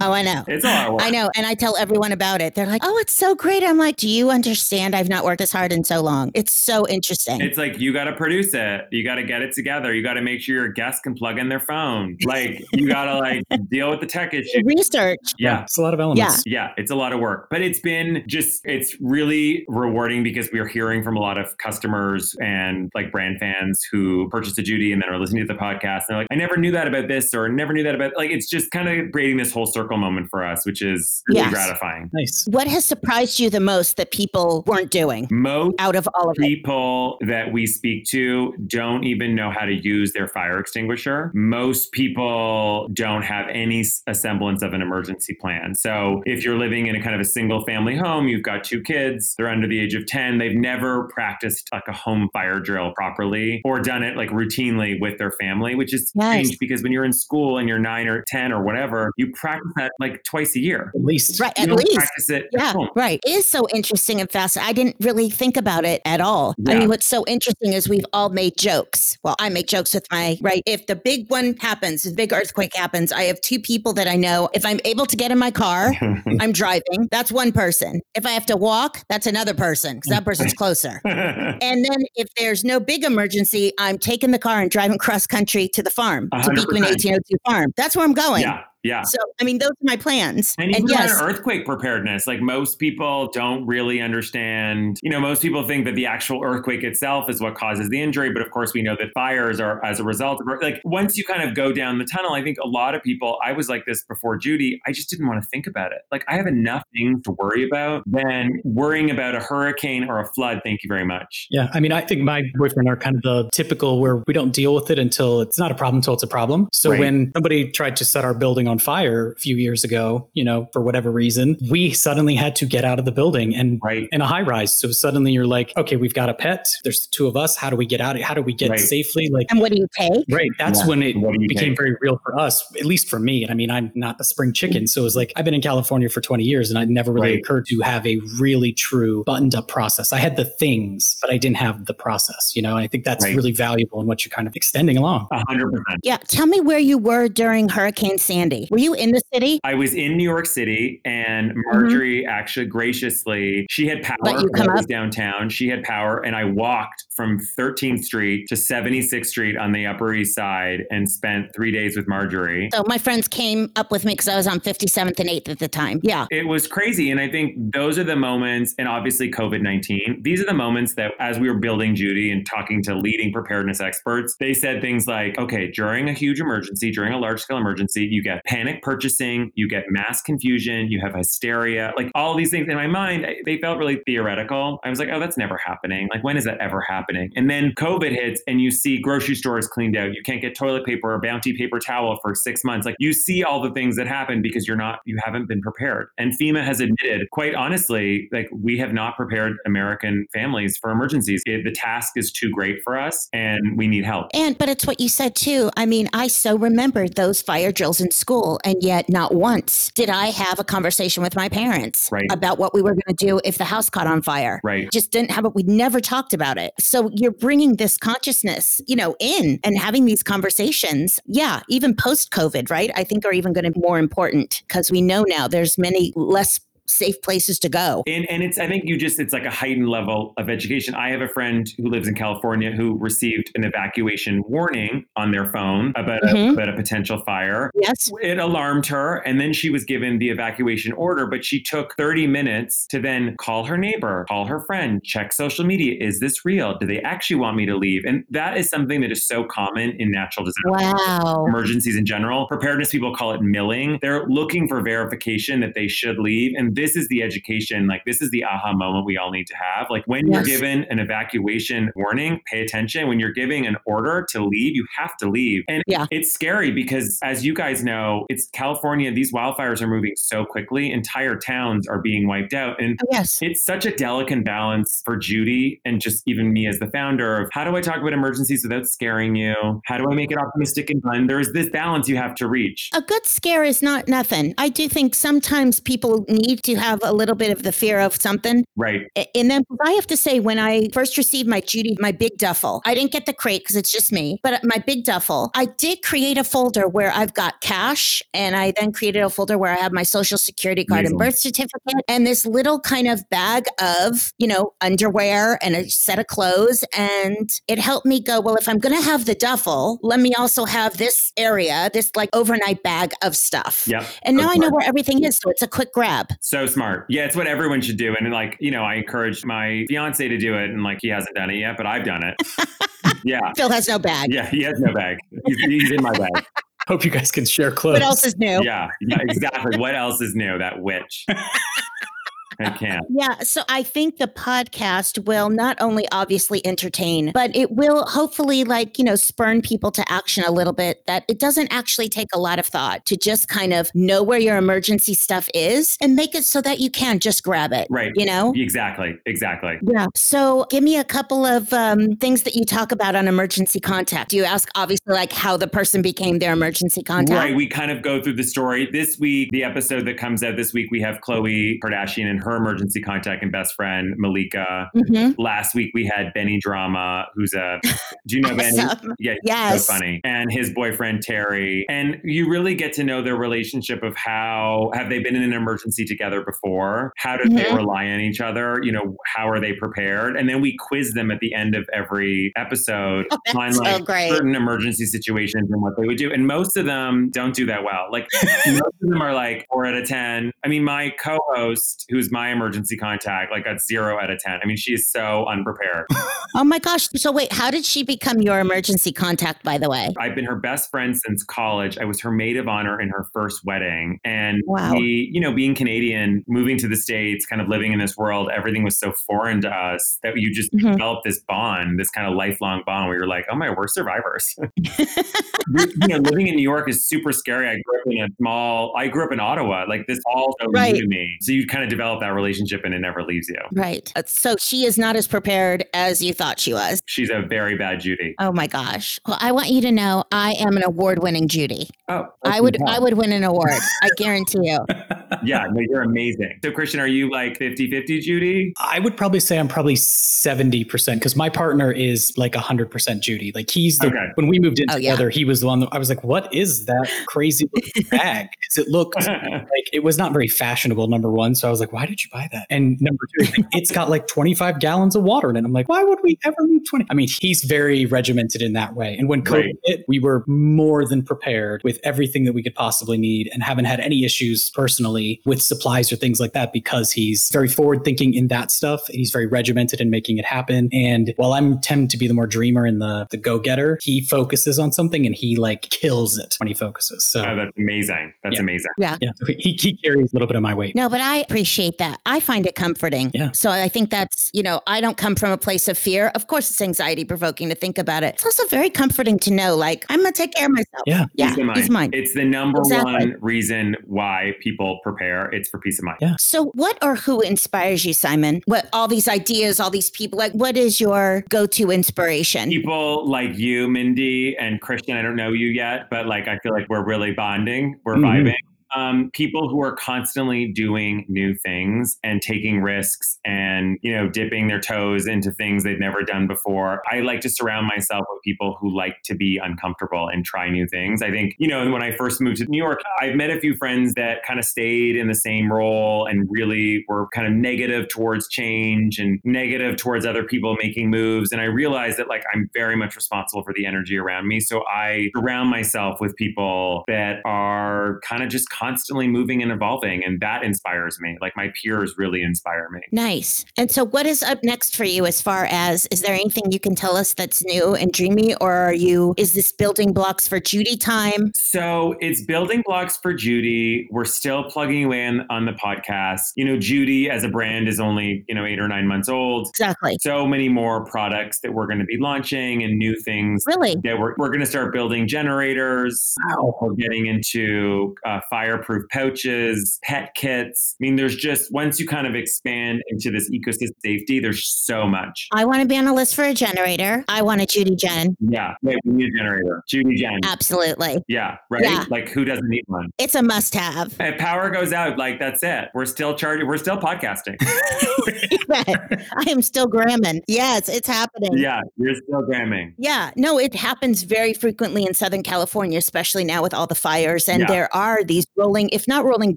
Oh, 0.00 0.12
I 0.12 0.22
know. 0.22 0.44
It's 0.46 0.64
a 0.64 0.68
lot 0.68 0.86
of 0.86 0.92
work. 0.94 1.02
I 1.02 1.10
know. 1.10 1.28
And 1.34 1.44
I 1.44 1.54
tell 1.54 1.76
everyone 1.76 2.12
about 2.12 2.40
it. 2.40 2.54
They're 2.54 2.66
like, 2.66 2.82
oh, 2.84 2.96
it's 2.98 3.12
so 3.12 3.34
great. 3.34 3.64
I'm 3.64 3.78
like, 3.78 3.96
do 3.96 4.08
you 4.08 4.30
understand? 4.30 4.94
I've 4.94 5.08
not 5.08 5.24
worked 5.24 5.38
this 5.40 5.50
hard 5.50 5.72
in 5.72 5.82
so 5.82 6.00
long. 6.00 6.30
It's 6.34 6.52
so 6.52 6.86
interesting. 6.86 7.40
It's 7.40 7.58
like, 7.58 7.80
you 7.80 7.92
got 7.92 8.04
to 8.04 8.12
produce 8.14 8.54
it. 8.54 8.86
You 8.92 9.02
got 9.02 9.16
to 9.16 9.24
get 9.24 9.42
it 9.42 9.54
together. 9.54 9.92
You 9.92 10.02
got 10.02 10.14
to 10.14 10.22
make 10.22 10.40
sure 10.40 10.54
your 10.54 10.68
guests 10.68 11.00
can 11.00 11.14
plug 11.14 11.38
in 11.38 11.48
their 11.48 11.58
phone. 11.58 12.16
Like, 12.24 12.62
you 12.72 12.88
got 12.88 13.06
to 13.06 13.18
like 13.18 13.44
deal 13.70 13.90
with 13.90 14.00
the 14.00 14.06
tech 14.06 14.34
issue. 14.34 14.60
Research. 14.64 15.18
Yeah. 15.38 15.62
It's 15.62 15.78
a 15.78 15.82
lot 15.82 15.94
of 15.94 16.00
elements. 16.00 16.44
Yeah. 16.46 16.68
Yeah. 16.68 16.74
It's 16.76 16.92
a 16.92 16.96
lot 16.96 17.12
of 17.12 17.18
work, 17.18 17.48
but 17.50 17.60
it's 17.60 17.80
been 17.80 18.22
just, 18.28 18.64
it's 18.64 18.96
really 19.00 19.64
rewarding 19.66 20.22
because 20.22 20.48
we're 20.52 20.68
hearing 20.68 21.02
from 21.02 21.16
a 21.16 21.20
lot 21.20 21.38
of 21.38 21.56
customers 21.58 22.36
and 22.40 22.90
like 22.94 23.10
brand 23.10 23.38
fans 23.40 23.84
who 23.90 24.28
purchased 24.28 24.58
a 24.58 24.62
Judy 24.62 24.92
and 24.92 25.02
then 25.02 25.08
are 25.08 25.18
listening 25.18 25.46
to 25.46 25.52
the 25.52 25.58
podcast. 25.58 26.02
And 26.08 26.10
they're 26.10 26.18
like, 26.18 26.28
I 26.30 26.36
never 26.36 26.56
knew 26.56 26.70
that 26.70 26.86
about 26.86 27.08
this 27.08 27.34
or 27.34 27.48
never 27.48 27.72
knew 27.72 27.82
that 27.82 27.94
about, 27.94 28.12
like, 28.16 28.30
it's 28.30 28.48
just 28.48 28.70
kind 28.70 28.88
of 28.88 29.10
creating 29.10 29.38
this 29.38 29.52
whole 29.52 29.66
circle 29.66 29.87
moment 29.96 30.28
for 30.30 30.44
us, 30.44 30.66
which 30.66 30.82
is 30.82 31.22
really 31.28 31.40
yes. 31.40 31.52
gratifying. 31.52 32.10
Nice. 32.12 32.46
What 32.50 32.66
has 32.66 32.84
surprised 32.84 33.40
you 33.40 33.50
the 33.50 33.60
most 33.60 33.96
that 33.96 34.10
people 34.10 34.62
weren't 34.66 34.90
doing? 34.90 35.28
Most 35.30 35.74
out 35.78 35.96
of 35.96 36.08
all 36.14 36.30
of 36.30 36.36
people 36.36 37.18
it? 37.20 37.26
that 37.26 37.52
we 37.52 37.66
speak 37.66 38.04
to 38.06 38.54
don't 38.66 39.04
even 39.04 39.34
know 39.34 39.50
how 39.50 39.64
to 39.64 39.74
use 39.74 40.12
their 40.12 40.28
fire 40.28 40.58
extinguisher. 40.58 41.30
Most 41.34 41.92
people 41.92 42.88
don't 42.92 43.22
have 43.22 43.46
any 43.48 43.84
semblance 43.84 44.62
of 44.62 44.72
an 44.72 44.82
emergency 44.82 45.34
plan. 45.34 45.74
So 45.74 46.22
if 46.26 46.44
you're 46.44 46.58
living 46.58 46.86
in 46.86 46.96
a 46.96 47.02
kind 47.02 47.14
of 47.14 47.20
a 47.20 47.24
single 47.24 47.64
family 47.64 47.96
home, 47.96 48.28
you've 48.28 48.42
got 48.42 48.64
two 48.64 48.82
kids, 48.82 49.34
they're 49.36 49.48
under 49.48 49.66
the 49.66 49.80
age 49.80 49.94
of 49.94 50.06
10, 50.06 50.38
they've 50.38 50.56
never 50.56 51.08
practiced 51.08 51.68
like 51.72 51.84
a 51.88 51.92
home 51.92 52.28
fire 52.32 52.60
drill 52.60 52.92
properly 52.94 53.60
or 53.64 53.80
done 53.80 54.02
it 54.02 54.16
like 54.16 54.30
routinely 54.30 55.00
with 55.00 55.18
their 55.18 55.32
family, 55.32 55.74
which 55.74 55.94
is 55.94 56.12
yes. 56.14 56.26
strange 56.26 56.58
because 56.58 56.82
when 56.82 56.92
you're 56.92 57.04
in 57.04 57.12
school 57.12 57.58
and 57.58 57.68
you're 57.68 57.78
nine 57.78 58.06
or 58.06 58.24
10 58.28 58.52
or 58.52 58.62
whatever, 58.62 59.12
you 59.16 59.30
practice 59.32 59.72
that 59.78 59.92
like 59.98 60.22
twice 60.24 60.54
a 60.56 60.60
year. 60.60 60.92
At 60.94 61.04
least. 61.04 61.40
Right. 61.40 61.52
You 61.58 61.64
at 61.64 61.70
least. 61.70 61.94
Practice 61.96 62.30
it. 62.30 62.48
Yeah. 62.52 62.74
Right. 62.94 63.20
It 63.24 63.30
is 63.30 63.46
so 63.46 63.66
interesting 63.74 64.20
and 64.20 64.30
fascinating. 64.30 64.68
I 64.68 64.72
didn't 64.72 64.96
really 65.00 65.30
think 65.30 65.56
about 65.56 65.84
it 65.84 66.02
at 66.04 66.20
all. 66.20 66.54
Yeah. 66.58 66.74
I 66.74 66.78
mean, 66.80 66.88
what's 66.88 67.06
so 67.06 67.24
interesting 67.26 67.72
is 67.72 67.88
we've 67.88 68.06
all 68.12 68.28
made 68.30 68.56
jokes. 68.56 69.18
Well, 69.22 69.36
I 69.38 69.48
make 69.48 69.66
jokes 69.68 69.94
with 69.94 70.06
my, 70.10 70.38
right. 70.40 70.62
If 70.66 70.86
the 70.86 70.96
big 70.96 71.30
one 71.30 71.56
happens, 71.56 72.02
the 72.02 72.14
big 72.14 72.32
earthquake 72.32 72.74
happens, 72.74 73.12
I 73.12 73.22
have 73.24 73.40
two 73.40 73.58
people 73.60 73.92
that 73.94 74.08
I 74.08 74.16
know. 74.16 74.48
If 74.54 74.64
I'm 74.64 74.80
able 74.84 75.06
to 75.06 75.16
get 75.16 75.30
in 75.30 75.38
my 75.38 75.50
car, 75.50 75.92
I'm 76.40 76.52
driving. 76.52 77.08
That's 77.10 77.32
one 77.32 77.52
person. 77.52 78.00
If 78.14 78.26
I 78.26 78.30
have 78.30 78.46
to 78.46 78.56
walk, 78.56 79.04
that's 79.08 79.26
another 79.26 79.54
person 79.54 79.96
because 79.96 80.10
that 80.10 80.24
person's 80.24 80.54
closer. 80.54 81.00
and 81.04 81.84
then 81.84 81.98
if 82.14 82.28
there's 82.36 82.64
no 82.64 82.80
big 82.80 83.04
emergency, 83.04 83.72
I'm 83.78 83.98
taking 83.98 84.30
the 84.30 84.38
car 84.38 84.60
and 84.60 84.70
driving 84.70 84.98
cross 84.98 85.26
country 85.26 85.68
to 85.68 85.82
the 85.82 85.90
farm, 85.90 86.28
100%. 86.30 86.44
to 86.44 86.50
Beekman 86.52 86.82
1802 86.82 87.36
farm. 87.46 87.72
That's 87.76 87.96
where 87.96 88.04
I'm 88.04 88.14
going. 88.14 88.42
Yeah. 88.42 88.64
Yeah. 88.82 89.02
So, 89.02 89.18
I 89.40 89.44
mean, 89.44 89.58
those 89.58 89.70
are 89.70 89.82
my 89.82 89.96
plans. 89.96 90.54
And, 90.58 90.74
and 90.74 90.88
yes, 90.88 91.20
earthquake 91.20 91.66
preparedness. 91.66 92.26
Like 92.26 92.40
most 92.40 92.78
people 92.78 93.30
don't 93.32 93.66
really 93.66 94.00
understand. 94.00 94.98
You 95.02 95.10
know, 95.10 95.20
most 95.20 95.42
people 95.42 95.66
think 95.66 95.84
that 95.84 95.94
the 95.94 96.06
actual 96.06 96.42
earthquake 96.44 96.84
itself 96.84 97.28
is 97.28 97.40
what 97.40 97.54
causes 97.54 97.88
the 97.88 98.00
injury, 98.00 98.32
but 98.32 98.42
of 98.42 98.50
course, 98.50 98.72
we 98.72 98.82
know 98.82 98.96
that 98.98 99.08
fires 99.14 99.60
are 99.60 99.84
as 99.84 99.98
a 100.00 100.04
result 100.04 100.40
of 100.40 100.46
like 100.62 100.80
once 100.84 101.16
you 101.16 101.24
kind 101.24 101.42
of 101.42 101.54
go 101.54 101.72
down 101.72 101.98
the 101.98 102.04
tunnel. 102.04 102.32
I 102.32 102.42
think 102.42 102.58
a 102.62 102.68
lot 102.68 102.94
of 102.94 103.02
people. 103.02 103.38
I 103.44 103.52
was 103.52 103.68
like 103.68 103.84
this 103.86 104.04
before 104.04 104.36
Judy. 104.36 104.80
I 104.86 104.92
just 104.92 105.10
didn't 105.10 105.26
want 105.26 105.42
to 105.42 105.48
think 105.48 105.66
about 105.66 105.92
it. 105.92 106.02
Like 106.12 106.24
I 106.28 106.36
have 106.36 106.46
enough 106.46 106.84
things 106.92 107.22
to 107.24 107.32
worry 107.32 107.66
about 107.66 108.04
than 108.06 108.60
worrying 108.64 109.10
about 109.10 109.34
a 109.34 109.40
hurricane 109.40 110.08
or 110.08 110.20
a 110.20 110.26
flood. 110.26 110.60
Thank 110.64 110.82
you 110.82 110.88
very 110.88 111.04
much. 111.04 111.48
Yeah, 111.50 111.68
I 111.72 111.80
mean, 111.80 111.92
I 111.92 112.02
think 112.02 112.22
my 112.22 112.42
boyfriend 112.56 112.88
are 112.88 112.96
kind 112.96 113.16
of 113.16 113.22
the 113.22 113.50
typical 113.52 114.00
where 114.00 114.22
we 114.26 114.32
don't 114.32 114.52
deal 114.52 114.74
with 114.74 114.90
it 114.90 114.98
until 114.98 115.40
it's 115.40 115.58
not 115.58 115.70
a 115.70 115.74
problem 115.74 115.96
until 115.98 116.14
it's 116.14 116.22
a 116.22 116.28
problem. 116.28 116.68
So 116.72 116.90
right. 116.90 117.00
when 117.00 117.32
somebody 117.34 117.70
tried 117.70 117.96
to 117.96 118.04
set 118.04 118.24
our 118.24 118.34
building 118.34 118.67
on 118.68 118.78
fire 118.78 119.32
a 119.32 119.40
few 119.40 119.56
years 119.56 119.84
ago, 119.84 120.28
you 120.34 120.44
know, 120.44 120.68
for 120.72 120.82
whatever 120.82 121.10
reason, 121.10 121.56
we 121.70 121.92
suddenly 121.92 122.34
had 122.34 122.54
to 122.56 122.66
get 122.66 122.84
out 122.84 122.98
of 122.98 123.04
the 123.04 123.12
building 123.12 123.54
and 123.54 123.80
right. 123.82 124.08
in 124.12 124.20
a 124.20 124.26
high 124.26 124.42
rise. 124.42 124.74
So 124.74 124.90
suddenly 124.90 125.32
you're 125.32 125.46
like, 125.46 125.72
okay, 125.76 125.96
we've 125.96 126.14
got 126.14 126.28
a 126.28 126.34
pet. 126.34 126.66
There's 126.84 127.06
the 127.06 127.08
two 127.10 127.26
of 127.26 127.36
us. 127.36 127.56
How 127.56 127.70
do 127.70 127.76
we 127.76 127.86
get 127.86 128.00
out? 128.00 128.20
How 128.20 128.34
do 128.34 128.42
we 128.42 128.54
get 128.54 128.70
right. 128.70 128.80
safely? 128.80 129.28
Like, 129.30 129.46
and 129.50 129.60
what 129.60 129.72
do 129.72 129.78
you 129.78 129.88
pay? 129.96 130.24
Right. 130.30 130.50
That's 130.58 130.80
yeah. 130.80 130.86
when 130.86 131.02
it 131.02 131.16
became 131.48 131.74
very 131.76 131.96
real 132.00 132.20
for 132.24 132.38
us, 132.38 132.62
at 132.76 132.84
least 132.84 133.08
for 133.08 133.18
me. 133.18 133.42
And 133.42 133.50
I 133.50 133.54
mean, 133.54 133.70
I'm 133.70 133.90
not 133.94 134.20
a 134.20 134.24
spring 134.24 134.52
chicken. 134.52 134.86
So 134.86 135.00
it 135.00 135.04
was 135.04 135.16
like, 135.16 135.32
I've 135.36 135.44
been 135.44 135.54
in 135.54 135.62
California 135.62 136.08
for 136.08 136.20
20 136.20 136.44
years 136.44 136.70
and 136.70 136.78
it 136.78 136.88
never 136.88 137.12
really 137.12 137.32
right. 137.32 137.38
occurred 137.38 137.66
to 137.66 137.80
have 137.80 138.06
a 138.06 138.20
really 138.38 138.72
true 138.72 139.24
buttoned 139.24 139.54
up 139.54 139.68
process. 139.68 140.12
I 140.12 140.18
had 140.18 140.36
the 140.36 140.44
things, 140.44 141.16
but 141.20 141.30
I 141.30 141.38
didn't 141.38 141.56
have 141.56 141.86
the 141.86 141.94
process, 141.94 142.52
you 142.54 142.62
know, 142.62 142.76
and 142.76 142.84
I 142.84 142.86
think 142.86 143.04
that's 143.04 143.24
really 143.24 143.52
valuable 143.52 144.00
in 144.00 144.06
what 144.06 144.24
you're 144.24 144.30
kind 144.30 144.48
of 144.48 144.56
extending 144.56 144.96
along. 144.96 145.28
100%. 145.32 145.80
Yeah. 146.02 146.18
Tell 146.28 146.46
me 146.46 146.60
where 146.60 146.78
you 146.78 146.98
were 146.98 147.28
during 147.28 147.68
Hurricane 147.68 148.18
Sandy. 148.18 148.57
City. 148.58 148.68
Were 148.70 148.78
you 148.78 148.94
in 148.94 149.12
the 149.12 149.22
city? 149.32 149.60
I 149.64 149.74
was 149.74 149.94
in 149.94 150.16
New 150.16 150.24
York 150.24 150.46
City, 150.46 151.00
and 151.04 151.50
mm-hmm. 151.50 151.60
Marjorie 151.72 152.22
mm-hmm. 152.22 152.30
actually 152.30 152.66
graciously, 152.66 153.66
she 153.70 153.86
had 153.86 154.02
power. 154.02 154.16
Let 154.22 154.40
you 154.40 154.48
come 154.50 154.68
up. 154.70 154.86
downtown. 154.86 155.50
She 155.50 155.68
had 155.68 155.82
power, 155.82 156.24
and 156.24 156.34
I 156.34 156.44
walked 156.44 157.06
from 157.14 157.40
13th 157.58 158.04
Street 158.04 158.48
to 158.48 158.54
76th 158.54 159.26
Street 159.26 159.56
on 159.56 159.72
the 159.72 159.86
Upper 159.86 160.12
East 160.14 160.34
Side 160.34 160.84
and 160.90 161.08
spent 161.08 161.54
three 161.54 161.72
days 161.72 161.96
with 161.96 162.08
Marjorie. 162.08 162.68
So 162.72 162.82
my 162.86 162.98
friends 162.98 163.28
came 163.28 163.70
up 163.76 163.90
with 163.90 164.04
me 164.04 164.12
because 164.12 164.28
I 164.28 164.36
was 164.36 164.46
on 164.46 164.60
57th 164.60 165.18
and 165.18 165.28
8th 165.28 165.48
at 165.48 165.58
the 165.58 165.68
time. 165.68 166.00
Yeah. 166.02 166.26
It 166.30 166.46
was 166.46 166.66
crazy. 166.66 167.10
And 167.10 167.20
I 167.20 167.28
think 167.28 167.72
those 167.72 167.98
are 167.98 168.04
the 168.04 168.16
moments, 168.16 168.74
and 168.78 168.88
obviously 168.88 169.30
COVID 169.30 169.62
19, 169.62 170.20
these 170.22 170.40
are 170.40 170.46
the 170.46 170.54
moments 170.54 170.94
that 170.94 171.12
as 171.18 171.38
we 171.38 171.48
were 171.48 171.58
building 171.58 171.94
Judy 171.94 172.30
and 172.30 172.46
talking 172.46 172.82
to 172.84 172.94
leading 172.94 173.32
preparedness 173.32 173.80
experts, 173.80 174.36
they 174.38 174.54
said 174.54 174.80
things 174.80 175.06
like, 175.06 175.38
okay, 175.38 175.70
during 175.70 176.08
a 176.08 176.12
huge 176.12 176.40
emergency, 176.40 176.90
during 176.90 177.12
a 177.12 177.18
large 177.18 177.40
scale 177.40 177.56
emergency, 177.56 178.04
you 178.04 178.22
get 178.22 178.42
panic 178.48 178.82
purchasing, 178.82 179.52
you 179.54 179.68
get 179.68 179.84
mass 179.90 180.22
confusion, 180.22 180.90
you 180.90 181.00
have 181.00 181.14
hysteria, 181.14 181.92
like 181.96 182.10
all 182.14 182.34
these 182.34 182.50
things. 182.50 182.66
In 182.68 182.74
my 182.74 182.86
mind, 182.86 183.26
eh, 183.26 183.34
they 183.44 183.58
felt 183.58 183.78
really 183.78 184.00
theoretical. 184.06 184.80
I 184.82 184.90
was 184.90 184.98
like, 184.98 185.10
oh, 185.12 185.20
that's 185.20 185.36
never 185.36 185.58
happening. 185.58 186.08
Like, 186.10 186.24
when 186.24 186.36
is 186.36 186.44
that 186.44 186.58
ever 186.58 186.80
happening? 186.80 187.30
And 187.36 187.50
then 187.50 187.72
COVID 187.72 188.10
hits 188.10 188.40
and 188.46 188.60
you 188.60 188.70
see 188.70 188.98
grocery 188.98 189.34
stores 189.34 189.68
cleaned 189.68 189.96
out. 189.96 190.14
You 190.14 190.22
can't 190.22 190.40
get 190.40 190.56
toilet 190.56 190.86
paper 190.86 191.12
or 191.12 191.20
bounty 191.20 191.56
paper 191.56 191.78
towel 191.78 192.18
for 192.22 192.34
six 192.34 192.64
months. 192.64 192.86
Like, 192.86 192.96
you 192.98 193.12
see 193.12 193.44
all 193.44 193.60
the 193.60 193.70
things 193.70 193.96
that 193.96 194.06
happen 194.06 194.40
because 194.40 194.66
you're 194.66 194.76
not, 194.76 195.00
you 195.04 195.18
haven't 195.22 195.46
been 195.46 195.60
prepared. 195.60 196.08
And 196.16 196.32
FEMA 196.38 196.64
has 196.64 196.80
admitted, 196.80 197.28
quite 197.30 197.54
honestly, 197.54 198.28
like, 198.32 198.48
we 198.50 198.78
have 198.78 198.94
not 198.94 199.16
prepared 199.16 199.56
American 199.66 200.26
families 200.32 200.78
for 200.78 200.90
emergencies. 200.90 201.42
It, 201.44 201.64
the 201.64 201.72
task 201.72 202.14
is 202.16 202.32
too 202.32 202.50
great 202.50 202.80
for 202.82 202.98
us 202.98 203.28
and 203.34 203.76
we 203.76 203.86
need 203.88 204.04
help. 204.04 204.28
And, 204.32 204.56
but 204.56 204.70
it's 204.70 204.86
what 204.86 205.00
you 205.00 205.10
said 205.10 205.36
too. 205.36 205.70
I 205.76 205.84
mean, 205.84 206.08
I 206.14 206.28
so 206.28 206.56
remembered 206.56 207.14
those 207.14 207.42
fire 207.42 207.72
drills 207.72 208.00
in 208.00 208.10
school, 208.10 208.37
and 208.64 208.82
yet 208.82 209.08
not 209.08 209.34
once 209.34 209.90
did 209.94 210.10
I 210.10 210.26
have 210.26 210.58
a 210.58 210.64
conversation 210.64 211.22
with 211.22 211.34
my 211.34 211.48
parents 211.48 212.08
right. 212.12 212.26
about 212.30 212.58
what 212.58 212.74
we 212.74 212.82
were 212.82 212.92
going 212.92 213.16
to 213.16 213.26
do 213.26 213.40
if 213.44 213.58
the 213.58 213.64
house 213.64 213.90
caught 213.90 214.06
on 214.06 214.22
fire. 214.22 214.60
Right. 214.62 214.90
Just 214.92 215.10
didn't 215.10 215.30
have 215.30 215.44
it. 215.44 215.54
We 215.54 215.62
never 215.64 216.00
talked 216.00 216.32
about 216.32 216.58
it. 216.58 216.72
So 216.78 217.10
you're 217.12 217.30
bringing 217.30 217.76
this 217.76 217.96
consciousness, 217.96 218.80
you 218.86 218.96
know, 218.96 219.16
in 219.20 219.60
and 219.64 219.78
having 219.78 220.04
these 220.04 220.22
conversations. 220.22 221.20
Yeah. 221.26 221.60
Even 221.68 221.94
post 221.94 222.30
COVID, 222.30 222.70
right? 222.70 222.90
I 222.94 223.04
think 223.04 223.24
are 223.24 223.32
even 223.32 223.52
going 223.52 223.64
to 223.64 223.70
be 223.70 223.80
more 223.80 223.98
important 223.98 224.62
because 224.66 224.90
we 224.90 225.02
know 225.02 225.24
now 225.26 225.48
there's 225.48 225.78
many 225.78 226.12
less 226.16 226.60
safe 226.88 227.20
places 227.22 227.58
to 227.60 227.68
go. 227.68 228.02
And, 228.06 228.28
and 228.30 228.42
it's, 228.42 228.58
I 228.58 228.66
think 228.66 228.84
you 228.86 228.98
just, 228.98 229.18
it's 229.18 229.32
like 229.32 229.44
a 229.44 229.50
heightened 229.50 229.88
level 229.88 230.34
of 230.36 230.48
education. 230.48 230.94
I 230.94 231.10
have 231.10 231.20
a 231.20 231.28
friend 231.28 231.68
who 231.76 231.88
lives 231.88 232.08
in 232.08 232.14
California 232.14 232.72
who 232.72 232.98
received 232.98 233.50
an 233.54 233.64
evacuation 233.64 234.42
warning 234.46 235.04
on 235.16 235.30
their 235.30 235.50
phone 235.52 235.92
about, 235.96 236.22
mm-hmm. 236.22 236.50
a, 236.50 236.52
about 236.52 236.68
a 236.68 236.76
potential 236.76 237.22
fire. 237.24 237.70
Yes. 237.74 238.10
It 238.22 238.38
alarmed 238.38 238.86
her. 238.86 239.16
And 239.26 239.40
then 239.40 239.52
she 239.52 239.70
was 239.70 239.84
given 239.84 240.18
the 240.18 240.30
evacuation 240.30 240.92
order, 240.92 241.26
but 241.26 241.44
she 241.44 241.62
took 241.62 241.94
30 241.96 242.26
minutes 242.26 242.86
to 242.88 243.00
then 243.00 243.36
call 243.38 243.64
her 243.64 243.78
neighbor, 243.78 244.24
call 244.28 244.46
her 244.46 244.60
friend, 244.60 245.02
check 245.04 245.32
social 245.32 245.64
media. 245.64 245.96
Is 246.00 246.20
this 246.20 246.44
real? 246.44 246.76
Do 246.78 246.86
they 246.86 247.00
actually 247.00 247.36
want 247.36 247.56
me 247.56 247.66
to 247.66 247.76
leave? 247.76 248.04
And 248.04 248.24
that 248.30 248.56
is 248.56 248.68
something 248.68 249.00
that 249.02 249.12
is 249.12 249.26
so 249.26 249.44
common 249.44 249.90
in 249.98 250.10
natural 250.10 250.44
disasters. 250.44 250.92
Wow. 251.06 251.44
Emergencies 251.46 251.96
in 251.96 252.06
general. 252.06 252.46
Preparedness 252.46 252.90
people 252.90 253.14
call 253.14 253.32
it 253.32 253.42
milling. 253.42 253.98
They're 254.00 254.26
looking 254.26 254.68
for 254.68 254.80
verification 254.82 255.60
that 255.60 255.74
they 255.74 255.88
should 255.88 256.18
leave. 256.18 256.52
And 256.56 256.74
this 256.78 256.96
is 256.96 257.08
the 257.08 257.22
education, 257.24 257.88
like 257.88 258.04
this 258.06 258.22
is 258.22 258.30
the 258.30 258.44
aha 258.44 258.72
moment 258.72 259.04
we 259.04 259.18
all 259.18 259.32
need 259.32 259.48
to 259.48 259.54
have. 259.56 259.88
Like 259.90 260.04
when 260.06 260.28
yes. 260.28 260.34
you're 260.34 260.58
given 260.58 260.84
an 260.90 261.00
evacuation 261.00 261.90
warning, 261.96 262.40
pay 262.46 262.62
attention. 262.62 263.08
When 263.08 263.18
you're 263.18 263.32
giving 263.32 263.66
an 263.66 263.76
order 263.84 264.24
to 264.30 264.44
leave, 264.44 264.76
you 264.76 264.86
have 264.96 265.16
to 265.16 265.28
leave. 265.28 265.64
And 265.68 265.82
yeah. 265.88 266.06
it's 266.12 266.32
scary 266.32 266.70
because 266.70 267.18
as 267.22 267.44
you 267.44 267.52
guys 267.52 267.82
know, 267.82 268.26
it's 268.28 268.48
California, 268.50 269.12
these 269.12 269.32
wildfires 269.32 269.82
are 269.82 269.88
moving 269.88 270.12
so 270.16 270.44
quickly. 270.44 270.92
Entire 270.92 271.36
towns 271.36 271.88
are 271.88 271.98
being 271.98 272.28
wiped 272.28 272.54
out. 272.54 272.80
And 272.80 272.98
oh, 273.02 273.08
yes. 273.10 273.38
it's 273.42 273.64
such 273.64 273.84
a 273.84 273.90
delicate 273.90 274.44
balance 274.44 275.02
for 275.04 275.16
Judy 275.16 275.80
and 275.84 276.00
just 276.00 276.22
even 276.26 276.52
me 276.52 276.68
as 276.68 276.78
the 276.78 276.86
founder 276.92 277.42
of 277.42 277.48
how 277.52 277.64
do 277.64 277.74
I 277.76 277.80
talk 277.80 277.96
about 277.96 278.12
emergencies 278.12 278.62
without 278.62 278.86
scaring 278.86 279.34
you? 279.34 279.54
How 279.84 279.98
do 279.98 280.04
I 280.08 280.14
make 280.14 280.30
it 280.30 280.38
optimistic 280.38 280.90
and 280.90 281.02
fun? 281.02 281.26
There's 281.26 281.52
this 281.52 281.68
balance 281.70 282.08
you 282.08 282.16
have 282.16 282.36
to 282.36 282.46
reach. 282.46 282.90
A 282.94 283.02
good 283.02 283.26
scare 283.26 283.64
is 283.64 283.82
not 283.82 284.06
nothing. 284.06 284.54
I 284.58 284.68
do 284.68 284.88
think 284.88 285.16
sometimes 285.16 285.80
people 285.80 286.24
need 286.28 286.62
to 286.68 286.80
have 286.80 287.00
a 287.02 287.12
little 287.12 287.34
bit 287.34 287.50
of 287.50 287.62
the 287.62 287.72
fear 287.72 287.98
of 288.00 288.16
something. 288.16 288.64
Right. 288.76 289.06
And 289.34 289.50
then 289.50 289.64
I 289.84 289.92
have 289.92 290.06
to 290.08 290.16
say, 290.16 290.40
when 290.40 290.58
I 290.58 290.88
first 290.92 291.16
received 291.16 291.48
my 291.48 291.60
Judy, 291.60 291.96
my 291.98 292.12
big 292.12 292.36
duffel, 292.36 292.82
I 292.84 292.94
didn't 292.94 293.12
get 293.12 293.26
the 293.26 293.32
crate 293.32 293.62
because 293.62 293.76
it's 293.76 293.90
just 293.90 294.12
me, 294.12 294.38
but 294.42 294.54
uh, 294.54 294.58
my 294.64 294.82
big 294.86 295.04
duffel, 295.04 295.50
I 295.54 295.66
did 295.66 296.02
create 296.02 296.36
a 296.38 296.44
folder 296.44 296.88
where 296.88 297.10
I've 297.12 297.34
got 297.34 297.60
cash 297.60 298.22
and 298.34 298.54
I 298.56 298.72
then 298.78 298.92
created 298.92 299.20
a 299.20 299.30
folder 299.30 299.56
where 299.56 299.72
I 299.72 299.76
have 299.76 299.92
my 299.92 300.02
social 300.02 300.38
security 300.38 300.84
card 300.84 301.00
Amazing. 301.00 301.12
and 301.12 301.18
birth 301.18 301.38
certificate 301.38 302.04
and 302.08 302.26
this 302.26 302.44
little 302.44 302.80
kind 302.80 303.08
of 303.08 303.28
bag 303.30 303.64
of, 303.80 304.32
you 304.38 304.46
know, 304.46 304.74
underwear 304.80 305.58
and 305.62 305.74
a 305.74 305.88
set 305.88 306.18
of 306.18 306.26
clothes. 306.26 306.84
And 306.96 307.48
it 307.66 307.78
helped 307.78 308.06
me 308.06 308.20
go, 308.20 308.40
well, 308.40 308.56
if 308.56 308.68
I'm 308.68 308.78
going 308.78 308.96
to 308.96 309.02
have 309.02 309.24
the 309.24 309.34
duffel, 309.34 309.98
let 310.02 310.20
me 310.20 310.34
also 310.34 310.64
have 310.64 310.98
this 310.98 311.32
area, 311.36 311.90
this 311.92 312.10
like 312.16 312.28
overnight 312.32 312.82
bag 312.82 313.12
of 313.22 313.36
stuff. 313.36 313.84
Yep. 313.86 314.04
And 314.22 314.36
now 314.36 314.50
I 314.50 314.56
know 314.56 314.70
where 314.70 314.86
everything 314.86 315.24
is. 315.24 315.38
So 315.38 315.50
it's 315.50 315.62
a 315.62 315.68
quick 315.68 315.92
grab. 315.92 316.28
So 316.40 316.57
smart. 316.66 317.06
Yeah, 317.08 317.24
it's 317.24 317.36
what 317.36 317.46
everyone 317.46 317.80
should 317.80 317.96
do. 317.96 318.14
And 318.18 318.30
like, 318.32 318.56
you 318.60 318.70
know, 318.70 318.84
I 318.84 318.94
encourage 318.94 319.44
my 319.44 319.84
fiance 319.88 320.26
to 320.26 320.38
do 320.38 320.56
it, 320.56 320.70
and 320.70 320.82
like 320.82 320.98
he 321.02 321.08
hasn't 321.08 321.34
done 321.34 321.50
it 321.50 321.56
yet, 321.56 321.76
but 321.76 321.86
I've 321.86 322.04
done 322.04 322.22
it. 322.22 322.36
yeah. 323.24 323.52
Phil 323.56 323.70
has 323.70 323.88
no 323.88 323.98
bag. 323.98 324.32
Yeah, 324.32 324.48
he 324.48 324.62
has 324.62 324.80
no 324.80 324.92
bag. 324.92 325.18
He's, 325.46 325.58
he's 325.60 325.90
in 325.90 326.02
my 326.02 326.12
bag. 326.12 326.44
Hope 326.88 327.04
you 327.04 327.10
guys 327.10 327.30
can 327.30 327.44
share 327.44 327.70
clothes. 327.70 327.94
What 327.94 328.02
else 328.02 328.24
is 328.24 328.36
new? 328.38 328.62
Yeah, 328.62 328.88
yeah, 329.02 329.18
exactly. 329.20 329.76
what 329.76 329.94
else 329.94 330.22
is 330.22 330.34
new? 330.34 330.56
That 330.56 330.80
witch. 330.80 331.26
I 332.60 332.70
can. 332.70 333.02
Yeah. 333.08 333.38
So 333.40 333.62
I 333.68 333.82
think 333.82 334.18
the 334.18 334.26
podcast 334.26 335.24
will 335.26 335.48
not 335.48 335.76
only 335.80 336.06
obviously 336.10 336.64
entertain, 336.66 337.30
but 337.32 337.54
it 337.54 337.70
will 337.70 338.04
hopefully, 338.04 338.64
like, 338.64 338.98
you 338.98 339.04
know, 339.04 339.14
spurn 339.14 339.62
people 339.62 339.92
to 339.92 340.04
action 340.10 340.42
a 340.44 340.50
little 340.50 340.72
bit 340.72 341.06
that 341.06 341.24
it 341.28 341.38
doesn't 341.38 341.72
actually 341.72 342.08
take 342.08 342.28
a 342.34 342.38
lot 342.38 342.58
of 342.58 342.66
thought 342.66 343.06
to 343.06 343.16
just 343.16 343.48
kind 343.48 343.72
of 343.72 343.90
know 343.94 344.22
where 344.24 344.40
your 344.40 344.56
emergency 344.56 345.14
stuff 345.14 345.48
is 345.54 345.96
and 346.00 346.16
make 346.16 346.34
it 346.34 346.42
so 346.42 346.60
that 346.60 346.80
you 346.80 346.90
can 346.90 347.20
just 347.20 347.44
grab 347.44 347.72
it. 347.72 347.86
Right. 347.90 348.12
You 348.16 348.26
know? 348.26 348.52
Exactly. 348.56 349.16
Exactly. 349.26 349.78
Yeah. 349.82 350.06
So 350.16 350.66
give 350.68 350.82
me 350.82 350.96
a 350.96 351.04
couple 351.04 351.46
of 351.46 351.72
um, 351.72 352.16
things 352.16 352.42
that 352.42 352.56
you 352.56 352.64
talk 352.64 352.90
about 352.90 353.14
on 353.14 353.28
emergency 353.28 353.78
contact. 353.78 354.32
You 354.32 354.42
ask, 354.42 354.68
obviously, 354.74 355.14
like 355.14 355.32
how 355.32 355.56
the 355.56 355.68
person 355.68 356.02
became 356.02 356.40
their 356.40 356.54
emergency 356.54 357.04
contact. 357.04 357.38
Right. 357.38 357.54
We 357.54 357.68
kind 357.68 357.92
of 357.92 358.02
go 358.02 358.20
through 358.20 358.34
the 358.34 358.42
story. 358.42 358.88
This 358.90 359.16
week, 359.18 359.50
the 359.52 359.62
episode 359.62 360.06
that 360.06 360.18
comes 360.18 360.42
out 360.42 360.56
this 360.56 360.72
week, 360.72 360.90
we 360.90 361.00
have 361.02 361.20
Khloe 361.20 361.78
Kardashian 361.78 362.28
and 362.28 362.42
her 362.42 362.47
her 362.48 362.56
emergency 362.56 363.00
contact 363.00 363.42
and 363.42 363.52
best 363.52 363.74
friend, 363.74 364.14
Malika. 364.18 364.90
Mm-hmm. 364.94 365.40
Last 365.40 365.74
week 365.74 365.90
we 365.94 366.06
had 366.06 366.32
Benny 366.34 366.58
Drama, 366.60 367.26
who's 367.34 367.54
a, 367.54 367.80
do 368.26 368.36
you 368.36 368.42
know 368.42 368.56
Benny? 368.56 368.82
Yeah, 369.18 369.34
yes. 369.42 369.86
so 369.86 369.92
funny. 369.92 370.20
And 370.24 370.50
his 370.50 370.72
boyfriend, 370.72 371.22
Terry. 371.22 371.86
And 371.88 372.20
you 372.24 372.48
really 372.48 372.74
get 372.74 372.92
to 372.94 373.04
know 373.04 373.22
their 373.22 373.36
relationship 373.36 374.02
of 374.02 374.16
how, 374.16 374.90
have 374.94 375.08
they 375.08 375.18
been 375.18 375.36
in 375.36 375.42
an 375.42 375.52
emergency 375.52 376.04
together 376.04 376.42
before? 376.44 377.12
How 377.16 377.36
do 377.36 377.44
mm-hmm. 377.44 377.56
they 377.56 377.74
rely 377.74 378.06
on 378.06 378.20
each 378.20 378.40
other? 378.40 378.80
You 378.82 378.92
know, 378.92 379.16
how 379.26 379.48
are 379.48 379.60
they 379.60 379.72
prepared? 379.72 380.36
And 380.36 380.48
then 380.48 380.60
we 380.60 380.76
quiz 380.78 381.12
them 381.12 381.30
at 381.30 381.40
the 381.40 381.54
end 381.54 381.74
of 381.74 381.88
every 381.92 382.52
episode 382.56 383.26
oh, 383.30 383.38
on 383.54 383.76
like 383.76 384.06
so 384.06 384.36
certain 384.36 384.54
emergency 384.54 385.06
situations 385.06 385.70
and 385.70 385.82
what 385.82 385.94
they 385.98 386.06
would 386.06 386.18
do. 386.18 386.32
And 386.32 386.46
most 386.46 386.76
of 386.76 386.86
them 386.86 387.30
don't 387.32 387.54
do 387.54 387.66
that 387.66 387.84
well. 387.84 388.06
Like 388.10 388.26
most 388.66 388.94
of 389.02 389.08
them 389.08 389.20
are 389.20 389.34
like 389.34 389.66
four 389.70 389.86
out 389.86 389.94
of 389.94 390.06
10. 390.06 390.52
I 390.64 390.68
mean, 390.68 390.84
my 390.84 391.12
co-host, 391.20 392.06
who's 392.08 392.30
my 392.30 392.37
my 392.38 392.50
emergency 392.52 392.96
contact 392.96 393.50
like 393.50 393.66
a 393.66 393.76
zero 393.80 394.16
out 394.20 394.30
of 394.30 394.38
10. 394.38 394.60
I 394.62 394.66
mean, 394.66 394.76
she 394.76 394.94
is 394.94 395.10
so 395.10 395.44
unprepared. 395.46 396.06
oh 396.54 396.62
my 396.62 396.78
gosh. 396.78 397.08
So, 397.16 397.32
wait, 397.32 397.52
how 397.52 397.68
did 397.68 397.84
she 397.84 398.04
become 398.04 398.40
your 398.40 398.60
emergency 398.60 399.10
contact, 399.10 399.64
by 399.64 399.76
the 399.76 399.90
way? 399.90 400.08
I've 400.18 400.36
been 400.36 400.44
her 400.44 400.54
best 400.54 400.88
friend 400.88 401.18
since 401.18 401.42
college. 401.42 401.98
I 401.98 402.04
was 402.04 402.20
her 402.20 402.30
maid 402.30 402.56
of 402.56 402.68
honor 402.68 403.00
in 403.00 403.08
her 403.08 403.26
first 403.32 403.64
wedding. 403.64 404.20
And 404.24 404.62
wow. 404.66 404.92
we, 404.92 405.30
you 405.32 405.40
know, 405.40 405.52
being 405.52 405.74
Canadian, 405.74 406.44
moving 406.46 406.78
to 406.78 406.86
the 406.86 406.94
States, 406.94 407.44
kind 407.44 407.60
of 407.60 407.68
living 407.68 407.92
in 407.92 407.98
this 407.98 408.16
world, 408.16 408.50
everything 408.54 408.84
was 408.84 408.96
so 408.96 409.12
foreign 409.26 409.60
to 409.62 409.68
us 409.68 410.20
that 410.22 410.36
you 410.36 410.54
just 410.54 410.72
mm-hmm. 410.72 410.92
developed 410.92 411.24
this 411.24 411.40
bond, 411.40 411.98
this 411.98 412.10
kind 412.10 412.28
of 412.28 412.34
lifelong 412.34 412.84
bond 412.86 413.08
where 413.08 413.18
you're 413.18 413.26
like, 413.26 413.46
oh 413.50 413.56
my, 413.56 413.68
we're 413.68 413.88
survivors. 413.88 414.54
you 414.76 416.08
know, 416.08 416.18
living 416.18 416.46
in 416.46 416.54
New 416.54 416.62
York 416.62 416.88
is 416.88 417.04
super 417.04 417.32
scary. 417.32 417.68
I 417.68 417.80
grew 417.82 418.00
up 418.00 418.06
in 418.06 418.22
a 418.22 418.28
small, 418.36 418.96
I 418.96 419.08
grew 419.08 419.24
up 419.24 419.32
in 419.32 419.40
Ottawa. 419.40 419.86
Like 419.88 420.06
this 420.06 420.20
all 420.32 420.54
so 420.60 420.68
right. 420.70 420.94
new 420.94 421.02
to 421.02 421.08
me. 421.08 421.36
So 421.40 421.50
you 421.50 421.66
kind 421.66 421.82
of 421.82 421.90
develop 421.90 422.20
that 422.20 422.27
that 422.28 422.34
relationship 422.34 422.82
and 422.84 422.94
it 422.94 423.00
never 423.00 423.22
leaves 423.22 423.48
you. 423.48 423.56
Right. 423.72 424.12
Uh, 424.14 424.22
so 424.26 424.56
she 424.58 424.84
is 424.84 424.98
not 424.98 425.16
as 425.16 425.26
prepared 425.26 425.84
as 425.94 426.22
you 426.22 426.32
thought 426.32 426.60
she 426.60 426.74
was. 426.74 427.02
She's 427.06 427.30
a 427.30 427.40
very 427.40 427.76
bad 427.76 428.00
Judy. 428.00 428.34
Oh 428.38 428.52
my 428.52 428.66
gosh. 428.66 429.18
Well, 429.26 429.38
I 429.40 429.52
want 429.52 429.68
you 429.68 429.80
to 429.82 429.92
know 429.92 430.24
I 430.32 430.52
am 430.60 430.76
an 430.76 430.84
award-winning 430.84 431.48
Judy. 431.48 431.88
Oh, 432.08 432.26
I 432.44 432.60
would 432.60 432.76
I 432.86 432.98
would 432.98 433.14
win 433.14 433.32
an 433.32 433.44
award. 433.44 433.72
I 434.02 434.08
guarantee 434.16 434.60
you. 434.62 434.78
yeah, 435.44 435.66
no, 435.70 435.80
you're 435.88 436.02
amazing. 436.02 436.58
So 436.62 436.70
Christian, 436.70 437.00
are 437.00 437.06
you 437.06 437.30
like 437.30 437.58
50-50 437.58 438.20
Judy? 438.20 438.72
I 438.78 438.98
would 438.98 439.16
probably 439.16 439.40
say 439.40 439.58
I'm 439.58 439.68
probably 439.68 439.94
70% 439.94 441.14
because 441.14 441.36
my 441.36 441.48
partner 441.48 441.92
is 441.92 442.36
like 442.36 442.52
100% 442.52 443.20
Judy. 443.20 443.52
Like 443.54 443.70
he's 443.70 443.98
the, 443.98 444.08
okay. 444.08 444.28
when 444.34 444.48
we 444.48 444.58
moved 444.58 444.80
in 444.80 444.86
oh, 444.90 444.94
together, 444.94 445.28
yeah. 445.28 445.34
he 445.34 445.44
was 445.44 445.60
the 445.60 445.66
one 445.66 445.80
that 445.80 445.88
I 445.92 445.98
was 445.98 446.08
like, 446.08 446.24
what 446.24 446.52
is 446.54 446.86
that 446.86 447.10
crazy 447.26 447.68
bag? 448.10 448.48
Because 448.50 448.86
it 448.86 448.90
looked 448.90 449.16
like 449.16 449.26
it 449.92 450.02
was 450.02 450.18
not 450.18 450.32
very 450.32 450.48
fashionable, 450.48 451.08
number 451.08 451.30
one. 451.30 451.54
So 451.54 451.68
I 451.68 451.70
was 451.70 451.80
like, 451.80 451.92
why 451.92 452.06
did 452.06 452.22
you 452.22 452.30
buy 452.32 452.48
that? 452.52 452.66
And 452.70 453.00
number 453.00 453.26
two, 453.38 453.64
it's 453.72 453.90
got 453.90 454.10
like 454.10 454.26
25 454.26 454.80
gallons 454.80 455.16
of 455.16 455.22
water 455.22 455.50
in 455.50 455.56
it. 455.56 455.64
I'm 455.64 455.72
like, 455.72 455.88
why 455.88 456.02
would 456.02 456.18
we 456.22 456.38
ever 456.44 456.56
need 456.62 456.84
20? 456.88 457.06
I 457.10 457.14
mean, 457.14 457.28
he's 457.40 457.64
very 457.64 458.06
regimented 458.06 458.62
in 458.62 458.72
that 458.74 458.94
way. 458.94 459.16
And 459.16 459.28
when 459.28 459.42
COVID 459.42 459.64
right. 459.64 459.74
hit, 459.84 460.04
we 460.08 460.18
were 460.18 460.44
more 460.46 461.06
than 461.06 461.22
prepared 461.22 461.82
with 461.84 461.98
everything 462.04 462.44
that 462.44 462.52
we 462.52 462.62
could 462.62 462.74
possibly 462.74 463.18
need 463.18 463.50
and 463.52 463.62
haven't 463.62 463.86
had 463.86 464.00
any 464.00 464.24
issues 464.24 464.70
personally 464.70 465.40
with 465.44 465.62
supplies 465.62 466.12
or 466.12 466.16
things 466.16 466.40
like 466.40 466.52
that 466.52 466.72
because 466.72 467.12
he's 467.12 467.48
very 467.52 467.68
forward 467.68 468.04
thinking 468.04 468.34
in 468.34 468.48
that 468.48 468.70
stuff. 468.70 469.06
He's 469.08 469.30
very 469.30 469.46
regimented 469.46 470.00
in 470.00 470.10
making 470.10 470.38
it 470.38 470.44
happen. 470.44 470.88
And 470.92 471.32
while 471.36 471.52
I'm 471.52 471.80
tend 471.80 472.10
to 472.10 472.16
be 472.16 472.26
the 472.26 472.34
more 472.34 472.46
dreamer 472.46 472.84
and 472.84 473.00
the, 473.00 473.26
the 473.30 473.36
go 473.36 473.58
getter, 473.58 473.98
he 474.02 474.22
focuses 474.22 474.78
on 474.78 474.92
something 474.92 475.26
and 475.26 475.34
he 475.34 475.56
like 475.56 475.82
kills 475.90 476.38
it 476.38 476.56
when 476.58 476.68
he 476.68 476.74
focuses. 476.74 477.24
So 477.24 477.44
oh, 477.44 477.56
that's 477.56 477.76
amazing. 477.76 478.32
That's 478.42 478.56
yeah. 478.56 478.62
amazing. 478.62 478.90
Yeah. 478.98 479.16
Yeah. 479.20 479.30
He, 479.58 479.77
he 479.80 479.96
carries 479.96 480.32
a 480.32 480.34
little 480.34 480.48
bit 480.48 480.56
of 480.56 480.62
my 480.62 480.74
weight. 480.74 480.94
No, 480.94 481.08
but 481.08 481.20
I 481.20 481.38
appreciate 481.38 481.98
that. 481.98 482.20
I 482.26 482.40
find 482.40 482.66
it 482.66 482.74
comforting. 482.74 483.30
Yeah. 483.34 483.50
So 483.52 483.70
I 483.70 483.88
think 483.88 484.10
that's, 484.10 484.50
you 484.52 484.62
know, 484.62 484.80
I 484.86 485.00
don't 485.00 485.16
come 485.16 485.36
from 485.36 485.50
a 485.50 485.58
place 485.58 485.88
of 485.88 485.98
fear. 485.98 486.28
Of 486.34 486.46
course, 486.46 486.70
it's 486.70 486.80
anxiety 486.80 487.24
provoking 487.24 487.68
to 487.68 487.74
think 487.74 487.98
about 487.98 488.22
it. 488.22 488.34
It's 488.34 488.44
also 488.44 488.66
very 488.66 488.90
comforting 488.90 489.38
to 489.40 489.52
know, 489.52 489.76
like, 489.76 490.04
I'm 490.08 490.20
going 490.20 490.32
to 490.32 490.36
take 490.36 490.54
care 490.54 490.66
of 490.66 490.72
myself. 490.72 491.02
Yeah. 491.06 491.26
Yeah. 491.34 491.48
Peace 491.48 491.58
of 491.58 491.64
mind. 491.66 491.90
mind. 491.90 492.14
It's 492.14 492.34
the 492.34 492.44
number 492.44 492.78
exactly. 492.78 493.12
one 493.12 493.36
reason 493.40 493.96
why 494.04 494.54
people 494.60 495.00
prepare. 495.02 495.46
It's 495.50 495.68
for 495.68 495.78
peace 495.78 495.98
of 495.98 496.04
mind. 496.04 496.18
Yeah. 496.20 496.36
So 496.38 496.66
what 496.74 496.98
or 497.02 497.16
who 497.16 497.40
inspires 497.40 498.04
you, 498.04 498.12
Simon? 498.12 498.62
What 498.66 498.88
all 498.92 499.08
these 499.08 499.28
ideas, 499.28 499.80
all 499.80 499.90
these 499.90 500.10
people, 500.10 500.38
like 500.38 500.52
what 500.52 500.76
is 500.76 501.00
your 501.00 501.44
go-to 501.48 501.90
inspiration? 501.90 502.68
People 502.68 503.28
like 503.28 503.56
you, 503.56 503.88
Mindy 503.88 504.56
and 504.56 504.80
Christian. 504.80 505.16
I 505.16 505.22
don't 505.22 505.36
know 505.36 505.52
you 505.52 505.68
yet, 505.68 506.08
but 506.10 506.26
like 506.26 506.48
I 506.48 506.58
feel 506.58 506.72
like 506.72 506.88
we're 506.88 507.04
really 507.04 507.32
bonding. 507.32 507.98
We're 508.04 508.16
mm-hmm. 508.16 508.48
vibing 508.48 508.54
um, 508.94 509.30
people 509.32 509.68
who 509.68 509.82
are 509.82 509.94
constantly 509.94 510.72
doing 510.72 511.24
new 511.28 511.54
things 511.54 512.18
and 512.22 512.40
taking 512.40 512.80
risks 512.80 513.38
and 513.44 513.98
you 514.02 514.14
know 514.14 514.28
dipping 514.28 514.68
their 514.68 514.80
toes 514.80 515.26
into 515.26 515.50
things 515.52 515.84
they've 515.84 516.00
never 516.00 516.22
done 516.22 516.46
before. 516.46 517.02
I 517.10 517.20
like 517.20 517.40
to 517.42 517.50
surround 517.50 517.86
myself 517.86 518.24
with 518.30 518.42
people 518.42 518.76
who 518.80 518.94
like 518.94 519.16
to 519.24 519.34
be 519.34 519.60
uncomfortable 519.62 520.28
and 520.28 520.44
try 520.44 520.70
new 520.70 520.86
things. 520.86 521.22
I 521.22 521.30
think 521.30 521.54
you 521.58 521.68
know 521.68 521.90
when 521.90 522.02
i 522.02 522.10
first 522.12 522.40
moved 522.40 522.58
to 522.58 522.64
new 522.66 522.78
york 522.78 523.00
i've 523.20 523.34
met 523.34 523.50
a 523.50 523.60
few 523.60 523.74
friends 523.76 524.14
that 524.14 524.42
kind 524.42 524.58
of 524.58 524.64
stayed 524.64 525.16
in 525.16 525.28
the 525.28 525.34
same 525.34 525.72
role 525.72 526.26
and 526.26 526.46
really 526.50 527.04
were 527.08 527.28
kind 527.28 527.46
of 527.46 527.52
negative 527.52 528.08
towards 528.08 528.48
change 528.48 529.18
and 529.18 529.40
negative 529.44 529.96
towards 529.96 530.26
other 530.26 530.44
people 530.44 530.76
making 530.80 531.10
moves. 531.10 531.52
And 531.52 531.60
i 531.60 531.64
realized 531.64 532.18
that 532.18 532.28
like 532.28 532.44
i'm 532.54 532.70
very 532.74 532.96
much 532.96 533.16
responsible 533.16 533.62
for 533.62 533.72
the 533.72 533.86
energy 533.86 534.16
around 534.16 534.46
me. 534.46 534.60
So 534.60 534.84
i 534.86 535.30
surround 535.36 535.70
myself 535.70 536.20
with 536.20 536.34
people 536.36 537.04
that 537.08 537.40
are 537.44 538.20
kind 538.28 538.42
of 538.42 538.48
just 538.48 538.68
constantly 538.78 539.28
moving 539.28 539.62
and 539.62 539.72
evolving. 539.72 540.24
And 540.24 540.40
that 540.40 540.62
inspires 540.62 541.18
me. 541.20 541.36
Like 541.40 541.56
my 541.56 541.72
peers 541.82 542.14
really 542.16 542.42
inspire 542.42 542.88
me. 542.90 543.00
Nice. 543.12 543.64
And 543.76 543.90
so, 543.90 544.04
what 544.04 544.26
is 544.26 544.42
up 544.42 544.58
next 544.62 544.96
for 544.96 545.04
you 545.04 545.26
as 545.26 545.42
far 545.42 545.66
as 545.70 546.06
is 546.10 546.22
there 546.22 546.34
anything 546.34 546.70
you 546.70 546.80
can 546.80 546.94
tell 546.94 547.16
us 547.16 547.34
that's 547.34 547.64
new 547.64 547.94
and 547.94 548.12
dreamy? 548.12 548.54
Or 548.56 548.72
are 548.72 548.92
you, 548.92 549.34
is 549.36 549.54
this 549.54 549.72
building 549.72 550.12
blocks 550.12 550.46
for 550.46 550.60
Judy 550.60 550.96
time? 550.96 551.52
So, 551.54 552.16
it's 552.20 552.42
building 552.42 552.82
blocks 552.86 553.16
for 553.16 553.32
Judy. 553.32 554.08
We're 554.10 554.24
still 554.24 554.64
plugging 554.64 555.04
away 555.04 555.26
on, 555.26 555.46
on 555.50 555.64
the 555.64 555.72
podcast. 555.72 556.52
You 556.56 556.64
know, 556.64 556.78
Judy 556.78 557.30
as 557.30 557.44
a 557.44 557.48
brand 557.48 557.88
is 557.88 558.00
only, 558.00 558.44
you 558.48 558.54
know, 558.54 558.64
eight 558.64 558.78
or 558.78 558.88
nine 558.88 559.06
months 559.06 559.28
old. 559.28 559.68
Exactly. 559.68 560.18
So 560.20 560.46
many 560.46 560.68
more 560.68 561.04
products 561.04 561.60
that 561.60 561.72
we're 561.72 561.86
going 561.86 561.98
to 561.98 562.04
be 562.04 562.18
launching 562.18 562.82
and 562.82 562.98
new 562.98 563.16
things. 563.20 563.64
Really? 563.66 563.96
That 564.04 564.18
we're, 564.18 564.34
we're 564.38 564.48
going 564.48 564.60
to 564.60 564.66
start 564.66 564.92
building 564.92 565.26
generators. 565.26 566.34
Wow. 566.48 566.76
We're 566.80 566.94
getting 566.94 567.26
into 567.26 568.14
uh, 568.24 568.40
fireproof 568.68 569.04
pouches, 569.10 569.98
pet 570.02 570.34
kits. 570.34 570.96
I 571.00 571.04
mean, 571.04 571.16
there's 571.16 571.36
just 571.36 571.72
once 571.72 571.98
you 571.98 572.06
kind 572.06 572.26
of 572.26 572.34
expand 572.34 573.02
into 573.08 573.30
this 573.30 573.50
ecosystem 573.50 573.92
safety, 574.04 574.40
there's 574.40 574.66
so 574.66 575.06
much. 575.06 575.48
I 575.52 575.64
want 575.64 575.82
to 575.82 575.88
be 575.88 575.96
on 575.96 576.06
a 576.06 576.14
list 576.14 576.34
for 576.34 576.44
a 576.44 576.54
generator. 576.54 577.24
I 577.28 577.42
want 577.42 577.60
a 577.60 577.66
Judy 577.66 577.96
Gen. 577.96 578.36
Yeah. 578.40 578.74
Wait, 578.82 578.98
we 579.04 579.12
need 579.12 579.34
a 579.34 579.38
generator. 579.38 579.82
Judy 579.88 580.16
Gen. 580.16 580.40
Absolutely. 580.44 581.22
Yeah. 581.28 581.56
Right. 581.70 581.82
Yeah. 581.82 582.04
Like 582.08 582.28
who 582.28 582.44
doesn't 582.44 582.68
need 582.68 582.84
one? 582.86 583.10
It's 583.18 583.34
a 583.34 583.42
must 583.42 583.74
have. 583.74 584.14
If 584.20 584.38
power 584.38 584.70
goes 584.70 584.92
out, 584.92 585.18
like 585.18 585.38
that's 585.38 585.62
it. 585.62 585.88
We're 585.94 586.06
still 586.06 586.34
charging. 586.34 586.66
We're 586.66 586.76
still 586.78 586.98
podcasting. 586.98 587.56
I 588.70 589.50
am 589.50 589.62
still 589.62 589.86
gramming. 589.86 590.42
Yes, 590.46 590.88
it's 590.88 591.08
happening. 591.08 591.56
Yeah, 591.56 591.80
you're 591.96 592.14
still 592.14 592.42
gramming. 592.42 592.94
Yeah. 592.98 593.30
No, 593.36 593.58
it 593.58 593.74
happens 593.74 594.22
very 594.22 594.52
frequently 594.52 595.04
in 595.04 595.14
Southern 595.14 595.42
California, 595.42 595.98
especially 595.98 596.44
now 596.44 596.62
with 596.62 596.74
all 596.74 596.86
the 596.86 596.94
fires. 596.94 597.48
And 597.48 597.60
yeah. 597.60 597.66
there 597.66 597.94
are 597.94 598.22
these 598.24 598.46
rolling, 598.58 598.88
if 598.90 599.06
not 599.08 599.24
rolling 599.24 599.56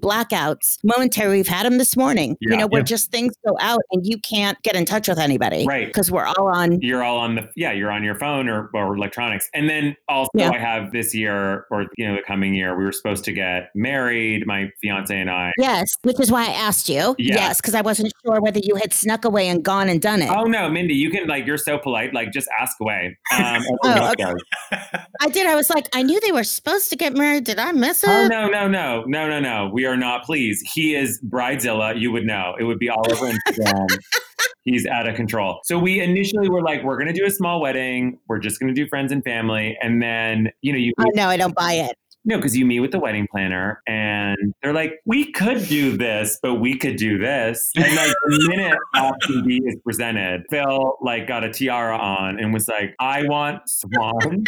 blackouts, 0.00 0.78
momentary. 0.84 1.36
We've 1.36 1.48
had 1.48 1.66
them 1.66 1.78
this 1.78 1.96
morning, 1.96 2.36
yeah. 2.40 2.52
you 2.52 2.56
know, 2.58 2.66
where 2.66 2.80
yeah. 2.80 2.84
just 2.84 3.10
things 3.10 3.34
go 3.46 3.56
out 3.60 3.80
and 3.90 4.06
you 4.06 4.18
can't 4.18 4.60
get 4.62 4.76
in 4.76 4.84
touch 4.84 5.08
with 5.08 5.18
anybody. 5.18 5.66
Right. 5.66 5.86
Because 5.86 6.10
we're 6.10 6.24
all 6.24 6.48
on. 6.48 6.80
You're 6.80 7.02
all 7.02 7.18
on 7.18 7.34
the, 7.34 7.48
yeah, 7.56 7.72
you're 7.72 7.90
on 7.90 8.02
your 8.04 8.14
phone 8.14 8.48
or, 8.48 8.70
or 8.74 8.96
electronics. 8.96 9.48
And 9.54 9.68
then 9.68 9.96
also, 10.08 10.30
I 10.38 10.58
have 10.58 10.92
this 10.92 11.14
year 11.14 11.66
or, 11.70 11.86
you 11.96 12.06
know, 12.06 12.16
the 12.16 12.22
coming 12.22 12.54
year, 12.54 12.76
we 12.76 12.84
were 12.84 12.92
supposed 12.92 13.24
to 13.24 13.32
get 13.32 13.70
married, 13.74 14.46
my 14.46 14.70
fiance 14.80 15.18
and 15.18 15.30
I. 15.30 15.52
Yes. 15.58 15.88
Which 16.02 16.20
is 16.20 16.30
why 16.30 16.46
I 16.46 16.52
asked 16.52 16.88
you. 16.88 17.14
Yes. 17.18 17.60
Because 17.60 17.74
I 17.74 17.80
wasn't 17.80 18.12
sure 18.24 18.40
whether 18.40 18.60
you 18.62 18.76
had 18.76 18.92
snuck 18.92 19.24
away 19.24 19.48
and 19.48 19.62
gone 19.64 19.88
and 19.88 20.00
done 20.00 20.22
it. 20.22 20.30
Oh, 20.30 20.44
no, 20.44 20.68
Mindy, 20.68 20.94
you 20.94 21.10
can, 21.10 21.26
like, 21.26 21.46
you're 21.46 21.58
so 21.58 21.78
polite. 21.78 22.14
Like, 22.14 22.32
just 22.32 22.48
ask 22.58 22.76
away. 22.80 23.18
Um, 23.36 23.62
oh, 23.84 24.12
okay. 24.12 24.32
I 25.22 25.28
did. 25.28 25.46
I 25.46 25.54
was 25.54 25.70
like, 25.70 25.88
I 25.94 26.02
knew 26.02 26.18
they 26.18 26.32
were 26.32 26.42
supposed 26.42 26.90
to 26.90 26.96
get 26.96 27.14
married. 27.14 27.44
Did 27.44 27.60
I 27.60 27.70
miss 27.70 28.02
oh, 28.04 28.10
it? 28.10 28.24
Oh, 28.24 28.26
no, 28.26 28.48
no, 28.48 28.66
no, 28.66 29.04
no, 29.06 29.28
no, 29.28 29.38
no. 29.38 29.70
We 29.72 29.86
are 29.86 29.96
not 29.96 30.24
pleased. 30.24 30.66
He 30.74 30.96
is 30.96 31.20
Bridezilla. 31.22 32.00
You 32.00 32.10
would 32.10 32.26
know. 32.26 32.56
It 32.58 32.64
would 32.64 32.80
be 32.80 32.90
all 32.90 33.04
over 33.08 33.30
Instagram. 33.30 33.86
He's 34.64 34.84
out 34.84 35.08
of 35.08 35.14
control. 35.14 35.60
So 35.62 35.78
we 35.78 36.00
initially 36.00 36.48
were 36.48 36.60
like, 36.60 36.82
we're 36.82 36.96
going 36.96 37.06
to 37.06 37.12
do 37.12 37.24
a 37.24 37.30
small 37.30 37.60
wedding. 37.60 38.18
We're 38.26 38.40
just 38.40 38.58
going 38.58 38.74
to 38.74 38.80
do 38.80 38.88
friends 38.88 39.12
and 39.12 39.22
family. 39.22 39.78
And 39.80 40.02
then, 40.02 40.50
you 40.60 40.72
know, 40.72 40.78
you. 40.78 40.92
Oh, 40.98 41.10
no, 41.14 41.28
I 41.28 41.36
don't 41.36 41.54
buy 41.54 41.74
it. 41.74 41.96
No, 42.24 42.36
because 42.36 42.56
you 42.56 42.64
meet 42.64 42.80
with 42.80 42.92
the 42.92 43.00
wedding 43.00 43.26
planner 43.30 43.82
and 43.86 44.54
they're 44.62 44.72
like, 44.72 45.00
we 45.04 45.32
could 45.32 45.66
do 45.66 45.96
this, 45.96 46.38
but 46.42 46.56
we 46.56 46.76
could 46.76 46.96
do 46.96 47.18
this. 47.18 47.70
And 47.74 47.94
like 47.96 48.12
the 48.26 48.48
minute 48.48 48.78
option 48.94 49.44
B 49.44 49.60
is 49.64 49.76
presented, 49.84 50.44
Phil 50.50 50.96
like 51.00 51.26
got 51.26 51.42
a 51.42 51.52
tiara 51.52 51.96
on 51.96 52.38
and 52.38 52.52
was 52.52 52.68
like, 52.68 52.94
I 53.00 53.24
want 53.24 53.68
swan 53.68 54.44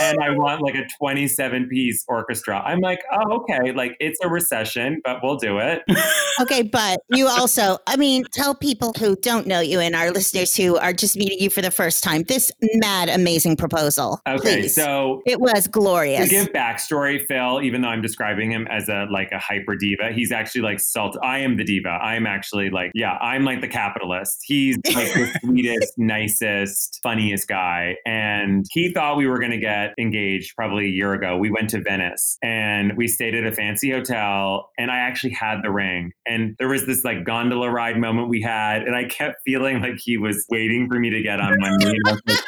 and 0.00 0.18
I 0.22 0.30
want 0.30 0.62
like 0.62 0.74
a 0.74 0.86
27 0.98 1.68
piece 1.68 2.04
orchestra. 2.08 2.60
I'm 2.64 2.80
like, 2.80 3.00
oh, 3.12 3.40
okay. 3.40 3.72
Like 3.72 3.96
it's 4.00 4.18
a 4.22 4.28
recession, 4.28 5.00
but 5.04 5.18
we'll 5.22 5.36
do 5.36 5.58
it. 5.58 5.82
okay. 6.40 6.62
But 6.62 7.00
you 7.10 7.26
also, 7.26 7.78
I 7.86 7.96
mean, 7.96 8.24
tell 8.32 8.54
people 8.54 8.94
who 8.98 9.16
don't 9.16 9.46
know 9.46 9.60
you 9.60 9.80
and 9.80 9.94
our 9.94 10.10
listeners 10.10 10.56
who 10.56 10.78
are 10.78 10.92
just 10.92 11.16
meeting 11.16 11.38
you 11.40 11.50
for 11.50 11.60
the 11.60 11.70
first 11.70 12.02
time 12.02 12.22
this 12.22 12.50
mad, 12.74 13.08
amazing 13.08 13.56
proposal. 13.56 14.20
Okay. 14.26 14.62
Please. 14.62 14.74
So 14.74 15.22
it 15.26 15.40
was 15.40 15.66
glorious. 15.68 16.28
To 16.28 16.30
give 16.30 16.48
backstory, 16.48 17.17
Phil, 17.26 17.62
even 17.62 17.82
though 17.82 17.88
I'm 17.88 18.02
describing 18.02 18.50
him 18.52 18.66
as 18.68 18.88
a 18.88 19.06
like 19.10 19.30
a 19.32 19.38
hyper 19.38 19.76
diva, 19.76 20.12
he's 20.12 20.32
actually 20.32 20.62
like 20.62 20.80
salt. 20.80 21.16
I 21.22 21.38
am 21.40 21.56
the 21.56 21.64
diva. 21.64 21.98
I 22.02 22.16
am 22.16 22.26
actually 22.26 22.70
like, 22.70 22.90
yeah, 22.94 23.12
I'm 23.14 23.44
like 23.44 23.60
the 23.60 23.68
capitalist. 23.68 24.38
He's 24.42 24.76
like 24.94 25.12
the 25.14 25.38
sweetest, 25.40 25.94
nicest, 25.96 27.00
funniest 27.02 27.48
guy. 27.48 27.96
And 28.06 28.66
he 28.70 28.92
thought 28.92 29.16
we 29.16 29.26
were 29.26 29.38
gonna 29.38 29.58
get 29.58 29.94
engaged 29.98 30.54
probably 30.56 30.86
a 30.86 30.90
year 30.90 31.14
ago. 31.14 31.36
We 31.36 31.50
went 31.50 31.70
to 31.70 31.80
Venice 31.80 32.36
and 32.42 32.96
we 32.96 33.08
stayed 33.08 33.34
at 33.34 33.44
a 33.44 33.52
fancy 33.52 33.90
hotel 33.90 34.70
and 34.78 34.90
I 34.90 34.98
actually 34.98 35.32
had 35.32 35.62
the 35.62 35.70
ring. 35.70 36.12
And 36.26 36.54
there 36.58 36.68
was 36.68 36.86
this 36.86 37.04
like 37.04 37.24
gondola 37.24 37.70
ride 37.70 37.98
moment 37.98 38.28
we 38.28 38.40
had, 38.40 38.82
and 38.82 38.94
I 38.94 39.04
kept 39.04 39.36
feeling 39.44 39.80
like 39.80 39.98
he 39.98 40.16
was 40.16 40.44
waiting 40.50 40.88
for 40.88 40.98
me 40.98 41.10
to 41.10 41.22
get 41.22 41.40
on 41.40 41.56
my 41.58 41.70
knee. 41.76 41.98
I 42.06 42.10
like, 42.10 42.40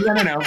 no, 0.00 0.12
no, 0.14 0.22
no. 0.22 0.40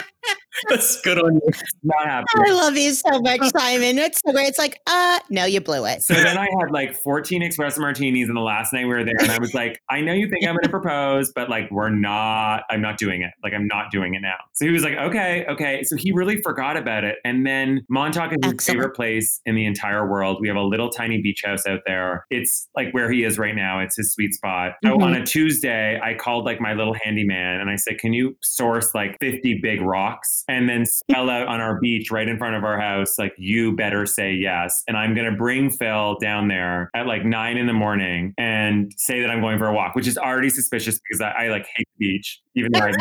That's 0.69 0.99
good 1.01 1.17
on 1.19 1.35
you. 1.35 1.41
Not 1.83 2.05
happening. 2.05 2.45
I 2.47 2.51
love 2.53 2.75
you 2.75 2.93
so 2.93 3.19
much, 3.21 3.39
Simon. 3.57 3.97
It's 3.97 4.19
so 4.25 4.31
great. 4.33 4.47
It's 4.47 4.59
like, 4.59 4.79
uh, 4.87 5.19
no, 5.29 5.45
you 5.45 5.61
blew 5.61 5.85
it. 5.85 6.03
So 6.03 6.13
then 6.13 6.37
I 6.37 6.47
had 6.59 6.71
like 6.71 6.93
14 6.93 7.41
espresso 7.41 7.79
martinis, 7.79 8.27
and 8.27 8.37
the 8.37 8.41
last 8.41 8.73
night 8.73 8.85
we 8.85 8.93
were 8.93 9.03
there, 9.03 9.15
and 9.19 9.31
I 9.31 9.39
was 9.39 9.53
like, 9.53 9.81
I 9.89 10.01
know 10.01 10.13
you 10.13 10.29
think 10.29 10.45
I'm 10.45 10.53
going 10.53 10.63
to 10.63 10.69
propose, 10.69 11.31
but 11.33 11.49
like, 11.49 11.69
we're 11.71 11.89
not. 11.89 12.63
I'm 12.69 12.81
not 12.81 12.97
doing 12.97 13.21
it. 13.21 13.31
Like, 13.43 13.53
I'm 13.53 13.67
not 13.67 13.91
doing 13.91 14.13
it 14.13 14.21
now. 14.21 14.35
So 14.53 14.65
he 14.65 14.71
was 14.71 14.83
like, 14.83 14.95
okay, 14.97 15.45
okay. 15.49 15.83
So 15.83 15.95
he 15.95 16.11
really 16.11 16.41
forgot 16.41 16.77
about 16.77 17.03
it, 17.03 17.17
and 17.23 17.45
then 17.45 17.85
Montauk 17.89 18.31
is 18.31 18.37
his 18.43 18.53
Excellent. 18.53 18.61
favorite 18.79 18.95
place 18.95 19.39
in 19.45 19.55
the 19.55 19.65
entire 19.65 20.07
world. 20.09 20.37
We 20.41 20.47
have 20.47 20.57
a 20.57 20.63
little 20.63 20.89
tiny 20.89 21.21
beach 21.21 21.41
house 21.45 21.65
out 21.65 21.81
there. 21.85 22.25
It's 22.29 22.67
like 22.75 22.93
where 22.93 23.11
he 23.11 23.23
is 23.23 23.37
right 23.37 23.55
now. 23.55 23.79
It's 23.79 23.95
his 23.97 24.11
sweet 24.13 24.33
spot. 24.33 24.73
So 24.83 24.97
Mhm. 24.97 25.03
on 25.03 25.13
a 25.13 25.25
Tuesday, 25.25 25.99
I 26.01 26.13
called 26.13 26.45
like 26.45 26.59
my 26.59 26.73
little 26.73 26.93
handyman, 26.93 27.59
and 27.61 27.69
I 27.69 27.75
said, 27.75 27.97
can 27.99 28.13
you 28.13 28.35
source 28.41 28.93
like 28.93 29.17
50 29.21 29.59
big 29.61 29.81
rocks 29.81 30.40
and 30.47 30.69
then 30.69 30.85
spell 30.85 31.29
out 31.29 31.47
on 31.47 31.59
our 31.59 31.79
beach 31.79 32.11
right 32.11 32.27
in 32.27 32.37
front 32.37 32.55
of 32.55 32.63
our 32.63 32.79
house, 32.79 33.15
like, 33.17 33.33
you 33.37 33.75
better 33.75 34.05
say 34.05 34.33
yes. 34.33 34.83
And 34.87 34.97
I'm 34.97 35.13
going 35.13 35.29
to 35.29 35.37
bring 35.37 35.69
Phil 35.69 36.17
down 36.19 36.47
there 36.47 36.89
at 36.95 37.07
like 37.07 37.25
nine 37.25 37.57
in 37.57 37.67
the 37.67 37.73
morning 37.73 38.33
and 38.37 38.91
say 38.97 39.21
that 39.21 39.29
I'm 39.29 39.41
going 39.41 39.57
for 39.57 39.67
a 39.67 39.73
walk, 39.73 39.95
which 39.95 40.07
is 40.07 40.17
already 40.17 40.49
suspicious 40.49 40.99
because 40.99 41.21
I, 41.21 41.45
I 41.45 41.47
like 41.49 41.65
hate 41.75 41.87
the 41.97 42.07
beach, 42.07 42.41
even 42.55 42.71
though 42.73 42.81
I've 42.81 42.95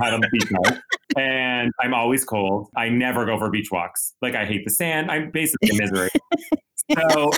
had 0.00 0.14
on 0.14 0.20
the 0.20 0.28
beach 0.32 0.50
house. 0.64 0.78
And 1.16 1.72
I'm 1.80 1.94
always 1.94 2.24
cold. 2.24 2.68
I 2.76 2.88
never 2.88 3.24
go 3.24 3.38
for 3.38 3.50
beach 3.50 3.70
walks. 3.70 4.14
Like, 4.22 4.34
I 4.34 4.44
hate 4.44 4.64
the 4.64 4.70
sand. 4.72 5.10
I'm 5.10 5.30
basically 5.30 5.70
a 5.70 5.80
misery. 5.80 6.08
So 7.10 7.30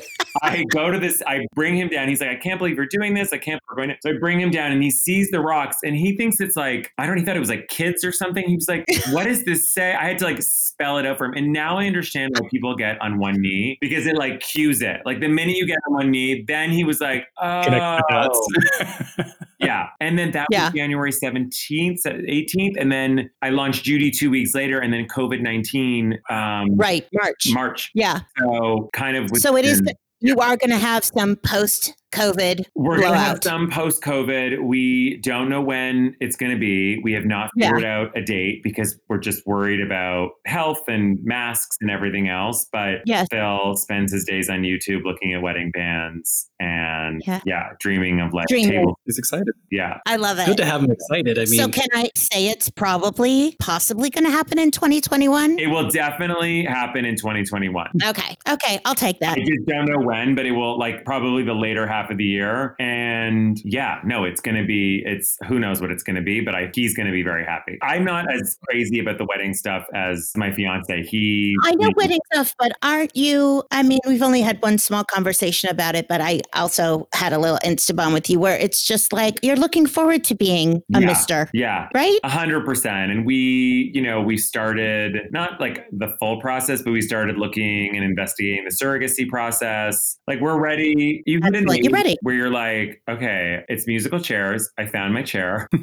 I 0.43 0.65
go 0.71 0.91
to 0.91 0.99
this, 0.99 1.23
I 1.25 1.47
bring 1.55 1.77
him 1.77 1.87
down. 1.89 2.09
He's 2.09 2.21
like, 2.21 2.31
I 2.31 2.35
can't 2.35 2.59
believe 2.59 2.75
you're 2.77 2.89
doing 2.91 3.15
this. 3.15 3.33
I 3.33 3.39
can't, 3.39 3.61
we're 3.71 3.77
going 3.77 3.91
to. 3.91 3.95
So 4.01 4.11
I 4.11 4.15
bring 4.19 4.41
him 4.41 4.51
down 4.51 4.73
and 4.73 4.83
he 4.83 4.91
sees 4.91 5.31
the 5.31 5.39
rocks 5.39 5.77
and 5.85 5.95
he 5.95 6.17
thinks 6.17 6.41
it's 6.41 6.57
like, 6.57 6.91
I 6.99 7.07
don't 7.07 7.15
know, 7.15 7.21
he 7.21 7.27
thought 7.27 7.37
it 7.37 7.41
was 7.41 7.49
like 7.49 7.69
kids 7.69 8.03
or 8.05 8.11
something. 8.11 8.45
He 8.45 8.57
was 8.57 8.67
like, 8.69 8.85
what 9.13 9.23
does 9.27 9.45
this 9.45 9.73
say? 9.73 9.95
I 9.95 10.05
had 10.09 10.19
to 10.19 10.25
like 10.25 10.43
spell 10.43 10.99
it 10.99 11.07
out 11.07 11.19
for 11.19 11.27
him. 11.27 11.35
And 11.35 11.53
now 11.53 11.79
I 11.79 11.87
understand 11.87 12.33
why 12.37 12.49
people 12.51 12.75
get 12.75 13.01
on 13.01 13.21
one 13.21 13.41
knee 13.41 13.79
because 13.81 14.05
it 14.09 14.17
like 14.17 14.41
cues 14.41 14.83
it. 14.83 15.01
Like 15.07 15.21
the 15.21 15.29
minute 15.29 15.57
you 15.57 15.65
get 15.65 15.79
on 15.87 15.95
one 15.95 16.11
knee, 16.11 16.45
then 16.49 16.71
he 16.73 16.83
was 16.83 17.01
like, 17.01 17.27
oh, 17.41 18.49
yeah. 19.61 19.91
And 20.01 20.19
then 20.19 20.33
that 20.33 20.49
Yeah. 20.51 20.65
was 20.67 20.75
January 20.75 21.13
17th, 21.13 22.01
18th. 22.05 22.46
And 22.79 22.91
then 22.91 23.31
I 23.43 23.51
launched 23.51 23.85
Judy 23.85 24.11
two 24.11 24.31
weeks 24.31 24.55
later 24.55 24.81
and 24.81 24.93
then 24.93 25.07
COVID 25.09 25.41
19, 25.41 26.19
um, 26.31 26.77
Right, 26.77 27.07
March. 27.13 27.47
March. 27.49 27.91
Yeah. 27.95 28.21
So 28.39 28.91
kind 28.93 29.17
of. 29.17 29.31
So 29.39 29.57
it 29.57 29.65
is. 29.65 29.83
You 30.21 30.39
are 30.39 30.57
going 30.57 30.71
to 30.71 30.79
have 30.79 31.05
some 31.05 31.37
post 31.37 31.93
COVID 32.15 32.65
We're 32.75 32.99
going 32.99 33.13
to 33.13 33.19
have 33.19 33.41
some 33.45 33.71
post 33.71 34.03
COVID. 34.03 34.65
We 34.65 35.19
don't 35.19 35.51
know 35.51 35.61
when 35.61 36.17
it's 36.21 36.37
going 36.37 36.53
to 36.53 36.59
be. 36.59 36.99
We 37.03 37.13
have 37.13 37.27
not 37.27 37.51
Yeah. 37.55 37.67
figured 37.69 37.85
out 37.85 38.17
a 38.17 38.23
date 38.23 38.63
because 38.63 38.99
we're 39.11 39.19
just 39.19 39.47
worried 39.47 39.83
about 39.83 40.31
health 40.47 40.81
and 40.89 41.19
masks 41.23 41.77
and 41.83 41.91
everything 41.91 42.29
else. 42.31 42.67
But 42.73 43.03
Yes. 43.05 43.27
Phil 43.31 43.77
spends 43.77 44.11
his 44.13 44.25
days 44.25 44.49
on 44.49 44.63
YouTube 44.63 45.05
looking 45.05 45.35
at 45.35 45.43
wedding 45.43 45.71
bands 45.73 46.49
and 46.61 47.23
Yeah. 47.27 47.41
yeah, 47.45 47.69
dreaming 47.81 48.21
of 48.21 48.33
like 48.33 48.47
Dreaming. 48.49 48.71
table. 48.73 48.99
He's 49.05 49.19
excited. 49.19 49.49
Yeah. 49.71 49.99
I 50.07 50.17
love 50.17 50.39
it. 50.39 50.47
Good 50.47 50.57
to 50.59 50.65
have 50.65 50.83
him 50.83 50.91
excited. 50.91 51.39
I 51.39 51.45
mean, 51.47 51.61
so 51.61 51.69
can 51.69 51.87
I 51.95 52.11
say 52.17 52.49
it's 52.49 52.71
probably 52.71 53.57
possibly 53.61 54.11
going 54.11 54.25
to 54.25 54.31
happen 54.31 54.59
in 54.59 54.71
2021? 54.71 55.59
It 55.59 55.67
will 55.69 55.89
definitely 55.91 56.65
happen 56.65 57.05
in 57.05 57.17
2021. 57.17 57.91
Okay. 58.07 58.37
Okay. 58.49 58.79
I'll 58.85 58.95
take 58.95 59.21
that. 59.21 59.37
I 59.39 59.41
just 59.41 59.67
don't 59.67 59.87
know 59.87 59.99
when, 59.99 60.35
but 60.35 60.47
it 60.47 60.53
will 60.53 60.79
like 60.79 61.05
probably 61.05 61.43
the 61.43 61.55
later 61.55 61.87
half 61.87 62.11
of 62.11 62.19
the 62.19 62.25
year. 62.25 62.75
And 62.79 63.61
yeah, 63.65 64.01
no, 64.05 64.25
it's 64.25 64.41
going 64.41 64.57
to 64.57 64.67
be, 64.67 65.03
it's 65.05 65.37
who 65.47 65.59
knows 65.59 65.81
what 65.81 65.91
it's 65.91 66.03
going 66.03 66.17
to 66.17 66.23
be, 66.23 66.41
but 66.41 66.55
I, 66.55 66.71
he's 66.75 66.95
going 66.95 67.07
to 67.07 67.13
be 67.13 67.23
very 67.23 67.45
happy. 67.45 67.79
I'm 67.83 68.05
not 68.05 68.33
as 68.33 68.57
crazy 68.69 68.99
about 69.01 69.19
the 69.19 69.27
wedding 69.27 69.53
stuff 69.55 69.85
as 69.95 70.33
my 70.37 70.53
fiance. 70.53 71.03
He, 71.05 71.55
I 71.65 71.73
know 71.75 71.89
he- 71.89 71.95
wedding 71.97 72.21
stuff, 72.33 72.55
but 72.59 72.73
aren't 72.83 73.15
you? 73.17 73.63
I 73.71 73.83
mean, 73.83 74.01
we've 74.07 74.23
only 74.23 74.41
had 74.43 74.61
one 74.63 74.79
small 74.79 75.05
conversation 75.05 75.69
about 75.71 75.95
it, 75.97 76.09
but 76.09 76.21
I 76.21 76.41
also 76.55 77.09
had 77.15 77.33
a 77.33 77.39
little 77.39 77.59
Instabond 77.65 78.13
with 78.13 78.29
you 78.31 78.39
where 78.39 78.57
it's 78.57 78.87
just 78.87 79.13
like 79.13 79.39
you're 79.43 79.57
looking 79.57 79.87
forward 79.87 80.25
to 80.25 80.35
being 80.35 80.83
a 80.95 81.01
Yeah. 81.01 81.07
mister, 81.07 81.51
Yeah. 81.53 81.89
right? 81.95 82.19
A 82.25 82.29
hundred 82.29 82.65
percent. 82.65 83.11
And 83.11 83.25
we, 83.27 83.91
you 83.95 84.03
know, 84.03 84.21
we 84.21 84.37
started 84.37 85.29
not 85.33 85.61
like 85.61 85.87
the 85.93 86.15
full 86.21 86.41
process, 86.41 86.83
but 86.83 86.93
we 86.93 87.01
started 87.01 87.37
looking 87.39 87.95
and 87.95 88.05
investigating 88.05 88.65
the 88.65 88.71
surrogacy 88.71 89.29
process. 89.29 90.19
Like 90.27 90.41
we're 90.41 90.59
ready. 90.61 91.23
You 91.27 91.41
hit 91.43 91.55
Excellent. 91.55 91.83
You're 91.85 91.93
ready. 91.93 92.17
Where 92.23 92.35
you're 92.35 92.51
like, 92.51 93.03
okay, 93.09 93.65
it's 93.69 93.87
musical 93.87 94.21
chairs. 94.21 94.69
I 94.79 94.87
found 94.87 95.15
my 95.15 95.23
chair. 95.23 95.69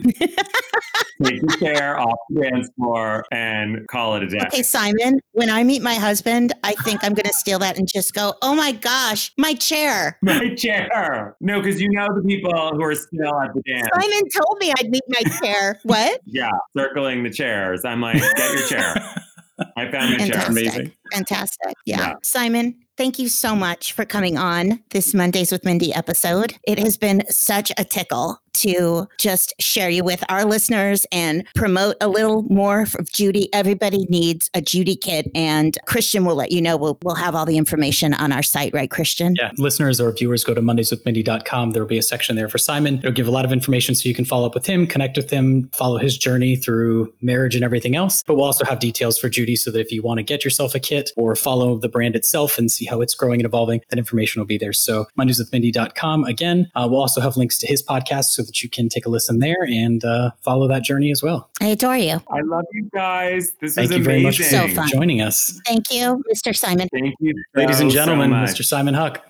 Take 1.24 1.42
the 1.42 1.56
chair 1.60 1.98
off 1.98 2.18
the 2.30 2.42
dance 2.42 2.70
floor 2.76 3.24
and 3.32 3.88
call 3.88 4.16
it 4.16 4.24
a 4.24 4.28
day. 4.28 4.40
Okay, 4.48 4.64
Simon, 4.64 5.20
when 5.32 5.50
I 5.50 5.64
meet 5.64 5.82
my 5.82 5.94
husband, 5.94 6.52
I 6.64 6.74
think 6.84 7.04
I'm 7.04 7.14
going 7.14 7.28
to 7.28 7.34
steal 7.34 7.60
that 7.60 7.78
and 7.78 7.88
just 7.88 8.14
go, 8.14 8.34
oh 8.42 8.56
my 8.56 8.72
gosh, 8.74 9.32
my 9.38 9.54
chair. 9.54 10.18
My 10.22 10.53
chair. 10.54 11.36
No, 11.42 11.62
because 11.62 11.82
you 11.82 11.90
know 11.90 12.08
the 12.14 12.22
people 12.22 12.52
who 12.74 12.84
are 12.84 12.96
still 12.96 13.40
at 13.42 13.54
the 13.54 13.62
dance. 13.62 13.88
Simon 13.94 14.30
told 14.30 14.58
me 14.60 14.74
I'd 14.78 14.90
meet 14.90 15.04
my 15.10 15.30
chair. 15.40 15.80
What? 15.84 16.22
Yeah, 16.26 16.52
circling 16.76 17.24
the 17.24 17.30
chairs. 17.30 17.84
I'm 17.86 18.02
like, 18.02 18.16
get 18.16 18.54
your 18.54 18.68
chair. 18.68 18.96
I 19.78 19.92
found 19.92 20.10
your 20.12 20.20
chair. 20.20 20.28
Fantastic. 20.28 20.50
Amazing. 20.50 20.92
Fantastic. 21.12 21.74
Yeah. 21.86 22.00
Yeah. 22.00 22.14
Simon, 22.24 22.76
thank 22.98 23.20
you 23.20 23.28
so 23.28 23.56
much 23.56 23.94
for 23.94 24.06
coming 24.06 24.38
on 24.38 24.82
this 24.92 25.14
Mondays 25.14 25.52
with 25.52 25.64
Mindy 25.66 25.94
episode. 25.94 26.56
It 26.66 26.80
has 26.80 26.98
been 26.98 27.24
such 27.30 27.72
a 27.78 27.84
tickle 27.84 28.40
to 28.54 29.08
just 29.18 29.54
share 29.60 29.90
you 29.90 30.04
with 30.04 30.24
our 30.30 30.46
listeners 30.46 31.06
and 31.12 31.46
promote 31.56 31.96
a 32.02 32.08
little 32.08 32.44
more 32.44 32.86
of 32.98 33.12
Judy. 33.12 33.54
Everybody 33.54 34.06
needs 34.10 34.50
a 34.54 34.62
Judy 34.62 34.96
kit, 34.96 35.30
and 35.36 35.78
Christian 35.86 36.26
will 36.26 36.36
let 36.36 36.52
you 36.52 36.62
know. 36.62 36.78
We'll, 36.78 36.98
we'll 37.04 37.16
have 37.16 37.36
all 37.36 37.46
the 37.46 37.58
information 37.58 38.14
on 38.14 38.32
our 38.32 38.44
site, 38.44 38.74
right, 38.74 38.90
Christian? 38.90 39.36
Yeah, 39.36 39.52
listeners 39.58 40.00
or 40.00 40.12
viewers 40.12 40.44
go 40.44 40.54
to 40.54 40.62
mondayswithmindy.com. 40.62 41.72
There 41.72 41.82
will 41.82 41.90
be 41.90 41.98
a 41.98 42.04
section 42.04 42.36
there 42.36 42.50
for 42.50 42.58
Simon. 42.58 43.00
It'll 43.00 43.12
give 43.12 43.28
a 43.28 43.32
lot 43.32 43.46
of 43.46 43.52
information 43.52 43.96
so 43.96 44.08
you 44.08 44.16
can 44.16 44.26
follow 44.26 44.46
up 44.46 44.54
with 44.54 44.66
him, 44.66 44.88
connect 44.88 45.18
with 45.18 45.30
him, 45.30 45.70
follow 45.74 45.98
his 45.98 46.18
journey 46.18 46.56
through 46.56 47.14
marriage 47.22 47.56
and 47.56 47.64
everything 47.64 47.96
else. 47.96 48.24
But 48.26 48.36
we'll 48.36 48.46
also 48.46 48.66
have 48.66 48.80
details 48.80 49.18
for 49.18 49.30
Judy 49.30 49.56
so 49.56 49.72
that 49.72 49.80
if 49.80 49.92
you 49.92 50.02
want 50.02 50.20
to 50.20 50.24
get 50.24 50.44
yourself 50.44 50.76
a 50.76 50.80
kit 50.80 51.12
or 51.18 51.36
follow 51.36 51.78
the 51.78 51.90
brand 51.90 52.16
itself 52.16 52.58
and 52.58 52.72
see 52.72 52.86
how 52.86 53.02
it's 53.02 53.16
growing 53.16 53.40
and 53.40 53.46
evolving, 53.46 53.82
that 53.90 54.00
information 54.00 54.40
will 54.40 54.48
be 54.48 54.58
there. 54.58 54.74
So 54.74 55.06
mondayswithmindy.com. 55.18 56.26
Again, 56.26 56.70
uh, 56.76 56.88
we'll 56.90 57.02
also 57.02 57.22
have 57.22 57.38
links 57.38 57.58
to 57.60 57.68
his 57.68 57.82
podcast 57.82 58.26
so 58.26 58.43
that 58.46 58.62
you 58.64 58.70
can 58.70 58.90
take 58.90 59.06
a 59.06 59.10
listen 59.10 59.40
there 59.40 59.64
and 59.68 60.04
uh, 60.06 60.32
follow 60.42 60.68
that 60.68 60.84
journey 60.84 61.12
as 61.12 61.22
well. 61.24 61.50
I 61.62 61.68
adore 61.68 61.98
you. 61.98 62.22
I 62.30 62.42
love 62.42 62.66
you 62.74 62.90
guys. 62.94 63.54
This 63.62 63.76
Thank 63.76 63.90
was 63.90 63.98
you 64.00 64.04
very 64.04 64.24
much 64.24 64.40
amazing. 64.40 64.62
for 64.62 64.68
So 64.70 64.76
fun. 64.76 64.90
joining 64.90 65.22
us. 65.22 65.60
Thank 65.66 65.92
you, 65.92 66.24
Mr. 66.34 66.56
Simon. 66.56 66.88
Thank 66.94 67.16
you, 67.20 67.34
Ladies 67.56 67.80
and 67.80 67.92
so, 67.92 67.98
so 67.98 68.06
gentlemen. 68.06 68.32
Mr. 68.32 68.64
Simon 68.64 68.94
Huck. 68.94 69.26